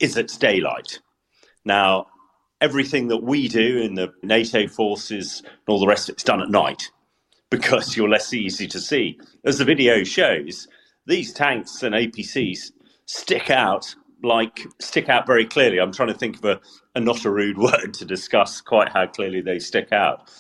is 0.00 0.16
it's 0.16 0.38
daylight. 0.38 1.00
Now, 1.64 2.08
everything 2.60 3.08
that 3.08 3.22
we 3.22 3.48
do 3.48 3.78
in 3.78 3.94
the 3.94 4.12
NATO 4.22 4.66
forces 4.66 5.42
and 5.44 5.68
all 5.68 5.80
the 5.80 5.86
rest 5.86 6.08
of 6.08 6.14
it's 6.14 6.24
done 6.24 6.42
at 6.42 6.50
night 6.50 6.90
because 7.50 7.96
you're 7.96 8.08
less 8.08 8.32
easy 8.34 8.66
to 8.68 8.80
see. 8.80 9.18
As 9.44 9.58
the 9.58 9.64
video 9.64 10.04
shows, 10.04 10.68
these 11.06 11.32
tanks 11.32 11.82
and 11.82 11.94
APCs 11.94 12.72
stick 13.06 13.50
out 13.50 13.94
like 14.22 14.66
stick 14.80 15.08
out 15.08 15.26
very 15.26 15.46
clearly. 15.46 15.78
I'm 15.78 15.92
trying 15.92 16.08
to 16.08 16.18
think 16.18 16.36
of 16.38 16.44
a, 16.44 16.60
a 16.94 17.00
not 17.00 17.24
a 17.24 17.30
rude 17.30 17.58
word 17.58 17.94
to 17.94 18.04
discuss 18.04 18.60
quite 18.60 18.88
how 18.88 19.06
clearly 19.06 19.40
they 19.40 19.58
stick 19.58 19.92
out. 19.92 20.30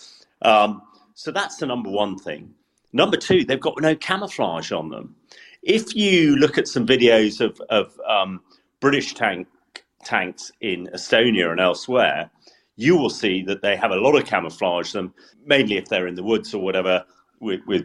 Um, 0.42 0.82
so 1.14 1.30
that's 1.30 1.56
the 1.56 1.66
number 1.66 1.90
one 1.90 2.18
thing. 2.18 2.54
Number 2.92 3.16
two, 3.16 3.44
they've 3.44 3.60
got 3.60 3.80
no 3.80 3.94
camouflage 3.94 4.72
on 4.72 4.88
them. 4.88 5.14
If 5.62 5.94
you 5.94 6.36
look 6.36 6.56
at 6.56 6.68
some 6.68 6.86
videos 6.86 7.40
of, 7.40 7.60
of 7.68 7.98
um, 8.08 8.40
British 8.80 9.14
tank 9.14 9.46
tanks 10.08 10.50
in 10.60 10.88
Estonia 10.94 11.50
and 11.50 11.60
elsewhere, 11.60 12.30
you 12.76 12.96
will 12.96 13.10
see 13.10 13.42
that 13.42 13.60
they 13.62 13.76
have 13.76 13.90
a 13.90 13.96
lot 13.96 14.16
of 14.16 14.26
camouflage 14.26 14.92
them, 14.92 15.12
mainly 15.44 15.76
if 15.76 15.86
they're 15.88 16.06
in 16.08 16.14
the 16.14 16.22
woods 16.22 16.54
or 16.54 16.62
whatever 16.62 17.04
with, 17.40 17.60
with 17.66 17.84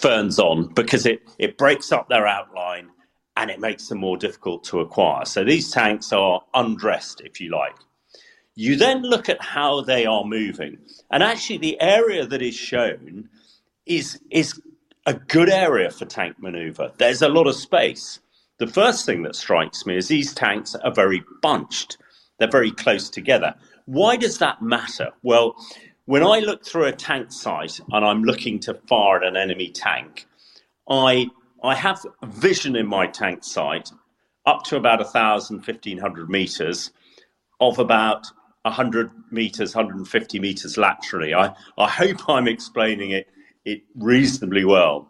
ferns 0.00 0.38
on, 0.38 0.72
because 0.74 1.06
it, 1.06 1.20
it 1.38 1.56
breaks 1.56 1.92
up 1.92 2.08
their 2.08 2.26
outline 2.26 2.88
and 3.36 3.50
it 3.50 3.60
makes 3.60 3.88
them 3.88 3.98
more 3.98 4.16
difficult 4.16 4.64
to 4.64 4.80
acquire. 4.80 5.24
So 5.24 5.44
these 5.44 5.70
tanks 5.70 6.12
are 6.12 6.42
undressed, 6.54 7.22
if 7.24 7.40
you 7.40 7.50
like. 7.50 7.76
You 8.54 8.76
then 8.76 9.02
look 9.02 9.28
at 9.28 9.42
how 9.42 9.80
they 9.80 10.04
are 10.04 10.24
moving, 10.24 10.78
and 11.10 11.22
actually, 11.22 11.58
the 11.58 11.80
area 11.80 12.26
that 12.26 12.42
is 12.42 12.54
shown 12.54 13.30
is 13.86 14.20
is 14.30 14.60
a 15.06 15.14
good 15.14 15.48
area 15.48 15.90
for 15.90 16.04
tank 16.04 16.36
maneuver. 16.38 16.92
There's 16.98 17.22
a 17.22 17.30
lot 17.30 17.46
of 17.46 17.54
space. 17.54 18.20
The 18.58 18.66
first 18.66 19.06
thing 19.06 19.22
that 19.22 19.34
strikes 19.34 19.86
me 19.86 19.96
is 19.96 20.08
these 20.08 20.34
tanks 20.34 20.74
are 20.74 20.92
very 20.92 21.24
bunched. 21.42 21.98
They're 22.38 22.50
very 22.50 22.70
close 22.70 23.10
together. 23.10 23.54
Why 23.86 24.16
does 24.16 24.38
that 24.38 24.62
matter? 24.62 25.10
Well, 25.22 25.56
when 26.04 26.22
I 26.22 26.40
look 26.40 26.64
through 26.64 26.86
a 26.86 26.92
tank 26.92 27.32
sight 27.32 27.80
and 27.90 28.04
I'm 28.04 28.22
looking 28.22 28.58
to 28.60 28.74
fire 28.88 29.18
at 29.18 29.24
an 29.24 29.36
enemy 29.36 29.70
tank, 29.70 30.26
I 30.88 31.28
I 31.62 31.76
have 31.76 32.04
vision 32.24 32.74
in 32.74 32.86
my 32.86 33.06
tank 33.06 33.44
sight 33.44 33.92
up 34.46 34.64
to 34.64 34.76
about 34.76 34.98
1,000, 34.98 35.58
1,500 35.58 36.28
meters 36.28 36.90
of 37.60 37.78
about 37.78 38.26
100 38.62 39.10
meters, 39.30 39.74
150 39.74 40.40
meters 40.40 40.76
laterally. 40.76 41.34
I, 41.34 41.54
I 41.78 41.88
hope 41.88 42.28
I'm 42.28 42.48
explaining 42.48 43.12
it, 43.12 43.28
it 43.64 43.82
reasonably 43.94 44.64
well. 44.64 45.08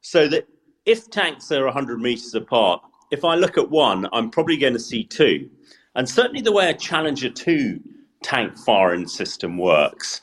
So 0.00 0.28
that 0.28 0.46
if 0.86 1.10
tanks 1.10 1.50
are 1.52 1.64
100 1.64 2.00
meters 2.00 2.34
apart, 2.34 2.82
if 3.10 3.24
I 3.24 3.34
look 3.34 3.58
at 3.58 3.70
one, 3.70 4.08
I'm 4.12 4.30
probably 4.30 4.56
going 4.56 4.72
to 4.72 4.80
see 4.80 5.04
two. 5.04 5.50
And 5.94 6.08
certainly 6.08 6.40
the 6.40 6.52
way 6.52 6.70
a 6.70 6.74
Challenger 6.74 7.30
2 7.30 7.80
tank 8.22 8.56
firing 8.58 9.06
system 9.06 9.58
works, 9.58 10.20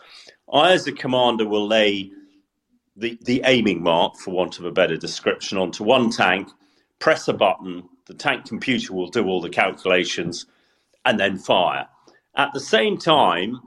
I, 0.52 0.72
as 0.72 0.88
a 0.88 0.92
commander, 0.92 1.48
will 1.48 1.68
lay 1.68 2.12
the, 2.96 3.18
the 3.26 3.42
aiming 3.46 3.84
mark, 3.84 4.16
for 4.18 4.32
want 4.32 4.60
of 4.60 4.66
a 4.66 4.72
better 4.72 4.98
description, 4.98 5.58
onto 5.58 5.84
one 5.84 6.10
tank, 6.10 6.50
press 7.00 7.28
a 7.28 7.34
button, 7.34 7.84
the 8.06 8.14
tank 8.14 8.46
computer 8.46 8.94
will 8.94 9.10
do 9.10 9.28
all 9.28 9.42
the 9.42 9.50
calculations, 9.50 10.46
and 11.06 11.20
then 11.20 11.38
fire. 11.38 11.88
At 12.36 12.54
the 12.54 12.60
same 12.60 12.98
time, 12.98 13.60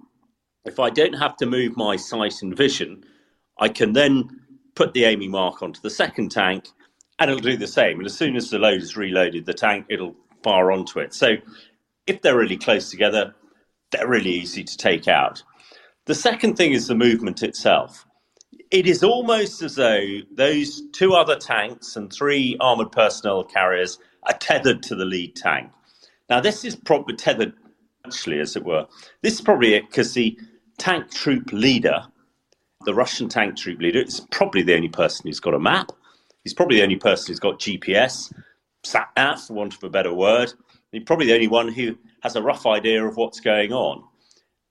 if 0.65 0.81
I 0.81 0.91
don't 0.91 1.15
have 1.15 1.37
to 1.39 1.47
move 1.47 1.77
my 1.77 1.97
sight 1.97 2.43
and 2.43 2.57
vision, 2.57 3.05
I 3.59 3.69
can 3.69 3.93
then 3.93 4.41
put 4.75 4.95
the 4.95 5.05
aiming 5.05 5.31
mark 5.31 5.63
onto 5.63 5.81
the 5.81 5.91
second 5.91 6.31
tank 6.31 6.67
and 7.21 7.31
it'll 7.31 7.43
do 7.43 7.57
the 7.57 7.67
same. 7.67 7.99
And 7.99 8.07
as 8.07 8.17
soon 8.17 8.35
as 8.35 8.51
the 8.51 8.59
load 8.59 8.81
is 8.81 8.97
reloaded, 8.97 9.45
the 9.45 9.55
tank 9.55 9.87
it'll 9.91 10.17
fire 10.43 10.73
onto 10.73 10.99
it. 10.99 11.15
So 11.15 11.37
if 12.07 12.23
they're 12.23 12.37
really 12.37 12.57
close 12.57 12.91
together, 12.91 13.35
they're 13.93 14.09
really 14.09 14.31
easy 14.31 14.65
to 14.65 14.77
take 14.77 15.07
out. 15.07 15.43
The 16.07 16.15
second 16.15 16.57
thing 16.57 16.73
is 16.73 16.87
the 16.87 16.95
movement 16.95 17.43
itself. 17.43 18.07
It 18.71 18.87
is 18.87 19.05
almost 19.05 19.63
as 19.63 19.75
though 19.75 20.01
those 20.33 20.83
two 20.93 21.13
other 21.13 21.37
tanks 21.37 21.95
and 21.95 22.11
three 22.11 22.57
armored 22.59 22.91
personnel 22.91 23.45
carriers 23.45 23.99
are 24.23 24.39
tethered 24.39 24.83
to 24.85 24.95
the 24.95 25.05
lead 25.05 25.37
tank. 25.37 25.71
Now, 26.31 26.41
this 26.41 26.65
is 26.65 26.75
probably 26.75 27.17
tethered, 27.17 27.53
actually, 28.07 28.41
as 28.41 28.57
it 28.57 28.65
were. 28.65 28.87
This 29.23 29.35
is 29.35 29.41
probably 29.41 29.75
it 29.75 29.89
because 29.91 30.15
the 30.15 30.39
tank 30.79 31.11
troop 31.11 31.53
leader, 31.53 32.07
the 32.87 32.95
Russian 32.95 33.29
tank 33.29 33.57
troop 33.57 33.81
leader, 33.81 34.01
is 34.01 34.21
probably 34.31 34.63
the 34.63 34.75
only 34.75 34.89
person 34.89 35.27
who's 35.27 35.41
got 35.41 35.55
a 35.55 35.59
map 35.59 35.91
He's 36.45 36.55
probably 36.55 36.77
the 36.79 36.83
only 36.85 36.97
person 36.97 37.29
who's 37.29 37.41
got 37.41 37.59
GPS, 37.59 38.33
sat 38.83 39.11
nav, 39.17 39.43
for 39.43 39.55
want 39.55 39.75
of 39.75 39.83
a 39.85 39.91
better 39.91 40.13
word. 40.13 40.53
He's 40.93 41.05
probably 41.05 41.27
the 41.27 41.35
only 41.35 41.49
one 41.49 41.69
who 41.69 41.97
has 42.23 42.37
a 42.37 42.43
rough 42.43 42.67
idea 42.67 43.05
of 43.05 43.17
what's 43.17 43.41
going 43.41 43.73
on. 43.73 44.05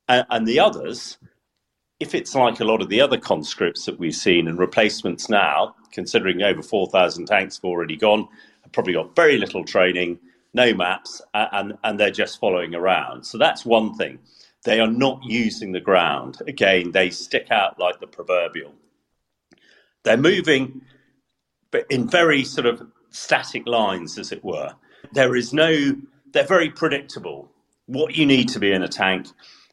And, 0.07 0.25
and 0.29 0.47
the 0.47 0.59
others, 0.59 1.17
if 1.99 2.15
it's 2.15 2.35
like 2.35 2.59
a 2.59 2.65
lot 2.65 2.81
of 2.81 2.89
the 2.89 3.01
other 3.01 3.17
conscripts 3.17 3.85
that 3.85 3.99
we've 3.99 4.15
seen 4.15 4.47
and 4.47 4.57
replacements 4.57 5.29
now, 5.29 5.75
considering 5.91 6.41
over 6.41 6.61
4,000 6.61 7.25
tanks 7.25 7.57
have 7.57 7.65
already 7.65 7.95
gone, 7.95 8.27
have 8.63 8.71
probably 8.71 8.93
got 8.93 9.15
very 9.15 9.37
little 9.37 9.63
training, 9.63 10.19
no 10.53 10.73
maps, 10.73 11.21
and, 11.33 11.77
and 11.83 11.99
they're 11.99 12.11
just 12.11 12.39
following 12.39 12.73
around. 12.73 13.23
So 13.23 13.37
that's 13.37 13.65
one 13.65 13.93
thing. 13.95 14.19
They 14.65 14.79
are 14.79 14.87
not 14.87 15.23
using 15.23 15.71
the 15.71 15.79
ground. 15.79 16.37
Again, 16.47 16.91
they 16.91 17.11
stick 17.11 17.51
out 17.51 17.79
like 17.79 17.99
the 17.99 18.07
proverbial. 18.07 18.73
They're 20.03 20.17
moving 20.17 20.81
but 21.71 21.85
in 21.89 22.09
very 22.09 22.43
sort 22.43 22.65
of 22.65 22.81
static 23.11 23.67
lines, 23.67 24.17
as 24.17 24.31
it 24.31 24.43
were. 24.43 24.73
There 25.13 25.35
is 25.35 25.53
no, 25.53 25.95
they're 26.31 26.43
very 26.45 26.69
predictable. 26.69 27.51
What 27.85 28.15
you 28.15 28.25
need 28.25 28.49
to 28.49 28.59
be 28.59 28.71
in 28.71 28.83
a 28.83 28.87
tank, 28.87 29.27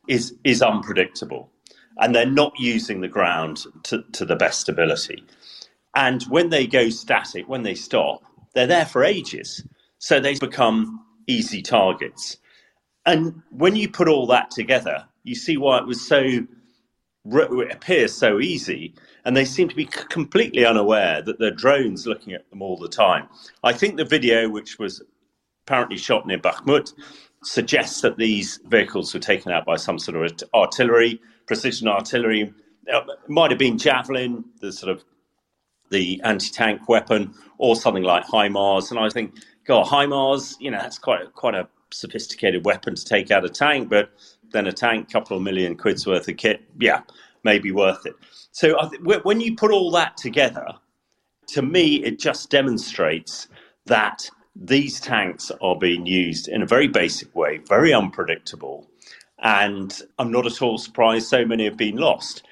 is 0.09 0.34
is 0.44 0.62
unpredictable, 0.62 1.51
and 1.99 2.14
they're 2.14 2.26
not 2.26 2.53
using 2.59 3.01
the 3.01 3.09
ground 3.09 3.64
to, 3.84 4.03
to 4.12 4.24
the 4.24 4.36
best 4.36 4.68
ability. 4.68 5.24
And 5.94 6.22
when 6.24 6.51
they 6.51 6.66
go 6.66 6.90
static, 6.90 7.49
when 7.49 7.62
they 7.62 7.74
stop, 7.74 8.22
they're 8.55 8.66
there 8.66 8.86
for 8.86 9.05
ages, 9.05 9.64
so 9.99 10.20
they 10.20 10.34
become 10.38 11.05
easy 11.26 11.62
targets. 11.62 12.36
And 13.05 13.42
when 13.51 13.76
you 13.76 13.88
put 13.88 14.09
all 14.09 14.26
that 14.28 14.51
together, 14.51 15.07
you 15.24 15.34
see 15.34 15.57
why 15.57 15.78
it 15.78 15.86
was 15.86 16.07
so 16.07 16.47
it 17.28 17.72
appears 17.72 18.14
so 18.14 18.38
easy 18.40 18.94
and 19.27 19.37
they 19.37 19.45
seem 19.45 19.68
to 19.68 19.74
be 19.74 19.85
completely 19.85 20.64
unaware 20.64 21.20
that 21.20 21.41
there 21.41 21.49
are 21.49 21.55
drones 21.55 22.07
looking 22.07 22.33
at 22.33 22.49
them 22.49 22.62
all 22.62 22.79
the 22.79 22.89
time. 22.89 23.29
I 23.64 23.72
think 23.72 23.97
the 23.97 24.05
video, 24.05 24.49
which 24.49 24.79
was 24.79 25.03
apparently 25.66 25.99
shot 25.99 26.29
near 26.29 26.39
Bakhmut, 26.39 26.93
suggests 27.43 28.03
that 28.03 28.18
these 28.18 28.61
vehicles 28.66 29.12
were 29.12 29.20
taken 29.20 29.51
out 29.51 29.66
by 29.66 29.77
some 29.77 29.99
sort 29.99 30.16
of 30.16 30.49
artillery, 30.55 31.20
precision 31.47 31.89
artillery. 31.89 32.55
Uh, 32.93 33.01
it 33.01 33.29
might 33.29 33.51
have 33.51 33.59
been 33.59 33.77
Javelin, 33.77 34.45
the 34.61 34.70
sort 34.72 34.93
of 34.97 35.05
the 35.91 36.20
anti-tank 36.22 36.89
weapon, 36.89 37.35
or 37.59 37.74
something 37.74 38.05
like 38.05 38.24
HIMARS. 38.27 38.93
And 38.93 39.01
I 39.01 39.09
think, 39.09 39.35
God, 39.66 39.87
HIMARS, 39.87 40.55
you 40.61 40.70
know, 40.70 40.79
that's 40.79 40.99
quite 40.99 41.33
quite 41.35 41.57
a 41.57 41.68
sophisticated 41.93 42.64
weapon 42.64 42.95
to 42.95 43.05
take 43.05 43.33
out 43.33 43.45
a 43.45 43.49
tank, 43.49 43.89
but 43.89 44.11
then 44.53 44.68
a 44.68 44.72
tank, 44.72 45.11
couple 45.11 45.37
of 45.37 45.43
million 45.43 45.77
quid's 45.77 46.07
worth 46.07 46.29
of 46.29 46.37
kit, 46.37 46.62
yeah, 46.79 47.01
maybe 47.43 47.72
worth 47.72 48.07
it. 48.07 48.14
So 48.57 48.74
th- 48.88 49.22
when 49.22 49.42
you 49.42 49.54
put 49.54 49.70
all 49.70 49.90
that 49.90 50.16
together, 50.16 50.66
to 51.48 51.61
me, 51.61 51.96
it 51.96 52.18
just 52.18 52.48
demonstrates 52.48 53.48
that 53.84 54.30
these 54.54 54.98
tanks 54.98 55.52
are 55.61 55.76
being 55.76 56.07
used 56.07 56.48
in 56.48 56.62
a 56.62 56.66
very 56.66 56.88
basic 56.88 57.36
way, 57.36 57.59
very 57.59 57.92
unpredictable. 57.92 58.88
And 59.42 60.00
I'm 60.18 60.32
not 60.32 60.46
at 60.46 60.62
all 60.62 60.78
surprised 60.78 61.28
so 61.28 61.44
many 61.44 61.64
have 61.66 61.76
been 61.76 61.98
lost. 61.98 62.44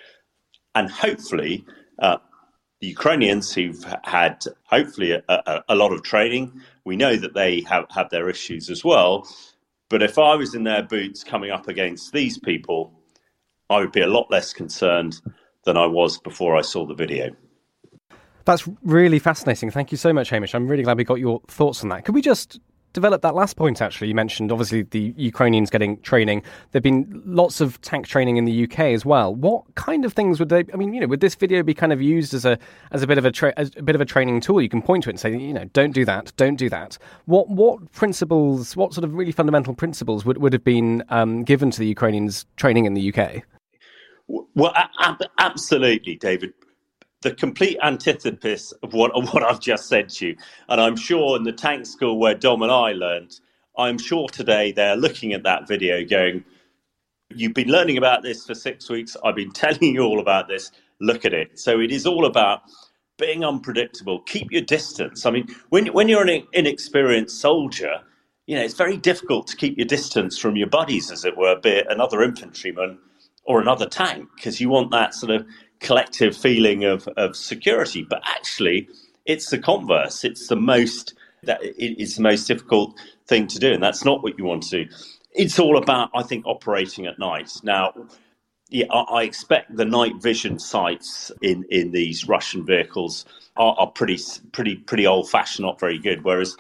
And 0.75 0.91
hopefully, 0.91 1.65
uh, 1.99 2.19
the 2.83 2.89
Ukrainians 2.89 3.55
who've 3.55 3.83
had 4.03 4.45
hopefully 4.65 5.13
a, 5.13 5.23
a, 5.27 5.65
a, 5.71 5.75
lot 5.75 5.95
of 5.95 6.03
training, 6.03 6.53
we 6.85 6.97
know 6.97 7.17
that 7.17 7.33
they 7.33 7.63
have, 7.63 7.87
have 7.89 8.11
their 8.11 8.29
issues 8.29 8.69
as 8.69 8.85
well. 8.85 9.27
But 9.89 10.03
if 10.03 10.19
I 10.19 10.35
was 10.35 10.55
in 10.55 10.65
their 10.65 10.83
boots 10.83 11.25
coming 11.25 11.51
up 11.51 11.67
against 11.67 12.13
these 12.13 12.37
people, 12.37 12.93
I 13.71 13.79
would 13.79 13.93
be 13.93 14.03
a 14.03 14.07
lot 14.07 14.31
less 14.31 14.53
concerned 14.53 15.19
than 15.65 15.77
I 15.77 15.87
was 15.87 16.19
before 16.19 16.57
I 16.57 16.63
saw 16.63 16.87
the 16.87 16.95
video. 16.95 17.35
That's 18.45 18.69
really 18.83 19.19
fascinating. 19.19 19.71
Thank 19.71 19.91
you 19.91 19.97
so 19.97 20.13
much, 20.13 20.31
Hamish. 20.31 20.55
I'm 20.55 20.69
really 20.69 20.83
glad 20.83 20.99
we 20.99 21.05
got 21.05 21.19
your 21.19 21.41
thoughts 21.49 21.83
on 21.83 21.89
that. 21.89 22.05
Could 22.05 22.15
we 22.15 22.21
just 22.21 22.61
develop 22.93 23.23
that 23.23 23.35
last 23.35 23.57
point, 23.57 23.81
actually? 23.81 24.09
You 24.09 24.15
mentioned 24.15 24.53
obviously 24.53 24.83
the 24.83 25.15
Ukrainians 25.17 25.71
getting 25.71 25.99
training. 26.03 26.41
There 26.71 26.79
have 26.79 26.83
been 26.83 27.23
lots 27.25 27.63
of 27.63 27.81
tank 27.81 28.07
training 28.07 28.37
in 28.37 28.45
the 28.45 28.65
UK 28.65 28.81
as 28.81 29.05
well. 29.05 29.35
What 29.35 29.75
kind 29.77 30.05
of 30.05 30.13
things 30.13 30.39
would 30.39 30.51
they? 30.51 30.65
I 30.73 30.77
mean, 30.77 30.93
you 30.93 31.01
know, 31.01 31.07
would 31.07 31.21
this 31.21 31.35
video 31.35 31.63
be 31.63 31.73
kind 31.73 31.93
of 31.93 32.03
used 32.03 32.35
as 32.35 32.45
a 32.45 32.59
as 32.93 33.03
a 33.03 33.07
bit 33.07 33.17
of 33.17 33.25
a, 33.25 33.33
tra- 33.33 33.55
a 33.57 33.83
bit 33.83 33.95
of 33.95 34.03
a 34.03 34.07
training 34.07 34.41
tool? 34.43 34.61
You 34.61 34.69
can 34.69 34.83
point 34.83 35.05
to 35.05 35.11
it 35.11 35.13
and 35.13 35.21
say, 35.21 35.33
you 35.33 35.55
know, 35.55 35.65
don't 35.73 35.93
do 35.93 36.05
that, 36.05 36.33
don't 36.37 36.57
do 36.57 36.69
that. 36.69 36.99
What 37.25 37.49
what 37.49 37.93
principles? 37.93 38.77
What 38.77 38.93
sort 38.93 39.05
of 39.05 39.15
really 39.15 39.33
fundamental 39.33 39.75
principles 39.75 40.27
would 40.27 40.37
would 40.39 40.53
have 40.53 40.65
been 40.65 41.03
um, 41.09 41.45
given 41.45 41.71
to 41.71 41.79
the 41.79 41.87
Ukrainians 41.87 42.45
training 42.57 42.85
in 42.85 42.93
the 42.93 43.13
UK? 43.13 43.43
Well, 44.29 44.75
absolutely, 45.39 46.17
David 46.17 46.53
the 47.25 47.35
complete 47.35 47.79
antithesis 47.83 48.73
of 48.83 48.93
what, 48.93 49.11
of 49.13 49.33
what 49.33 49.43
I've 49.43 49.59
just 49.59 49.89
said 49.89 50.11
to 50.11 50.29
you. 50.29 50.37
And 50.69 50.81
I'm 50.81 50.95
sure 50.95 51.37
in 51.37 51.43
the 51.43 51.53
tank 51.53 51.87
school 51.87 52.21
where 52.21 52.35
Dom 52.35 52.63
and 52.63 52.71
I 52.71 52.93
learned, 52.93 53.41
I'm 53.77 53.99
sure 53.99 54.29
today 54.29 54.73
they're 54.73 54.95
looking 54.95 55.33
at 55.33 55.43
that 55.43 55.67
video 55.67 56.05
going, 56.05 56.45
You've 57.35 57.55
been 57.55 57.69
learning 57.69 57.97
about 57.97 58.23
this 58.23 58.47
for 58.47 58.55
six 58.55 58.89
weeks. 58.89 59.17
I've 59.25 59.35
been 59.35 59.51
telling 59.55 59.95
you 59.95 60.03
all 60.03 60.21
about 60.21 60.47
this. 60.47 60.71
Look 61.01 61.25
at 61.25 61.33
it. 61.33 61.59
So 61.59 61.81
it 61.81 61.91
is 61.91 62.07
all 62.07 62.27
about 62.27 62.61
being 63.19 63.43
unpredictable. 63.45 64.21
Keep 64.21 64.53
your 64.53 64.63
distance. 64.63 65.27
I 65.27 65.31
mean, 65.31 65.49
when, 65.71 65.87
when 65.89 66.09
you're 66.09 66.29
an 66.29 66.47
inexperienced 66.53 67.41
soldier, 67.41 68.01
you 68.47 68.57
know, 68.57 68.63
it's 68.63 68.75
very 68.75 68.99
difficult 68.99 69.47
to 69.49 69.57
keep 69.57 69.79
your 69.79 69.87
distance 69.87 70.39
from 70.39 70.57
your 70.57 70.69
buddies, 70.69 71.11
as 71.11 71.25
it 71.25 71.37
were, 71.37 71.59
be 71.59 71.71
it 71.71 71.87
another 71.89 72.23
infantryman 72.23 72.99
or 73.45 73.61
another 73.61 73.87
tank, 73.87 74.29
because 74.37 74.61
you 74.61 74.69
want 74.69 74.91
that 74.91 75.15
sort 75.15 75.31
of 75.31 75.47
collective 75.81 76.37
feeling 76.37 76.85
of, 76.85 77.07
of 77.17 77.37
security. 77.37 78.07
But 78.09 78.23
actually, 78.25 78.89
it's 79.27 79.51
the 79.51 79.59
converse. 79.59 80.25
It's 80.25 80.49
the 80.49 80.57
most 80.57 81.15
that 81.43 81.63
it 81.63 82.01
is 82.01 82.17
the 82.17 82.23
most 82.23 82.47
difficult 82.47 82.99
thing 83.27 83.47
to 83.49 83.59
do, 83.59 83.73
and 83.73 83.83
that's 83.83 84.05
not 84.05 84.23
what 84.23 84.39
you 84.39 84.45
want 84.45 84.63
to 84.65 84.85
do. 84.85 84.91
It's 85.33 85.59
all 85.59 85.77
about, 85.77 86.11
I 86.15 86.23
think, 86.23 86.47
operating 86.47 87.07
at 87.07 87.19
night. 87.19 87.51
Now, 87.63 87.93
yeah, 88.71 88.87
I 88.87 89.23
expect 89.25 89.77
the 89.77 89.85
night 89.85 90.23
vision 90.23 90.59
sights 90.59 91.31
in, 91.43 91.65
in 91.71 91.91
these 91.93 92.27
Russian 92.27 92.65
vehicles 92.65 93.25
are, 93.57 93.75
are 93.79 93.91
pretty 93.91 94.19
pretty 94.53 94.77
pretty 94.77 95.07
old 95.07 95.31
fashioned, 95.31 95.67
not 95.67 95.79
very 95.79 95.99
good. 95.99 96.25
Whereas 96.25 96.57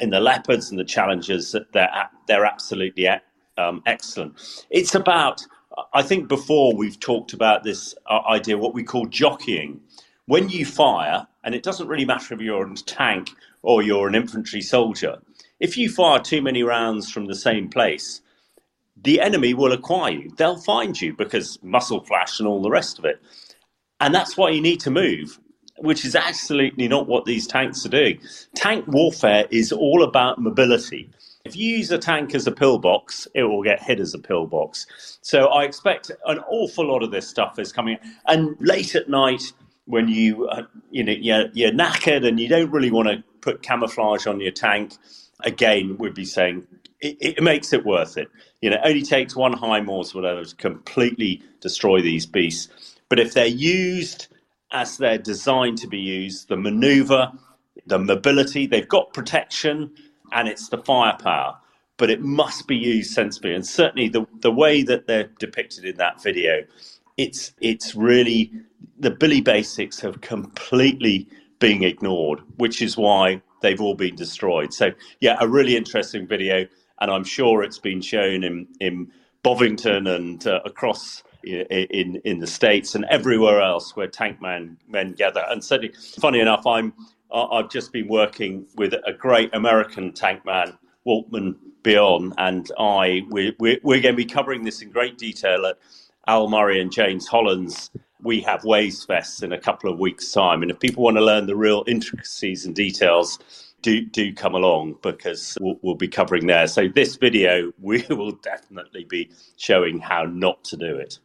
in 0.00 0.10
the 0.10 0.20
Leopards 0.20 0.70
and 0.70 0.78
the 0.78 0.84
Challengers, 0.84 1.54
they're 1.72 2.08
they're 2.26 2.44
absolutely 2.44 3.08
um, 3.56 3.82
excellent. 3.86 4.34
It's 4.70 4.94
about 4.94 5.46
I 5.92 6.02
think 6.02 6.28
before 6.28 6.74
we've 6.74 6.98
talked 6.98 7.32
about 7.32 7.64
this 7.64 7.94
uh, 8.06 8.20
idea, 8.28 8.58
what 8.58 8.74
we 8.74 8.84
call 8.84 9.06
jockeying. 9.06 9.80
When 10.26 10.48
you 10.48 10.64
fire, 10.64 11.26
and 11.42 11.54
it 11.54 11.62
doesn't 11.62 11.88
really 11.88 12.04
matter 12.04 12.32
if 12.34 12.40
you're 12.40 12.66
a 12.66 12.74
tank 12.76 13.30
or 13.62 13.82
you're 13.82 14.08
an 14.08 14.14
infantry 14.14 14.62
soldier, 14.62 15.18
if 15.60 15.76
you 15.76 15.90
fire 15.90 16.20
too 16.20 16.40
many 16.42 16.62
rounds 16.62 17.10
from 17.10 17.26
the 17.26 17.34
same 17.34 17.68
place, 17.68 18.20
the 18.96 19.20
enemy 19.20 19.52
will 19.54 19.72
acquire 19.72 20.12
you. 20.12 20.30
They'll 20.36 20.56
find 20.60 20.98
you 21.00 21.14
because 21.14 21.58
muzzle 21.62 22.04
flash 22.04 22.38
and 22.38 22.48
all 22.48 22.62
the 22.62 22.70
rest 22.70 22.98
of 22.98 23.04
it. 23.04 23.20
And 24.00 24.14
that's 24.14 24.36
why 24.36 24.50
you 24.50 24.60
need 24.60 24.80
to 24.80 24.90
move, 24.90 25.38
which 25.78 26.04
is 26.04 26.14
absolutely 26.14 26.88
not 26.88 27.06
what 27.06 27.24
these 27.24 27.46
tanks 27.46 27.84
are 27.84 27.90
doing. 27.90 28.20
Tank 28.54 28.86
warfare 28.88 29.46
is 29.50 29.72
all 29.72 30.02
about 30.02 30.40
mobility. 30.40 31.10
If 31.44 31.56
you 31.56 31.76
use 31.76 31.90
a 31.90 31.98
tank 31.98 32.34
as 32.34 32.46
a 32.46 32.52
pillbox, 32.52 33.28
it 33.34 33.42
will 33.42 33.62
get 33.62 33.82
hit 33.82 34.00
as 34.00 34.14
a 34.14 34.18
pillbox. 34.18 34.86
So 35.20 35.48
I 35.48 35.64
expect 35.64 36.10
an 36.24 36.38
awful 36.48 36.86
lot 36.86 37.02
of 37.02 37.10
this 37.10 37.28
stuff 37.28 37.58
is 37.58 37.70
coming. 37.70 37.98
And 38.26 38.56
late 38.60 38.94
at 38.94 39.10
night, 39.10 39.52
when 39.84 40.08
you 40.08 40.48
uh, 40.48 40.62
you 40.90 41.04
know 41.04 41.12
you're, 41.12 41.48
you're 41.52 41.70
knackered 41.70 42.26
and 42.26 42.40
you 42.40 42.48
don't 42.48 42.70
really 42.70 42.90
want 42.90 43.08
to 43.08 43.22
put 43.42 43.60
camouflage 43.60 44.26
on 44.26 44.40
your 44.40 44.52
tank, 44.52 44.94
again, 45.40 45.98
we'd 45.98 46.14
be 46.14 46.24
saying 46.24 46.66
it, 47.00 47.18
it, 47.20 47.42
makes 47.42 47.74
it 47.74 47.84
worth 47.84 48.16
it. 48.16 48.30
You 48.62 48.70
know, 48.70 48.76
it 48.76 48.82
only 48.82 49.02
takes 49.02 49.36
one 49.36 49.52
HIMARS 49.52 50.14
whatever 50.14 50.46
to 50.46 50.56
completely 50.56 51.42
destroy 51.60 52.00
these 52.00 52.24
beasts. 52.24 52.96
But 53.10 53.20
if 53.20 53.34
they're 53.34 53.44
used 53.44 54.28
as 54.72 54.96
they're 54.96 55.18
designed 55.18 55.76
to 55.78 55.88
be 55.88 55.98
used, 55.98 56.48
the 56.48 56.56
maneuver, 56.56 57.30
the 57.84 57.98
mobility, 57.98 58.66
they've 58.66 58.88
got 58.88 59.12
protection, 59.12 59.90
and 60.32 60.48
it's 60.48 60.68
the 60.68 60.78
firepower, 60.78 61.56
but 61.96 62.10
it 62.10 62.20
must 62.20 62.66
be 62.66 62.76
used 62.76 63.12
sensibly. 63.12 63.54
And 63.54 63.66
certainly 63.66 64.08
the 64.08 64.26
the 64.40 64.52
way 64.52 64.82
that 64.82 65.06
they're 65.06 65.30
depicted 65.38 65.84
in 65.84 65.96
that 65.96 66.22
video, 66.22 66.64
it's 67.16 67.52
it's 67.60 67.94
really 67.94 68.52
the 68.98 69.10
Billy 69.10 69.40
basics 69.40 70.00
have 70.00 70.20
completely 70.20 71.28
been 71.58 71.82
ignored, 71.82 72.40
which 72.56 72.82
is 72.82 72.96
why 72.96 73.40
they've 73.62 73.80
all 73.80 73.94
been 73.94 74.16
destroyed. 74.16 74.72
So 74.72 74.90
yeah, 75.20 75.36
a 75.40 75.48
really 75.48 75.76
interesting 75.76 76.26
video, 76.26 76.66
and 77.00 77.10
I'm 77.10 77.24
sure 77.24 77.62
it's 77.62 77.78
been 77.78 78.00
shown 78.00 78.44
in 78.44 78.66
in 78.80 79.10
Bovington 79.42 80.06
and 80.06 80.46
uh, 80.46 80.60
across 80.64 81.22
in 81.44 82.20
in 82.24 82.38
the 82.38 82.46
states 82.46 82.94
and 82.94 83.04
everywhere 83.10 83.60
else 83.60 83.94
where 83.94 84.08
tank 84.08 84.40
men 84.40 84.76
men 84.88 85.12
gather. 85.12 85.44
And 85.48 85.62
certainly, 85.62 85.94
funny 86.18 86.40
enough, 86.40 86.66
I'm 86.66 86.92
I've 87.34 87.68
just 87.68 87.92
been 87.92 88.08
working 88.08 88.66
with 88.76 88.94
a 88.94 89.12
great 89.12 89.52
American 89.54 90.12
tank 90.12 90.44
man, 90.46 90.78
Waltman 91.06 91.56
Bjorn, 91.82 92.32
and 92.38 92.70
I. 92.78 93.22
We're, 93.28 93.52
we're, 93.58 93.78
we're 93.82 94.00
going 94.00 94.14
to 94.14 94.16
be 94.16 94.24
covering 94.24 94.62
this 94.62 94.82
in 94.82 94.90
great 94.90 95.18
detail 95.18 95.66
at 95.66 95.78
Al 96.28 96.48
Murray 96.48 96.80
and 96.80 96.92
James 96.92 97.26
Holland's 97.26 97.90
we 98.24 98.40
have 98.40 98.64
Ways 98.64 99.04
Fest 99.04 99.42
in 99.42 99.52
a 99.52 99.60
couple 99.60 99.92
of 99.92 99.98
weeks' 99.98 100.32
time. 100.32 100.62
And 100.62 100.70
if 100.70 100.80
people 100.80 101.04
want 101.04 101.16
to 101.18 101.24
learn 101.24 101.46
the 101.46 101.54
real 101.54 101.84
intricacies 101.86 102.64
and 102.64 102.74
details, 102.74 103.38
do 103.82 104.00
do 104.00 104.32
come 104.32 104.54
along 104.54 104.96
because 105.02 105.56
we'll, 105.60 105.78
we'll, 105.82 105.94
be 105.94 106.08
covering 106.08 106.46
there. 106.46 106.66
So 106.66 106.88
this 106.88 107.16
video, 107.16 107.72
we 107.80 108.04
will 108.08 108.32
definitely 108.32 109.04
be 109.04 109.30
showing 109.56 110.00
how 110.00 110.24
not 110.24 110.64
to 110.64 110.76
do 110.76 110.96
it. 110.96 111.18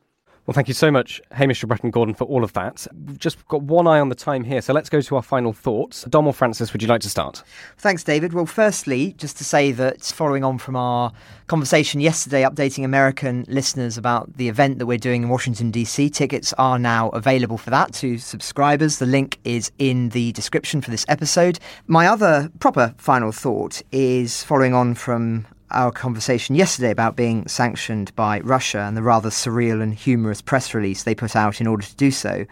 Well, 0.49 0.55
thank 0.55 0.67
you 0.67 0.73
so 0.73 0.89
much, 0.89 1.21
Hamish 1.29 1.63
Bretton 1.63 1.91
Gordon, 1.91 2.15
for 2.15 2.23
all 2.23 2.43
of 2.43 2.53
that. 2.53 2.87
We've 3.05 3.19
just 3.19 3.47
got 3.49 3.61
one 3.61 3.85
eye 3.85 3.99
on 3.99 4.09
the 4.09 4.15
time 4.15 4.43
here, 4.43 4.63
so 4.63 4.73
let's 4.73 4.89
go 4.89 4.99
to 4.99 5.15
our 5.15 5.21
final 5.21 5.53
thoughts. 5.53 6.05
Dom 6.05 6.25
or 6.25 6.33
Francis, 6.33 6.73
would 6.73 6.81
you 6.81 6.87
like 6.87 7.01
to 7.01 7.09
start? 7.09 7.43
Thanks, 7.77 8.03
David. 8.03 8.33
Well, 8.33 8.47
firstly, 8.47 9.13
just 9.19 9.37
to 9.37 9.43
say 9.43 9.71
that 9.73 10.01
following 10.01 10.43
on 10.43 10.57
from 10.57 10.75
our 10.75 11.11
conversation 11.45 12.01
yesterday, 12.01 12.41
updating 12.41 12.83
American 12.83 13.45
listeners 13.47 13.95
about 13.95 14.37
the 14.37 14.49
event 14.49 14.79
that 14.79 14.87
we're 14.87 14.97
doing 14.97 15.21
in 15.21 15.29
Washington, 15.29 15.69
D.C., 15.69 16.09
tickets 16.09 16.51
are 16.53 16.79
now 16.79 17.09
available 17.09 17.59
for 17.59 17.69
that 17.69 17.93
to 17.93 18.17
subscribers. 18.17 18.97
The 18.97 19.05
link 19.05 19.37
is 19.43 19.71
in 19.77 20.09
the 20.09 20.31
description 20.31 20.81
for 20.81 20.89
this 20.89 21.05
episode. 21.07 21.59
My 21.85 22.07
other 22.07 22.49
proper 22.59 22.95
final 22.97 23.31
thought 23.31 23.83
is 23.91 24.41
following 24.41 24.73
on 24.73 24.95
from 24.95 25.45
our 25.71 25.91
conversation 25.91 26.55
yesterday 26.55 26.91
about 26.91 27.15
being 27.15 27.47
sanctioned 27.47 28.15
by 28.15 28.39
Russia 28.41 28.79
and 28.79 28.97
the 28.97 29.03
rather 29.03 29.29
surreal 29.29 29.81
and 29.81 29.93
humorous 29.93 30.41
press 30.41 30.73
release 30.73 31.03
they 31.03 31.15
put 31.15 31.35
out 31.35 31.61
in 31.61 31.67
order 31.67 31.85
to 31.85 31.95
do 31.95 32.11
so. 32.11 32.45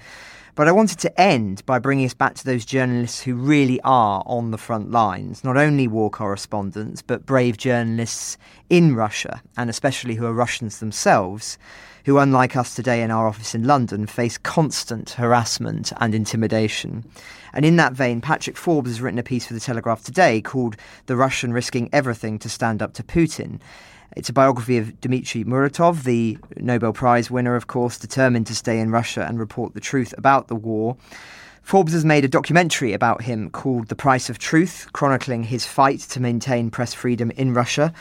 But 0.56 0.68
I 0.68 0.72
wanted 0.72 0.98
to 1.00 1.22
end 1.22 1.64
by 1.68 1.78
bringing 1.78 2.08
us 2.08 2.16
back 2.16 2.34
to 2.36 2.44
those 2.46 2.66
journalists 2.66 3.22
who 3.22 3.36
really 3.36 3.80
are 3.82 4.24
on 4.26 4.50
the 4.50 4.58
front 4.58 4.90
lines, 4.90 5.44
not 5.44 5.56
only 5.56 5.88
war 5.88 6.10
correspondents, 6.10 7.04
but 7.04 7.28
brave 7.28 7.58
journalists 7.58 8.38
in 8.68 8.96
Russia, 8.96 9.44
and 9.56 9.70
especially 9.70 10.16
who 10.16 10.26
are 10.26 10.34
Russians 10.34 10.80
themselves, 10.80 11.60
who, 12.08 12.20
unlike 12.20 12.56
us 12.56 12.74
today 12.74 13.02
in 13.02 13.12
our 13.12 13.28
office 13.28 13.54
in 13.54 13.66
London, 13.66 14.08
face 14.08 14.38
constant 14.38 15.10
harassment 15.10 15.92
and 15.98 16.16
intimidation. 16.16 17.04
And 17.52 17.66
in 17.66 17.76
that 17.76 17.92
vein, 17.92 18.22
Patrick 18.22 18.56
Forbes 18.56 18.92
has 18.92 19.02
written 19.02 19.20
a 19.20 19.24
piece 19.24 19.46
for 19.46 19.54
The 19.54 19.60
Telegraph 19.60 20.06
today 20.06 20.40
called 20.40 20.78
The 21.08 21.18
Russian 21.18 21.52
Risking 21.52 21.90
Everything 21.92 22.40
to 22.40 22.48
Stand 22.48 22.82
Up 22.82 22.94
to 22.94 23.04
Putin. 23.04 23.60
It's 24.16 24.30
a 24.30 24.34
biography 24.34 24.78
of 24.78 25.02
Dmitry 25.02 25.44
Muratov, 25.44 26.04
the 26.06 26.38
Nobel 26.56 26.94
Prize 26.94 27.30
winner, 27.30 27.58
of 27.58 27.68
course, 27.68 27.98
determined 27.98 28.48
to 28.48 28.56
stay 28.56 28.80
in 28.80 28.90
Russia 28.90 29.26
and 29.28 29.38
report 29.38 29.74
the 29.74 29.82
truth 29.82 30.14
about 30.18 30.48
the 30.48 30.56
war. 30.56 30.96
Forbes 31.62 31.92
has 31.92 32.06
made 32.06 32.24
a 32.24 32.30
documentary 32.30 32.94
about 32.94 33.24
him 33.24 33.50
called 33.50 33.90
The 33.90 33.96
Price 33.96 34.30
of 34.30 34.40
Truth, 34.40 34.94
chronicling 34.94 35.44
his 35.44 35.66
fight 35.66 36.00
to 36.00 36.22
maintain 36.22 36.72
press 36.72 36.94
freedom 36.94 37.32
in 37.32 37.54
Russia 37.54 37.94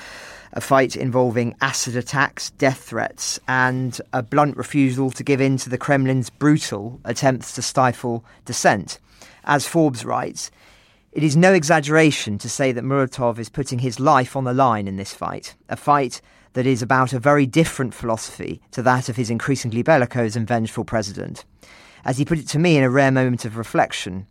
a 0.56 0.60
fight 0.60 0.96
involving 0.96 1.54
acid 1.60 1.94
attacks, 1.96 2.48
death 2.52 2.80
threats, 2.80 3.38
and 3.46 4.00
a 4.14 4.22
blunt 4.22 4.56
refusal 4.56 5.10
to 5.10 5.22
give 5.22 5.38
in 5.38 5.58
to 5.58 5.68
the 5.68 5.76
Kremlin's 5.76 6.30
brutal 6.30 6.98
attempts 7.04 7.52
to 7.52 7.62
stifle 7.62 8.24
dissent. 8.46 8.98
As 9.44 9.68
Forbes 9.68 10.02
writes, 10.02 10.50
it 11.12 11.22
is 11.22 11.36
no 11.36 11.52
exaggeration 11.52 12.38
to 12.38 12.48
say 12.48 12.72
that 12.72 12.84
Muratov 12.84 13.38
is 13.38 13.50
putting 13.50 13.80
his 13.80 14.00
life 14.00 14.34
on 14.34 14.44
the 14.44 14.54
line 14.54 14.88
in 14.88 14.96
this 14.96 15.12
fight, 15.12 15.54
a 15.68 15.76
fight 15.76 16.22
that 16.54 16.66
is 16.66 16.80
about 16.80 17.12
a 17.12 17.18
very 17.18 17.44
different 17.44 17.92
philosophy 17.92 18.62
to 18.70 18.80
that 18.80 19.10
of 19.10 19.16
his 19.16 19.28
increasingly 19.28 19.82
bellicose 19.82 20.36
and 20.36 20.48
vengeful 20.48 20.84
president. 20.84 21.44
As 22.02 22.16
he 22.16 22.24
put 22.24 22.38
it 22.38 22.48
to 22.48 22.58
me 22.58 22.78
in 22.78 22.82
a 22.82 22.88
rare 22.88 23.12
moment 23.12 23.44
of 23.44 23.58
reflection, 23.58 24.26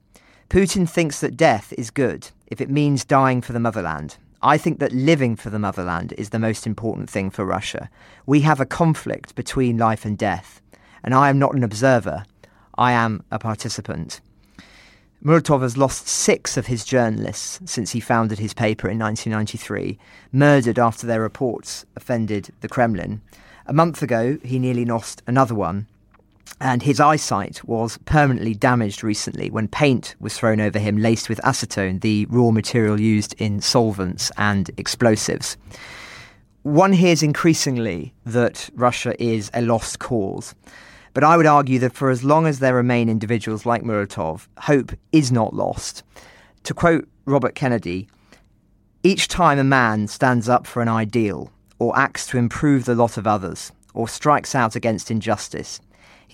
Putin 0.50 0.90
thinks 0.90 1.20
that 1.20 1.38
death 1.38 1.72
is 1.78 1.92
good 1.92 2.30
if 2.48 2.60
it 2.60 2.70
means 2.70 3.06
dying 3.06 3.42
for 3.42 3.54
the 3.54 3.60
motherland. 3.60 4.18
I 4.46 4.60
think 4.60 4.78
that 4.78 4.92
living 4.92 5.36
for 5.36 5.50
the 5.50 5.58
motherland 5.58 6.14
is 6.20 6.30
the 6.30 6.38
most 6.38 6.68
important 6.68 7.10
thing 7.10 7.32
for 7.32 7.44
Russia. 7.44 7.90
We 8.28 8.42
have 8.42 8.60
a 8.60 8.66
conflict 8.66 9.34
between 9.34 9.80
life 9.80 10.06
and 10.06 10.16
death, 10.16 10.62
and 11.04 11.16
I 11.16 11.30
am 11.30 11.40
not 11.40 11.56
an 11.56 11.64
observer, 11.64 12.26
I 12.78 12.92
am 12.92 13.24
a 13.32 13.40
participant. 13.40 14.22
Muratov 15.24 15.64
has 15.64 15.78
lost 15.78 16.08
six 16.08 16.58
of 16.58 16.68
his 16.68 16.86
journalists 16.86 17.60
since 17.66 17.94
he 17.94 18.00
founded 18.00 18.38
his 18.38 18.54
paper 18.54 18.88
in 18.88 19.00
1993, 19.00 19.98
murdered 20.32 20.78
after 20.78 21.08
their 21.08 21.22
reports 21.22 21.84
offended 21.96 22.54
the 22.62 22.70
Kremlin. 22.70 23.24
A 23.66 23.74
month 23.74 24.04
ago, 24.04 24.38
he 24.44 24.60
nearly 24.60 24.86
lost 24.86 25.24
another 25.26 25.56
one 25.56 25.88
and 26.62 26.84
his 26.84 27.00
eyesight 27.00 27.64
was 27.66 27.98
permanently 28.06 28.54
damaged 28.54 29.04
recently 29.04 29.50
when 29.50 29.68
paint 29.68 30.16
was 30.20 30.38
thrown 30.38 30.62
over 30.62 30.80
him 30.80 30.98
laced 30.98 31.30
with 31.30 31.40
acetone, 31.42 32.02
the 32.02 32.26
raw 32.28 32.52
material 32.52 33.00
used 33.00 33.36
in 33.38 33.62
solvents 33.62 34.32
and 34.38 34.72
explosives. 34.78 35.58
One 36.64 36.94
hears 36.94 37.22
increasingly 37.22 38.14
that 38.26 38.70
Russia 38.74 39.22
is 39.22 39.52
a 39.54 39.62
lost 39.62 40.00
cause. 40.00 40.56
But 41.14 41.24
I 41.24 41.38
would 41.38 41.46
argue 41.46 41.80
that 41.80 41.94
for 41.94 42.10
as 42.10 42.24
long 42.24 42.46
as 42.46 42.60
there 42.60 42.76
remain 42.76 43.08
individuals 43.08 43.66
like 43.66 43.84
Muratov, 43.84 44.48
hope 44.58 44.92
is 45.12 45.32
not 45.32 45.54
lost. 45.54 46.04
To 46.64 46.74
quote 46.74 47.08
Robert 47.26 47.56
Kennedy, 47.56 48.10
each 49.04 49.28
time 49.28 49.60
a 49.60 49.64
man 49.64 50.08
stands 50.08 50.50
up 50.50 50.66
for 50.66 50.82
an 50.82 50.90
ideal, 50.90 51.52
or 51.80 51.98
acts 51.98 52.26
to 52.28 52.38
improve 52.38 52.86
the 52.86 52.96
lot 52.96 53.18
of 53.18 53.28
others, 53.28 53.72
or 53.94 54.08
strikes 54.08 54.56
out 54.56 54.76
against 54.76 55.12
injustice, 55.12 55.80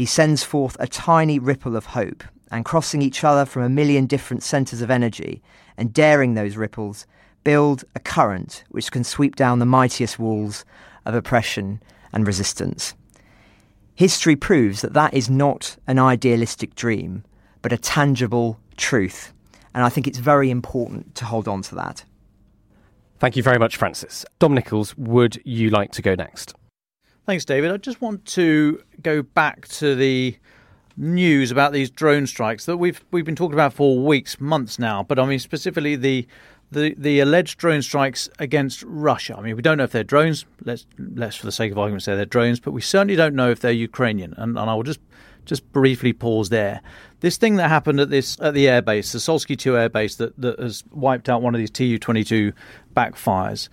he 0.01 0.05
sends 0.07 0.41
forth 0.41 0.75
a 0.79 0.87
tiny 0.87 1.37
ripple 1.37 1.75
of 1.75 1.85
hope, 1.85 2.23
and 2.49 2.65
crossing 2.65 3.03
each 3.03 3.23
other 3.23 3.45
from 3.45 3.61
a 3.61 3.69
million 3.69 4.07
different 4.07 4.41
centres 4.41 4.81
of 4.81 4.89
energy, 4.89 5.43
and 5.77 5.93
daring 5.93 6.33
those 6.33 6.57
ripples, 6.57 7.05
build 7.43 7.83
a 7.93 7.99
current 7.99 8.63
which 8.69 8.91
can 8.91 9.03
sweep 9.03 9.35
down 9.35 9.59
the 9.59 9.65
mightiest 9.67 10.17
walls 10.17 10.65
of 11.05 11.13
oppression 11.13 11.79
and 12.11 12.25
resistance. 12.25 12.95
History 13.93 14.35
proves 14.35 14.81
that 14.81 14.93
that 14.93 15.13
is 15.13 15.29
not 15.29 15.77
an 15.85 15.99
idealistic 15.99 16.73
dream, 16.73 17.23
but 17.61 17.71
a 17.71 17.77
tangible 17.77 18.59
truth. 18.77 19.33
And 19.75 19.83
I 19.83 19.89
think 19.89 20.07
it's 20.07 20.17
very 20.17 20.49
important 20.49 21.13
to 21.13 21.25
hold 21.25 21.47
on 21.47 21.61
to 21.61 21.75
that. 21.75 22.05
Thank 23.19 23.35
you 23.35 23.43
very 23.43 23.59
much, 23.59 23.77
Francis. 23.77 24.25
Dom 24.39 24.55
Nicholls, 24.55 24.97
would 24.97 25.39
you 25.45 25.69
like 25.69 25.91
to 25.91 26.01
go 26.01 26.15
next? 26.15 26.55
Thanks, 27.31 27.45
David. 27.45 27.71
I 27.71 27.77
just 27.77 28.01
want 28.01 28.25
to 28.25 28.83
go 29.01 29.21
back 29.21 29.65
to 29.69 29.95
the 29.95 30.35
news 30.97 31.49
about 31.49 31.71
these 31.71 31.89
drone 31.89 32.27
strikes 32.27 32.65
that 32.65 32.75
we've 32.75 33.01
we've 33.11 33.23
been 33.23 33.37
talking 33.37 33.53
about 33.53 33.71
for 33.71 33.97
weeks, 33.97 34.41
months 34.41 34.77
now. 34.77 35.01
But 35.01 35.17
I 35.17 35.25
mean 35.25 35.39
specifically 35.39 35.95
the 35.95 36.27
the 36.73 36.93
the 36.97 37.21
alleged 37.21 37.57
drone 37.57 37.83
strikes 37.83 38.29
against 38.37 38.83
Russia. 38.83 39.37
I 39.37 39.43
mean, 39.43 39.55
we 39.55 39.61
don't 39.61 39.77
know 39.77 39.85
if 39.85 39.93
they're 39.93 40.03
drones. 40.03 40.43
Let's 40.65 40.85
let's 40.99 41.37
for 41.37 41.45
the 41.45 41.53
sake 41.53 41.71
of 41.71 41.77
argument 41.77 42.03
say 42.03 42.17
they're 42.17 42.25
drones, 42.25 42.59
but 42.59 42.71
we 42.71 42.81
certainly 42.81 43.15
don't 43.15 43.33
know 43.33 43.49
if 43.49 43.61
they're 43.61 43.71
Ukrainian. 43.71 44.33
And, 44.35 44.57
and 44.57 44.69
I 44.69 44.73
will 44.73 44.83
just 44.83 44.99
just 45.45 45.71
briefly 45.71 46.11
pause 46.11 46.49
there. 46.49 46.81
This 47.21 47.37
thing 47.37 47.55
that 47.55 47.69
happened 47.69 48.01
at 48.01 48.09
this 48.09 48.37
at 48.41 48.53
the 48.53 48.65
airbase, 48.65 49.13
the 49.13 49.19
Soltsy 49.19 49.57
2 49.57 49.71
airbase 49.71 50.17
that, 50.17 50.37
that 50.37 50.59
has 50.59 50.83
wiped 50.91 51.29
out 51.29 51.41
one 51.41 51.55
of 51.55 51.59
these 51.59 51.71
Tu 51.71 51.97
22 51.97 52.51
backfires. 52.93 53.69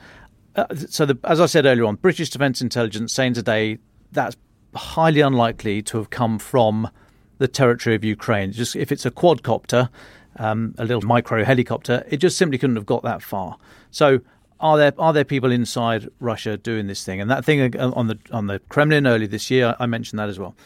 Uh, 0.59 0.75
so, 0.75 1.07
the, 1.07 1.17
as 1.25 1.41
I 1.41 1.47
said 1.47 1.67
earlier 1.67 1.85
on, 1.85 1.97
British 1.97 2.31
Defence 2.31 2.61
Intelligence 2.61 3.13
saying 3.13 3.35
today 3.35 3.79
that's 4.11 4.37
highly 4.75 5.21
unlikely 5.21 5.83
to 5.83 5.99
have 5.99 6.11
come 6.11 6.39
from 6.39 6.91
the 7.39 7.47
territory 7.47 7.95
of 7.95 8.05
Ukraine. 8.05 8.51
Just 8.51 8.75
if 8.75 8.91
it's 8.91 9.07
a 9.07 9.11
quadcopter, 9.11 9.89
um, 10.37 10.75
a 10.77 10.85
little 10.85 11.03
micro 11.03 11.45
helicopter, 11.45 12.05
it 12.09 12.17
just 12.17 12.37
simply 12.37 12.59
couldn't 12.59 12.77
have 12.77 12.87
got 12.87 13.03
that 13.05 13.23
far. 13.23 13.57
So, 13.93 14.21
are 14.59 14.77
there 14.77 14.93
are 14.99 15.13
there 15.13 15.25
people 15.25 15.53
inside 15.53 16.09
Russia 16.19 16.57
doing 16.57 16.89
this 16.89 17.05
thing? 17.05 17.21
And 17.21 17.31
that 17.31 17.45
thing 17.45 17.77
uh, 17.77 17.93
on 17.95 18.09
the 18.09 18.19
on 18.33 18.49
the 18.49 18.59
Kremlin 18.69 19.07
early 19.07 19.27
this 19.27 19.53
year, 19.53 19.77
I 19.79 19.87
mentioned 19.87 20.19
that 20.19 20.29
as 20.29 20.41
well. 20.41 20.57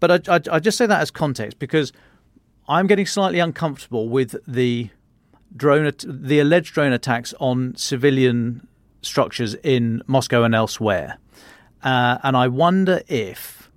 But 0.00 0.28
I, 0.28 0.36
I, 0.36 0.40
I 0.52 0.60
just 0.60 0.78
say 0.78 0.86
that 0.86 1.00
as 1.00 1.10
context 1.10 1.58
because 1.58 1.92
I'm 2.68 2.86
getting 2.86 3.06
slightly 3.06 3.38
uncomfortable 3.38 4.08
with 4.08 4.34
the 4.48 4.88
drone, 5.54 5.92
the 6.04 6.40
alleged 6.40 6.72
drone 6.72 6.92
attacks 6.92 7.34
on 7.38 7.76
civilian 7.76 8.66
structures 9.02 9.54
in 9.54 10.02
Moscow 10.06 10.44
and 10.44 10.54
elsewhere. 10.54 11.18
Uh, 11.82 12.18
and 12.22 12.36
I 12.36 12.48
wonder 12.48 13.02
if 13.08 13.70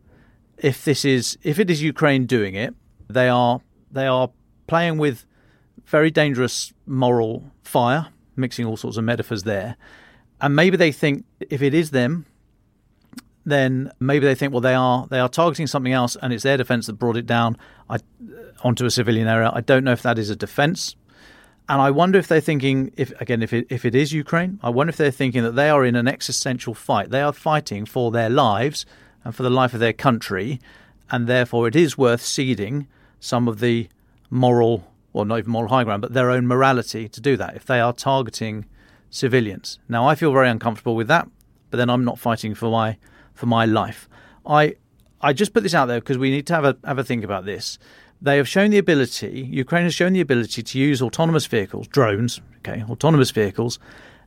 if 0.58 0.86
this 0.86 1.04
is 1.04 1.38
if 1.44 1.60
it 1.60 1.70
is 1.70 1.82
Ukraine 1.82 2.26
doing 2.26 2.56
it, 2.56 2.74
they 3.10 3.28
are 3.30 3.62
they 3.92 4.08
are 4.08 4.30
playing 4.68 4.98
with 4.98 5.26
very 5.86 6.12
dangerous 6.12 6.74
moral 6.86 7.52
fire, 7.64 8.08
mixing 8.36 8.66
all 8.66 8.78
sorts 8.78 8.98
of 8.98 9.04
metaphors 9.04 9.44
there. 9.44 9.76
And 10.42 10.56
maybe 10.56 10.78
they 10.78 10.92
think 10.92 11.26
if 11.40 11.62
it 11.62 11.74
is 11.74 11.92
them, 11.92 12.26
then 13.46 13.92
maybe 14.00 14.26
they 14.26 14.36
think 14.36 14.52
well 14.52 14.62
they 14.62 14.74
are 14.74 15.08
they 15.08 15.20
are 15.20 15.30
targeting 15.30 15.68
something 15.68 15.94
else 15.94 16.18
and 16.22 16.34
it's 16.34 16.44
their 16.44 16.58
defense 16.58 16.88
that 16.88 16.94
brought 16.94 17.16
it 17.16 17.26
down 17.26 17.58
I, 17.90 18.00
onto 18.64 18.86
a 18.86 18.92
civilian 18.92 19.28
area. 19.28 19.52
I 19.54 19.62
don't 19.62 19.84
know 19.84 19.92
if 19.92 20.02
that 20.02 20.18
is 20.18 20.30
a 20.30 20.36
defense 20.36 20.96
and 21.68 21.82
I 21.82 21.92
wonder 21.92 22.20
if 22.20 22.28
they're 22.28 22.42
thinking, 22.42 22.92
if 22.96 23.12
again, 23.20 23.42
if 23.42 23.52
it, 23.52 23.68
if 23.70 23.86
it 23.86 23.96
is 23.96 24.14
Ukraine, 24.14 24.60
I 24.62 24.70
wonder 24.70 24.90
if 24.90 24.98
they're 24.98 25.12
thinking 25.12 25.44
that 25.44 25.56
they 25.56 25.70
are 25.70 25.84
in 25.84 25.96
an 25.96 26.08
existential 26.08 26.74
fight. 26.74 27.10
They 27.10 27.22
are 27.22 27.34
fighting 27.34 27.86
for 27.86 28.12
their 28.12 28.30
lives 28.30 28.86
and 29.24 29.36
for 29.36 29.44
the 29.44 29.50
life 29.50 29.74
of 29.74 29.80
their 29.80 29.94
country, 29.94 30.60
and 31.10 31.28
therefore 31.28 31.68
it 31.68 31.76
is 31.76 31.98
worth 31.98 32.22
ceding 32.22 32.88
some 33.20 33.48
of 33.48 33.60
the 33.60 33.90
moral, 34.30 34.92
or 35.14 35.26
not 35.26 35.40
even 35.40 35.52
moral 35.52 35.70
high 35.70 35.84
ground, 35.84 36.02
but 36.02 36.14
their 36.14 36.30
own 36.30 36.46
morality 36.46 37.08
to 37.10 37.20
do 37.20 37.36
that 37.38 37.56
if 37.56 37.66
they 37.66 37.80
are 37.80 37.94
targeting 37.94 38.66
civilians. 39.10 39.80
Now, 39.90 40.08
I 40.08 40.14
feel 40.14 40.32
very 40.32 40.50
uncomfortable 40.50 40.96
with 40.96 41.08
that, 41.08 41.28
but 41.72 41.78
then 41.78 41.90
I'm 41.90 42.06
not 42.06 42.20
fighting 42.20 42.54
for 42.54 42.70
my 42.70 42.98
for 43.34 43.48
my 43.48 43.66
life. 43.66 44.08
I 44.46 44.76
I 45.20 45.34
just 45.34 45.54
put 45.54 45.64
this 45.64 45.74
out 45.74 45.88
there 45.88 46.00
because 46.00 46.20
we 46.20 46.30
need 46.30 46.46
to 46.48 46.54
have 46.54 46.66
a 46.66 46.78
have 46.84 47.00
a 47.00 47.04
think 47.04 47.24
about 47.24 47.46
this 47.46 47.80
they 48.26 48.38
have 48.38 48.48
shown 48.48 48.72
the 48.72 48.80
ability, 48.80 49.48
Ukraine 49.52 49.84
has 49.84 49.94
shown 49.94 50.14
the 50.14 50.20
ability 50.20 50.64
to 50.64 50.80
use 50.80 51.00
autonomous 51.00 51.46
vehicles, 51.46 51.88
drones, 51.88 52.42
okay, 52.58 52.84
autonomous 52.90 53.30
vehicles, 53.30 53.78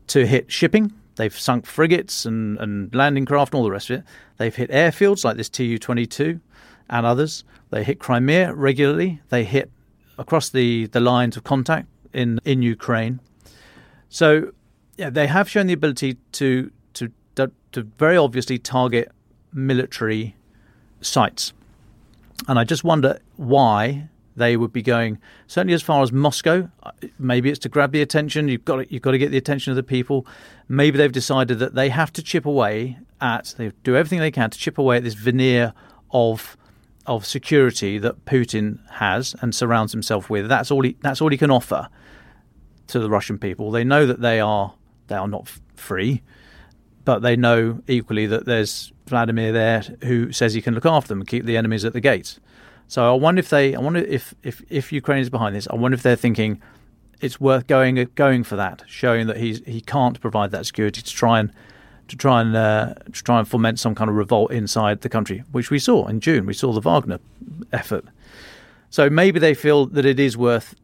to 0.07 0.25
hit 0.25 0.53
shipping. 0.53 0.93
They've 1.17 1.37
sunk 1.37 1.67
frigates 1.67 2.25
and, 2.25 2.59
and 2.61 2.95
landing 2.95 3.27
craft 3.27 3.53
and 3.53 3.59
all 3.59 3.65
the 3.65 3.73
rest 3.73 3.91
of 3.91 3.99
it. 3.99 4.05
They've 4.37 4.55
hit 4.55 4.71
airfields 4.71 5.25
like 5.25 5.37
this 5.37 5.49
Tu 5.49 5.79
22 5.79 6.41
and 6.89 7.07
others. 7.07 7.43
They 7.71 7.83
hit 7.83 7.99
Crimea 7.99 8.55
regularly. 8.55 9.21
They 9.31 9.43
hit 9.43 9.69
across 10.17 10.49
the, 10.49 10.87
the 10.87 11.01
lines 11.01 11.37
of 11.37 11.43
contact 11.43 11.89
in, 12.13 12.39
in 12.45 12.63
Ukraine. 12.63 13.19
So, 14.09 14.53
yeah, 14.97 15.11
they 15.11 15.27
have 15.27 15.49
shown 15.51 15.67
the 15.67 15.73
ability 15.73 16.19
to, 16.33 16.71
to, 16.95 17.11
to 17.73 17.83
very 17.99 18.17
obviously 18.17 18.61
target 18.61 19.11
military 19.53 20.37
sites. 21.01 21.53
And 22.47 22.61
I 22.61 22.65
just 22.65 22.85
wonder 22.85 23.19
why 23.39 24.09
they 24.37 24.57
would 24.57 24.73
be 24.73 24.83
going 24.83 25.19
certainly 25.47 25.75
as 25.75 25.83
far 25.83 26.03
as 26.03 26.13
Moscow. 26.13 26.71
Maybe 27.19 27.51
it's 27.51 27.59
to 27.61 27.69
grab 27.69 27.93
the 27.93 28.01
attention. 28.01 28.49
You've 28.49 28.65
got 28.65 28.77
to, 28.77 28.93
you've 28.93 29.03
got 29.03 29.11
to 29.11 29.19
get 29.19 29.31
the 29.31 29.37
attention 29.37 29.73
of 29.73 29.77
the 29.77 29.83
people. 29.83 30.27
Maybe 30.69 30.97
they've 30.97 31.11
decided 31.11 31.59
that 31.59 31.75
they 31.75 31.89
have 31.89 32.13
to 32.15 32.23
chip 32.23 32.47
away 32.47 32.99
at 33.21 33.55
they 33.59 33.73
do 33.83 33.97
everything 33.97 34.21
they 34.21 34.31
can 34.31 34.51
to 34.51 34.59
chip 34.59 34.79
away 34.79 34.99
at 34.99 35.05
this 35.05 35.15
veneer 35.15 35.73
of 36.11 36.57
of 37.07 37.27
security 37.27 37.99
that 37.99 38.27
Putin 38.27 38.79
has 38.91 39.35
and 39.41 39.55
surrounds 39.55 39.93
himself 39.93 40.29
with. 40.31 40.49
That's 40.49 40.71
all 40.71 40.83
he 40.83 40.97
that's 41.01 41.21
all 41.21 41.31
he 41.31 41.39
can 41.39 41.51
offer 41.51 41.89
to 42.89 42.99
the 42.99 43.11
Russian 43.11 43.39
people. 43.39 43.71
They 43.71 43.85
know 43.85 44.07
that 44.07 44.21
they 44.21 44.41
are 44.41 44.75
they 45.09 45.17
are 45.17 45.29
not 45.29 45.51
free, 45.75 46.23
but 47.05 47.21
they 47.21 47.35
know 47.35 47.83
equally 47.89 48.27
that 48.27 48.45
there's 48.45 48.93
Vladimir 49.07 49.53
there 49.53 49.83
who 50.05 50.33
says 50.33 50.55
he 50.55 50.63
can 50.63 50.75
look 50.75 50.87
after 50.87 51.09
them 51.09 51.21
and 51.21 51.29
keep 51.29 51.45
the 51.45 51.57
enemies 51.57 51.85
at 51.85 51.93
the 51.93 52.01
gates. 52.01 52.39
So 52.89 53.13
I 53.13 53.17
wonder 53.17 53.39
if 53.39 53.51
they 53.51 53.75
I 53.75 53.81
wonder 53.81 54.01
if 54.01 54.35
if 54.43 54.63
if 54.71 54.93
Ukraine 54.93 55.21
is 55.21 55.31
behind 55.31 55.55
this. 55.55 55.69
I 55.69 55.77
wonder 55.77 55.95
if 55.95 56.03
they're 56.03 56.17
thinking 56.17 56.61
it's 57.21 57.41
worth 57.41 57.67
going 57.67 58.09
going 58.15 58.45
for 58.45 58.57
that, 58.57 58.83
showing 58.87 59.27
that 59.27 59.37
he's 59.37 59.63
he 59.67 59.81
can't 59.81 60.21
provide 60.21 60.51
that 60.51 60.67
security 60.67 61.03
to 61.03 61.13
try 61.13 61.39
and 61.39 61.53
to 62.09 62.17
try 62.17 62.41
and 62.41 62.57
uh, 62.57 62.95
to 63.13 63.23
try 63.23 63.39
and 63.39 63.47
foment 63.47 63.79
some 63.79 63.95
kind 63.95 64.09
of 64.09 64.17
revolt 64.17 64.51
inside 64.51 65.03
the 65.03 65.09
country, 65.09 65.45
which 65.53 65.71
we 65.71 65.79
saw 65.79 66.07
in 66.07 66.21
June. 66.21 66.47
We 66.47 66.55
saw 66.55 66.73
the 66.73 66.81
Wagner 66.81 67.21
effort. 67.73 68.07
So 68.91 69.11
maybe 69.11 69.39
they 69.39 69.55
feel 69.55 69.87
that 69.87 70.07
it 70.07 70.19
is 70.19 70.37
worth 70.37 70.75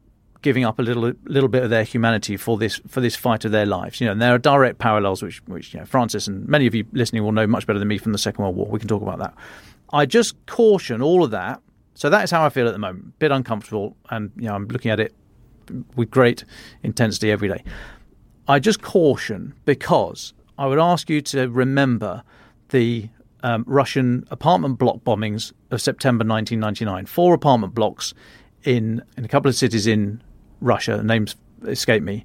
giving 0.43 0.65
up 0.65 0.79
a 0.79 0.83
little 0.83 1.15
little 1.25 1.49
bit 1.49 1.63
of 1.63 1.71
their 1.71 1.85
humanity 1.85 2.37
for 2.37 2.59
this 2.59 2.83
for 2.87 3.01
this 3.01 3.17
fight 3.17 3.47
of 3.47 3.53
their 3.53 3.65
lives. 3.65 3.99
You 4.01 4.07
know, 4.07 4.13
and 4.13 4.21
there 4.21 4.35
are 4.35 4.39
direct 4.39 4.79
parallels 4.79 5.23
which 5.23 5.43
which 5.47 5.73
you 5.73 5.81
know, 5.81 5.87
Francis 5.87 6.29
and 6.29 6.47
many 6.47 6.67
of 6.67 6.75
you 6.75 6.85
listening 6.93 7.25
will 7.25 7.33
know 7.33 7.47
much 7.47 7.67
better 7.67 7.79
than 7.79 7.89
me 7.89 7.97
from 7.97 8.13
the 8.13 8.19
Second 8.19 8.43
World 8.43 8.57
War. 8.57 8.67
We 8.67 8.79
can 8.79 8.89
talk 8.89 9.01
about 9.01 9.19
that. 9.19 9.35
I 9.91 10.07
just 10.07 10.35
caution 10.47 11.01
all 11.01 11.25
of 11.25 11.31
that. 11.31 11.63
So 11.95 12.11
that 12.11 12.24
is 12.24 12.30
how 12.30 12.45
I 12.45 12.49
feel 12.49 12.66
at 12.66 12.72
the 12.72 12.78
moment. 12.78 13.07
A 13.07 13.18
Bit 13.18 13.30
uncomfortable, 13.32 13.97
and 14.11 14.30
you 14.36 14.45
know, 14.45 14.55
I'm 14.55 14.68
looking 14.68 14.90
at 14.90 15.01
it 15.01 15.14
with 15.97 16.11
great 16.11 16.45
intensity 16.82 17.30
every 17.30 17.49
day. 17.49 17.62
I 18.47 18.59
just 18.59 18.82
caution 18.82 19.55
because 19.64 20.34
I 20.59 20.66
would 20.66 20.78
ask 20.78 21.09
you 21.09 21.20
to 21.22 21.49
remember 21.49 22.22
the 22.70 23.09
um, 23.42 23.64
Russian 23.66 24.26
apartment 24.30 24.78
block 24.78 24.99
bombings 25.05 25.53
of 25.70 25.80
September 25.80 26.24
1999. 26.24 27.07
Four 27.07 27.34
apartment 27.34 27.74
blocks 27.74 28.14
in 28.64 29.03
in 29.16 29.24
a 29.24 29.28
couple 29.28 29.49
of 29.49 29.55
cities 29.55 29.86
in 29.86 30.22
Russia, 30.61 31.03
names 31.03 31.36
escape 31.66 32.03
me, 32.03 32.24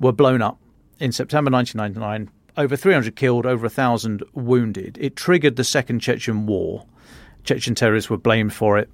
were 0.00 0.12
blown 0.12 0.42
up 0.42 0.58
in 0.98 1.12
September 1.12 1.50
1999. 1.50 2.30
Over 2.56 2.76
300 2.76 3.16
killed, 3.16 3.46
over 3.46 3.62
1,000 3.62 4.22
wounded. 4.34 4.98
It 5.00 5.16
triggered 5.16 5.56
the 5.56 5.64
Second 5.64 6.00
Chechen 6.00 6.46
War. 6.46 6.84
Chechen 7.44 7.74
terrorists 7.74 8.10
were 8.10 8.18
blamed 8.18 8.52
for 8.52 8.78
it, 8.78 8.88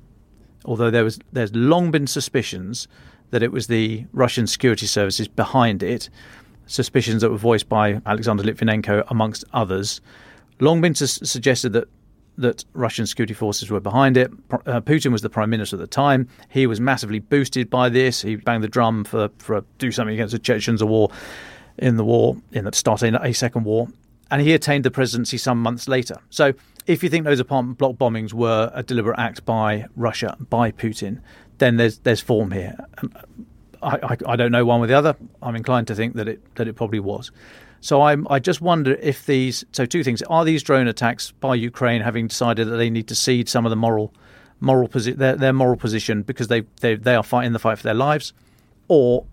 although 0.65 0.91
there 0.91 1.05
was 1.05 1.19
there's 1.33 1.55
long 1.55 1.91
been 1.91 2.07
suspicions 2.07 2.89
that 3.31 3.43
it 3.43 3.53
was 3.53 3.67
the 3.67 4.07
Russian 4.13 4.47
security 4.47 4.87
services 4.87 5.29
behind 5.29 5.83
it 5.83 6.09
suspicions 6.69 7.23
that 7.23 7.31
were 7.31 7.39
voiced 7.39 7.69
by 7.69 8.01
Alexander 8.07 8.45
Litvinenko, 8.45 9.05
amongst 9.09 9.45
others. 9.53 10.01
Long 10.61 10.81
been 10.81 10.95
su- 10.95 11.25
suggested 11.25 11.73
that 11.73 11.89
that 12.37 12.65
Russian 12.73 13.05
security 13.05 13.35
forces 13.35 13.69
were 13.69 13.81
behind 13.81 14.17
it. 14.17 14.31
Uh, 14.53 14.81
Putin 14.81 15.11
was 15.11 15.23
the 15.23 15.29
prime 15.29 15.51
minister 15.51 15.75
at 15.75 15.81
the 15.81 15.89
time. 15.89 16.29
He 16.49 16.69
was 16.69 16.81
massively 16.81 17.19
boosted 17.19 17.69
by 17.69 17.89
this. 17.89 18.23
He 18.23 18.37
banged 18.37 18.63
the 18.63 18.69
drum 18.69 19.03
for 19.03 19.29
for 19.39 19.65
do 19.79 19.91
something 19.91 20.15
against 20.15 20.33
the 20.33 20.39
Chechens, 20.39 20.81
a 20.81 20.87
war 20.87 21.11
in 21.79 21.97
the 21.97 22.05
war 22.05 22.37
in 22.53 22.65
the 22.65 22.73
starting 22.73 23.17
a 23.17 23.33
second 23.33 23.65
war, 23.65 23.89
and 24.31 24.41
he 24.41 24.53
attained 24.53 24.85
the 24.85 24.91
presidency 24.91 25.37
some 25.37 25.61
months 25.61 25.89
later. 25.89 26.19
So, 26.31 26.53
if 26.89 27.03
you 27.03 27.11
think 27.11 27.25
those 27.25 27.39
apartment 27.39 27.79
block 27.79 27.97
bombings 27.97 28.33
were 28.33 28.73
a 28.75 28.83
deliberate 28.83 29.19
act 29.19 29.45
by 29.45 29.85
Russia 29.95 30.37
by 30.49 30.73
Putin, 30.73 31.21
then 31.59 31.77
there's 31.77 31.99
there's 31.99 32.21
form 32.21 32.51
here. 32.51 32.77
I, 33.81 33.99
I, 34.03 34.17
I, 34.27 34.37
don't 34.37 34.51
know 34.51 34.65
one 34.65 34.81
with 34.81 34.89
the 34.91 34.97
other. 34.97 35.15
I'm 35.41 35.55
inclined 35.55 35.87
to 35.89 35.95
think 35.95 36.15
that 36.15 36.27
it 36.27 36.55
that 36.57 36.67
it 36.67 36.75
probably 36.75 36.99
was. 36.99 37.31
So 37.83 38.01
I 38.01 38.17
I 38.29 38.39
just 38.39 38.63
wonder 38.63 38.95
if 38.95 39.27
these 39.27 39.65
so 39.73 39.85
two 39.85 40.03
things 40.03 40.23
are 40.23 40.45
these 40.45 40.63
drone 40.63 40.89
attacks 40.89 41.31
by 41.33 41.55
Ukraine 41.55 42.01
having 42.01 42.27
decided 42.27 42.67
that 42.69 42.77
they 42.77 42.91
need 42.91 43.07
to 43.09 43.15
cede 43.15 43.49
some 43.49 43.67
of 43.67 43.71
the 43.71 43.77
moral 43.77 44.13
moral 44.59 44.89
posi- 44.89 45.17
their 45.17 45.37
their 45.37 45.53
moral 45.53 45.77
position 45.77 46.23
because 46.23 46.49
they 46.49 46.63
they 46.81 46.95
they 46.97 47.15
are 47.15 47.23
fighting 47.23 47.53
the 47.53 47.59
fight 47.59 47.77
for 47.77 47.85
their 47.85 47.95
lives, 47.95 48.33
or 48.89 49.27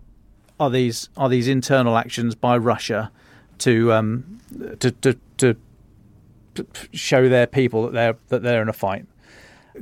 are 0.60 0.70
these 0.70 1.08
are 1.16 1.30
these 1.30 1.48
internal 1.48 1.96
actions 1.96 2.34
by 2.34 2.56
Russia 2.58 3.10
to 3.58 3.94
um 3.94 4.40
to 4.78 4.90
to, 4.90 5.18
to 5.38 5.56
show 6.92 7.28
their 7.28 7.46
people 7.46 7.82
that 7.84 7.92
they're 7.92 8.16
that 8.28 8.42
they're 8.42 8.62
in 8.62 8.68
a 8.68 8.72
fight. 8.72 9.06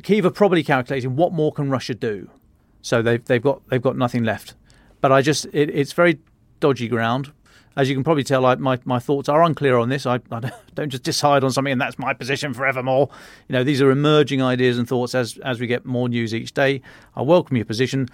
Kiev 0.02 0.24
are 0.24 0.30
probably 0.30 0.64
calculating 0.64 1.16
what 1.16 1.32
more 1.32 1.52
can 1.52 1.70
Russia 1.70 1.94
do 1.94 2.28
so 2.84 3.00
they've 3.00 3.24
they've 3.24 3.42
got 3.42 3.66
they've 3.70 3.82
got 3.82 3.96
nothing 3.96 4.24
left. 4.24 4.54
But 5.00 5.10
I 5.10 5.22
just 5.22 5.46
it, 5.46 5.70
it's 5.70 5.92
very 5.92 6.20
dodgy 6.60 6.86
ground. 6.86 7.32
As 7.76 7.88
you 7.88 7.96
can 7.96 8.04
probably 8.04 8.24
tell, 8.24 8.44
I, 8.44 8.54
my 8.56 8.78
my 8.84 8.98
thoughts 8.98 9.28
are 9.28 9.42
unclear 9.42 9.78
on 9.78 9.88
this. 9.88 10.04
I, 10.04 10.20
I 10.30 10.52
don't 10.74 10.90
just 10.90 11.02
decide 11.02 11.42
on 11.42 11.50
something 11.50 11.72
and 11.72 11.80
that's 11.80 11.98
my 11.98 12.12
position 12.12 12.52
forevermore. 12.52 13.08
You 13.48 13.54
know, 13.54 13.64
these 13.64 13.80
are 13.80 13.90
emerging 13.90 14.42
ideas 14.42 14.78
and 14.78 14.86
thoughts 14.86 15.14
as 15.14 15.38
as 15.38 15.58
we 15.60 15.66
get 15.66 15.86
more 15.86 16.10
news 16.10 16.34
each 16.34 16.52
day. 16.52 16.82
I 17.16 17.22
welcome 17.22 17.56
your 17.56 17.64
position. 17.64 18.10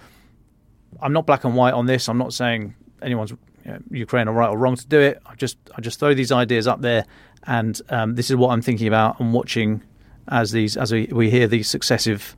I'm 1.01 1.11
not 1.11 1.25
black 1.25 1.43
and 1.43 1.53
white 1.53 1.73
on 1.73 1.85
this. 1.85 2.07
I'm 2.07 2.17
not 2.17 2.33
saying 2.33 2.73
anyone's 3.01 3.33
you 3.65 3.71
know, 3.71 3.79
Ukraine 3.91 4.27
are 4.27 4.33
right 4.33 4.49
or 4.49 4.57
wrong 4.57 4.75
to 4.75 4.87
do 4.87 4.99
it. 4.99 5.21
I 5.25 5.35
just 5.35 5.57
I 5.75 5.81
just 5.81 5.99
throw 5.99 6.13
these 6.13 6.31
ideas 6.31 6.67
up 6.67 6.81
there, 6.81 7.05
and 7.43 7.79
um, 7.89 8.15
this 8.15 8.29
is 8.29 8.35
what 8.35 8.49
I'm 8.49 8.61
thinking 8.61 8.87
about 8.87 9.19
and 9.19 9.33
watching 9.33 9.83
as 10.27 10.51
these 10.51 10.77
as 10.77 10.91
we, 10.91 11.09
we 11.11 11.29
hear 11.29 11.47
these 11.47 11.69
successive 11.69 12.35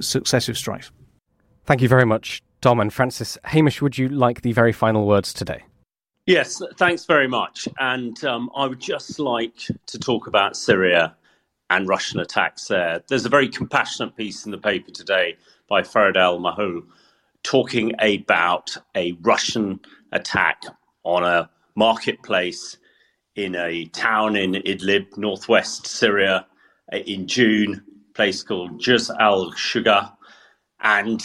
successive 0.00 0.56
strikes. 0.56 0.90
Thank 1.64 1.82
you 1.82 1.88
very 1.88 2.06
much, 2.06 2.42
Dom 2.60 2.80
and 2.80 2.92
Francis. 2.92 3.38
Hamish, 3.44 3.82
would 3.82 3.98
you 3.98 4.08
like 4.08 4.42
the 4.42 4.52
very 4.52 4.72
final 4.72 5.06
words 5.06 5.32
today? 5.32 5.62
Yes, 6.26 6.62
thanks 6.76 7.04
very 7.04 7.26
much. 7.26 7.66
And 7.80 8.22
um, 8.24 8.48
I 8.54 8.66
would 8.66 8.80
just 8.80 9.18
like 9.18 9.56
to 9.86 9.98
talk 9.98 10.28
about 10.28 10.56
Syria 10.56 11.16
and 11.68 11.88
Russian 11.88 12.20
attacks 12.20 12.68
there. 12.68 13.02
There's 13.08 13.26
a 13.26 13.28
very 13.28 13.48
compassionate 13.48 14.16
piece 14.16 14.44
in 14.44 14.52
the 14.52 14.58
paper 14.58 14.92
today 14.92 15.36
by 15.68 15.82
Farid 15.82 16.16
Al 16.16 16.38
Mahul 16.38 16.82
talking 17.42 17.92
about 17.98 18.76
a 18.94 19.12
Russian 19.22 19.80
attack 20.12 20.62
on 21.04 21.24
a 21.24 21.50
marketplace 21.74 22.76
in 23.34 23.54
a 23.56 23.86
town 23.86 24.36
in 24.36 24.52
Idlib, 24.52 25.16
northwest 25.16 25.86
Syria, 25.86 26.46
in 26.92 27.26
June, 27.26 27.82
place 28.14 28.42
called 28.42 28.80
Jisr 28.80 29.16
al 29.18 29.52
Shughur. 29.52 30.12
And 30.80 31.22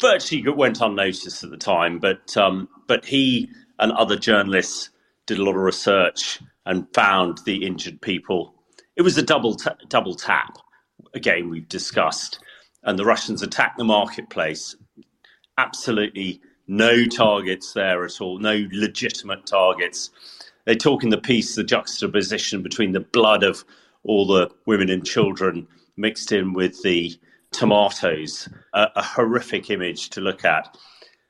virtually 0.00 0.48
went 0.48 0.80
unnoticed 0.80 1.44
at 1.44 1.50
the 1.50 1.56
time, 1.56 1.98
but 1.98 2.36
um, 2.36 2.68
but 2.86 3.04
he 3.04 3.48
and 3.78 3.92
other 3.92 4.16
journalists 4.16 4.90
did 5.26 5.38
a 5.38 5.44
lot 5.44 5.56
of 5.56 5.62
research 5.62 6.40
and 6.66 6.86
found 6.94 7.38
the 7.44 7.66
injured 7.66 8.00
people. 8.00 8.54
It 8.96 9.02
was 9.02 9.18
a 9.18 9.22
double 9.22 9.54
t- 9.54 9.70
double 9.88 10.14
tap. 10.14 10.56
Again, 11.14 11.50
we've 11.50 11.68
discussed, 11.68 12.38
and 12.84 12.98
the 12.98 13.04
Russians 13.04 13.42
attacked 13.42 13.78
the 13.78 13.84
marketplace. 13.84 14.76
Absolutely 15.58 16.40
no 16.72 17.04
targets 17.04 17.74
there 17.74 18.02
at 18.02 18.18
all. 18.22 18.38
No 18.38 18.66
legitimate 18.72 19.44
targets. 19.44 20.08
They 20.64 20.74
talk 20.74 21.04
in 21.04 21.10
the 21.10 21.18
piece 21.18 21.54
the 21.54 21.62
juxtaposition 21.62 22.62
between 22.62 22.92
the 22.92 23.00
blood 23.00 23.42
of 23.42 23.62
all 24.04 24.26
the 24.26 24.50
women 24.64 24.88
and 24.88 25.04
children 25.04 25.68
mixed 25.98 26.32
in 26.32 26.54
with 26.54 26.82
the 26.82 27.14
tomatoes, 27.50 28.48
a, 28.72 28.88
a 28.96 29.02
horrific 29.02 29.68
image 29.68 30.08
to 30.10 30.22
look 30.22 30.46
at. 30.46 30.74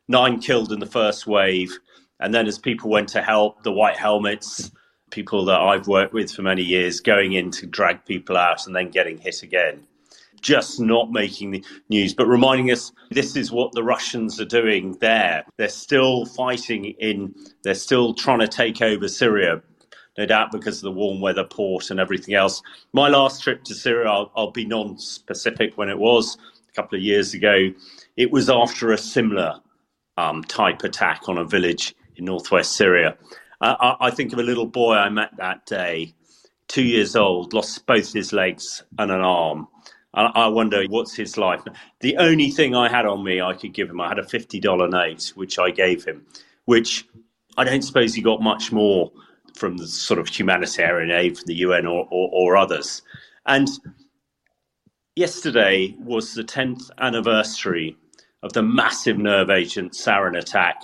Nine 0.06 0.38
killed 0.40 0.70
in 0.70 0.78
the 0.78 0.86
first 0.86 1.26
wave, 1.26 1.76
and 2.20 2.32
then 2.32 2.46
as 2.46 2.58
people 2.58 2.88
went 2.88 3.08
to 3.08 3.20
help, 3.20 3.64
the 3.64 3.72
white 3.72 3.96
helmets, 3.96 4.70
people 5.10 5.44
that 5.46 5.60
I've 5.60 5.88
worked 5.88 6.14
with 6.14 6.30
for 6.30 6.42
many 6.42 6.62
years, 6.62 7.00
going 7.00 7.32
in 7.32 7.50
to 7.52 7.66
drag 7.66 8.04
people 8.04 8.36
out 8.36 8.66
and 8.68 8.76
then 8.76 8.90
getting 8.90 9.18
hit 9.18 9.42
again. 9.42 9.88
Just 10.42 10.80
not 10.80 11.10
making 11.10 11.52
the 11.52 11.64
news, 11.88 12.14
but 12.14 12.26
reminding 12.26 12.70
us 12.70 12.92
this 13.10 13.36
is 13.36 13.50
what 13.50 13.72
the 13.72 13.82
Russians 13.82 14.40
are 14.40 14.44
doing 14.44 14.96
there. 15.00 15.44
They're 15.56 15.68
still 15.68 16.26
fighting 16.26 16.84
in, 16.84 17.34
they're 17.64 17.74
still 17.74 18.12
trying 18.12 18.40
to 18.40 18.48
take 18.48 18.82
over 18.82 19.08
Syria 19.08 19.62
no 20.18 20.26
doubt 20.26 20.52
because 20.52 20.76
of 20.78 20.82
the 20.82 20.90
warm 20.90 21.20
weather 21.20 21.44
port 21.44 21.90
and 21.90 21.98
everything 21.98 22.34
else. 22.34 22.62
My 22.92 23.08
last 23.08 23.42
trip 23.42 23.64
to 23.64 23.74
Syria, 23.74 24.10
I'll, 24.10 24.30
I'll 24.36 24.50
be 24.50 24.64
non 24.64 24.98
specific 24.98 25.76
when 25.76 25.88
it 25.88 25.98
was, 25.98 26.36
a 26.68 26.72
couple 26.74 26.98
of 26.98 27.02
years 27.02 27.34
ago. 27.34 27.70
It 28.16 28.30
was 28.30 28.50
after 28.50 28.92
a 28.92 28.98
similar 28.98 29.60
um, 30.16 30.44
type 30.44 30.82
attack 30.82 31.28
on 31.28 31.38
a 31.38 31.44
village 31.44 31.94
in 32.16 32.26
northwest 32.26 32.76
Syria. 32.76 33.16
Uh, 33.60 33.76
I, 33.80 34.08
I, 34.08 34.10
think 34.10 34.32
of 34.32 34.38
a 34.38 34.42
little 34.42 34.66
boy 34.66 34.94
I 34.94 35.08
met 35.08 35.36
that 35.38 35.64
day, 35.66 36.14
two 36.68 36.82
years 36.82 37.16
old, 37.16 37.54
lost 37.54 37.86
both 37.86 38.12
his 38.12 38.32
legs 38.32 38.82
and 38.98 39.10
an 39.10 39.20
arm. 39.20 39.68
I, 40.14 40.46
wonder 40.48 40.84
what's 40.88 41.14
his 41.14 41.38
life. 41.38 41.62
The 42.00 42.16
only 42.18 42.50
thing 42.50 42.74
I 42.74 42.90
had 42.90 43.06
on 43.06 43.24
me 43.24 43.40
I 43.40 43.54
could 43.54 43.72
give 43.72 43.88
him, 43.88 44.00
I 44.00 44.08
had 44.08 44.18
a 44.18 44.24
$50 44.24 44.90
note, 44.90 45.32
which 45.34 45.58
I 45.58 45.70
gave 45.70 46.04
him, 46.04 46.26
which 46.66 47.06
I 47.56 47.64
don't 47.64 47.82
suppose 47.82 48.14
he 48.14 48.20
got 48.22 48.42
much 48.42 48.72
more 48.72 49.10
from 49.54 49.78
the 49.78 49.86
sort 49.86 50.20
of 50.20 50.28
humanitarian 50.28 51.10
aid 51.10 51.38
from 51.38 51.46
the 51.46 51.54
UN 51.56 51.86
or, 51.86 52.06
or, 52.10 52.30
or 52.32 52.56
others. 52.56 53.02
And 53.46 53.68
yesterday 55.16 55.94
was 55.98 56.34
the 56.34 56.44
10th 56.44 56.90
anniversary 56.98 57.96
of 58.42 58.52
the 58.52 58.62
massive 58.62 59.18
nerve 59.18 59.50
agent 59.50 59.92
sarin 59.92 60.38
attack. 60.38 60.82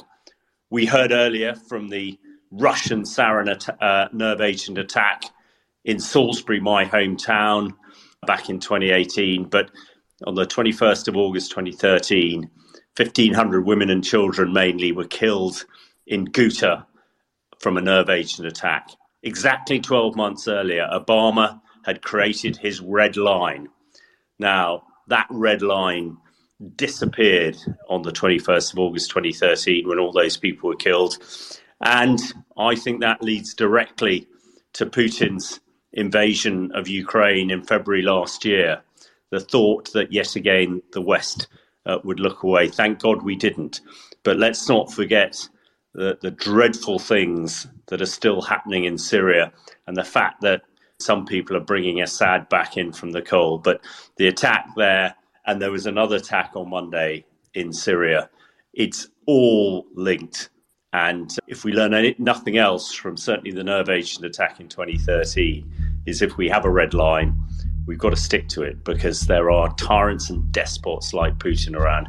We 0.70 0.86
heard 0.86 1.12
earlier 1.12 1.54
from 1.54 1.88
the 1.88 2.18
Russian 2.50 3.02
sarin 3.02 3.50
at- 3.50 3.82
uh, 3.82 4.08
nerve 4.12 4.40
agent 4.40 4.78
attack 4.78 5.24
in 5.84 5.98
Salisbury, 5.98 6.60
my 6.60 6.84
hometown, 6.84 7.74
back 8.28 8.50
in 8.50 8.60
2018. 8.60 9.44
But 9.44 9.72
on 10.26 10.36
the 10.36 10.46
21st 10.46 11.08
of 11.08 11.16
August 11.16 11.50
2013, 11.50 12.48
1,500 12.96 13.64
women 13.66 13.90
and 13.90 14.04
children 14.04 14.52
mainly 14.52 14.92
were 14.92 15.06
killed 15.06 15.64
in 16.06 16.26
Ghouta 16.26 16.84
from 17.58 17.76
a 17.76 17.80
nerve 17.80 18.10
agent 18.10 18.46
attack. 18.46 18.90
Exactly 19.22 19.80
12 19.80 20.14
months 20.14 20.46
earlier, 20.46 20.86
Obama 20.92 21.60
had 21.84 22.02
created 22.02 22.56
his 22.56 22.80
red 22.80 23.16
line. 23.16 23.68
Now, 24.38 24.84
that 25.08 25.26
red 25.30 25.62
line 25.62 26.18
disappeared 26.76 27.56
on 27.88 28.02
the 28.02 28.12
21st 28.12 28.72
of 28.74 28.78
August 28.78 29.10
2013 29.10 29.88
when 29.88 29.98
all 29.98 30.12
those 30.12 30.36
people 30.36 30.68
were 30.68 30.76
killed. 30.76 31.16
And 31.80 32.20
I 32.58 32.74
think 32.74 33.00
that 33.00 33.22
leads 33.22 33.54
directly 33.54 34.26
to 34.74 34.86
Putin's 34.86 35.60
invasion 35.92 36.70
of 36.74 36.88
Ukraine 36.88 37.50
in 37.50 37.62
February 37.62 38.02
last 38.02 38.44
year. 38.44 38.82
The 39.30 39.40
thought 39.40 39.92
that 39.92 40.12
yet 40.12 40.36
again 40.36 40.82
the 40.92 41.00
West 41.00 41.48
uh, 41.86 41.98
would 42.04 42.20
look 42.20 42.42
away. 42.42 42.68
Thank 42.68 43.00
God 43.00 43.22
we 43.22 43.36
didn't. 43.36 43.80
But 44.22 44.38
let's 44.38 44.68
not 44.68 44.92
forget 44.92 45.48
the, 45.94 46.18
the 46.20 46.30
dreadful 46.30 46.98
things 46.98 47.66
that 47.86 48.02
are 48.02 48.06
still 48.06 48.42
happening 48.42 48.84
in 48.84 48.98
Syria 48.98 49.52
and 49.86 49.96
the 49.96 50.04
fact 50.04 50.42
that 50.42 50.62
some 51.00 51.24
people 51.24 51.56
are 51.56 51.60
bringing 51.60 52.02
Assad 52.02 52.48
back 52.48 52.76
in 52.76 52.92
from 52.92 53.12
the 53.12 53.22
cold. 53.22 53.62
But 53.62 53.80
the 54.16 54.28
attack 54.28 54.68
there, 54.76 55.14
and 55.46 55.62
there 55.62 55.70
was 55.70 55.86
another 55.86 56.16
attack 56.16 56.52
on 56.54 56.70
Monday 56.70 57.24
in 57.54 57.72
Syria, 57.72 58.28
it's 58.74 59.08
all 59.26 59.86
linked. 59.94 60.50
And 60.92 61.36
if 61.46 61.64
we 61.64 61.72
learn 61.72 61.92
any, 61.92 62.14
nothing 62.18 62.56
else 62.56 62.94
from 62.94 63.16
certainly 63.16 63.50
the 63.50 63.64
nerve 63.64 63.90
agent 63.90 64.24
attack 64.24 64.58
in 64.58 64.68
2013, 64.68 65.70
is 66.06 66.22
if 66.22 66.36
we 66.38 66.48
have 66.48 66.64
a 66.64 66.70
red 66.70 66.94
line, 66.94 67.36
we've 67.86 67.98
got 67.98 68.10
to 68.10 68.16
stick 68.16 68.48
to 68.48 68.62
it 68.62 68.84
because 68.84 69.22
there 69.22 69.50
are 69.50 69.74
tyrants 69.74 70.30
and 70.30 70.50
despots 70.50 71.12
like 71.12 71.36
Putin 71.38 71.76
around 71.76 72.08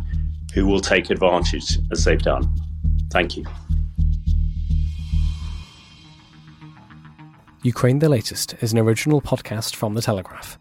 who 0.54 0.66
will 0.66 0.80
take 0.80 1.10
advantage 1.10 1.78
as 1.92 2.06
they've 2.06 2.22
done. 2.22 2.50
Thank 3.12 3.36
you. 3.36 3.46
Ukraine 7.64 8.00
the 8.00 8.08
Latest 8.08 8.56
is 8.62 8.72
an 8.72 8.80
original 8.80 9.22
podcast 9.22 9.76
from 9.76 9.94
The 9.94 10.02
Telegraph. 10.02 10.58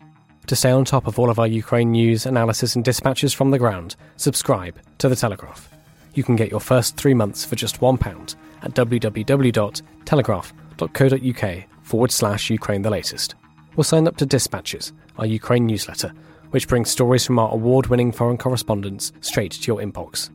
To 0.48 0.56
stay 0.56 0.70
on 0.70 0.84
top 0.84 1.06
of 1.06 1.18
all 1.18 1.30
of 1.30 1.38
our 1.38 1.46
Ukraine 1.46 1.92
news, 1.92 2.26
analysis, 2.26 2.74
and 2.74 2.84
dispatches 2.84 3.32
from 3.32 3.52
the 3.52 3.58
ground, 3.58 3.94
subscribe 4.16 4.80
to 4.98 5.08
The 5.08 5.14
Telegraph. 5.14 5.70
You 6.14 6.24
can 6.24 6.36
get 6.36 6.50
your 6.50 6.60
first 6.60 6.96
three 6.96 7.12
months 7.14 7.44
for 7.44 7.56
just 7.56 7.80
£1 7.80 8.36
at 8.62 8.74
www.telegraph.co.uk 8.74 11.64
forward 11.82 12.10
slash 12.10 12.50
Ukraine 12.50 12.82
the 12.82 12.90
Latest. 12.90 13.34
Or 13.76 13.84
sign 13.84 14.08
up 14.08 14.16
to 14.16 14.26
Dispatches, 14.26 14.92
our 15.16 15.26
Ukraine 15.26 15.66
newsletter, 15.66 16.12
which 16.50 16.68
brings 16.68 16.90
stories 16.90 17.24
from 17.24 17.38
our 17.38 17.52
award 17.52 17.86
winning 17.86 18.12
foreign 18.12 18.38
correspondents 18.38 19.12
straight 19.20 19.52
to 19.52 19.66
your 19.66 19.80
inbox. 19.80 20.30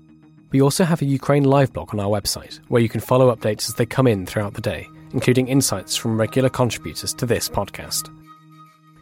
We 0.52 0.62
also 0.62 0.86
have 0.86 1.02
a 1.02 1.06
Ukraine 1.06 1.44
live 1.44 1.74
blog 1.74 1.94
on 1.94 2.00
our 2.00 2.10
website, 2.10 2.62
where 2.68 2.82
you 2.82 2.90
can 2.90 3.02
follow 3.02 3.36
updates 3.36 3.68
as 3.68 3.76
they 3.76 3.86
come 3.86 4.08
in 4.08 4.26
throughout 4.26 4.54
the 4.54 4.62
day 4.62 4.88
including 5.14 5.48
insights 5.48 5.96
from 5.96 6.20
regular 6.20 6.50
contributors 6.50 7.14
to 7.14 7.26
this 7.26 7.48
podcast. 7.48 8.10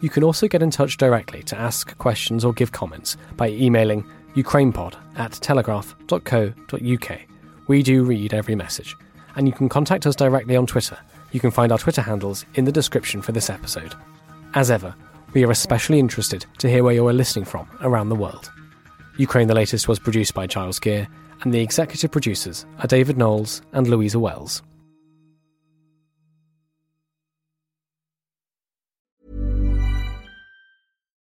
You 0.00 0.08
can 0.08 0.24
also 0.24 0.48
get 0.48 0.62
in 0.62 0.70
touch 0.70 0.96
directly 0.96 1.42
to 1.44 1.58
ask 1.58 1.96
questions 1.98 2.44
or 2.44 2.52
give 2.52 2.72
comments 2.72 3.16
by 3.36 3.48
emailing 3.48 4.04
ukrainepod 4.34 4.94
at 5.16 5.32
telegraph.co.uk. 5.32 7.20
We 7.66 7.82
do 7.82 8.04
read 8.04 8.34
every 8.34 8.54
message, 8.54 8.96
and 9.36 9.46
you 9.46 9.52
can 9.52 9.68
contact 9.68 10.06
us 10.06 10.16
directly 10.16 10.56
on 10.56 10.66
Twitter. 10.66 10.98
You 11.32 11.40
can 11.40 11.50
find 11.50 11.70
our 11.70 11.78
Twitter 11.78 12.02
handles 12.02 12.44
in 12.54 12.64
the 12.64 12.72
description 12.72 13.22
for 13.22 13.32
this 13.32 13.50
episode. 13.50 13.94
As 14.54 14.70
ever, 14.70 14.94
we 15.32 15.44
are 15.44 15.50
especially 15.50 15.98
interested 15.98 16.46
to 16.58 16.68
hear 16.68 16.82
where 16.82 16.94
you 16.94 17.06
are 17.06 17.12
listening 17.12 17.44
from 17.44 17.68
around 17.82 18.08
the 18.08 18.16
world. 18.16 18.50
Ukraine 19.18 19.48
the 19.48 19.54
Latest 19.54 19.86
was 19.86 19.98
produced 19.98 20.34
by 20.34 20.46
Giles 20.46 20.78
Gear, 20.78 21.06
and 21.42 21.52
the 21.52 21.60
executive 21.60 22.10
producers 22.10 22.66
are 22.80 22.86
David 22.86 23.16
Knowles 23.16 23.62
and 23.72 23.86
Louisa 23.86 24.18
Wells. 24.18 24.62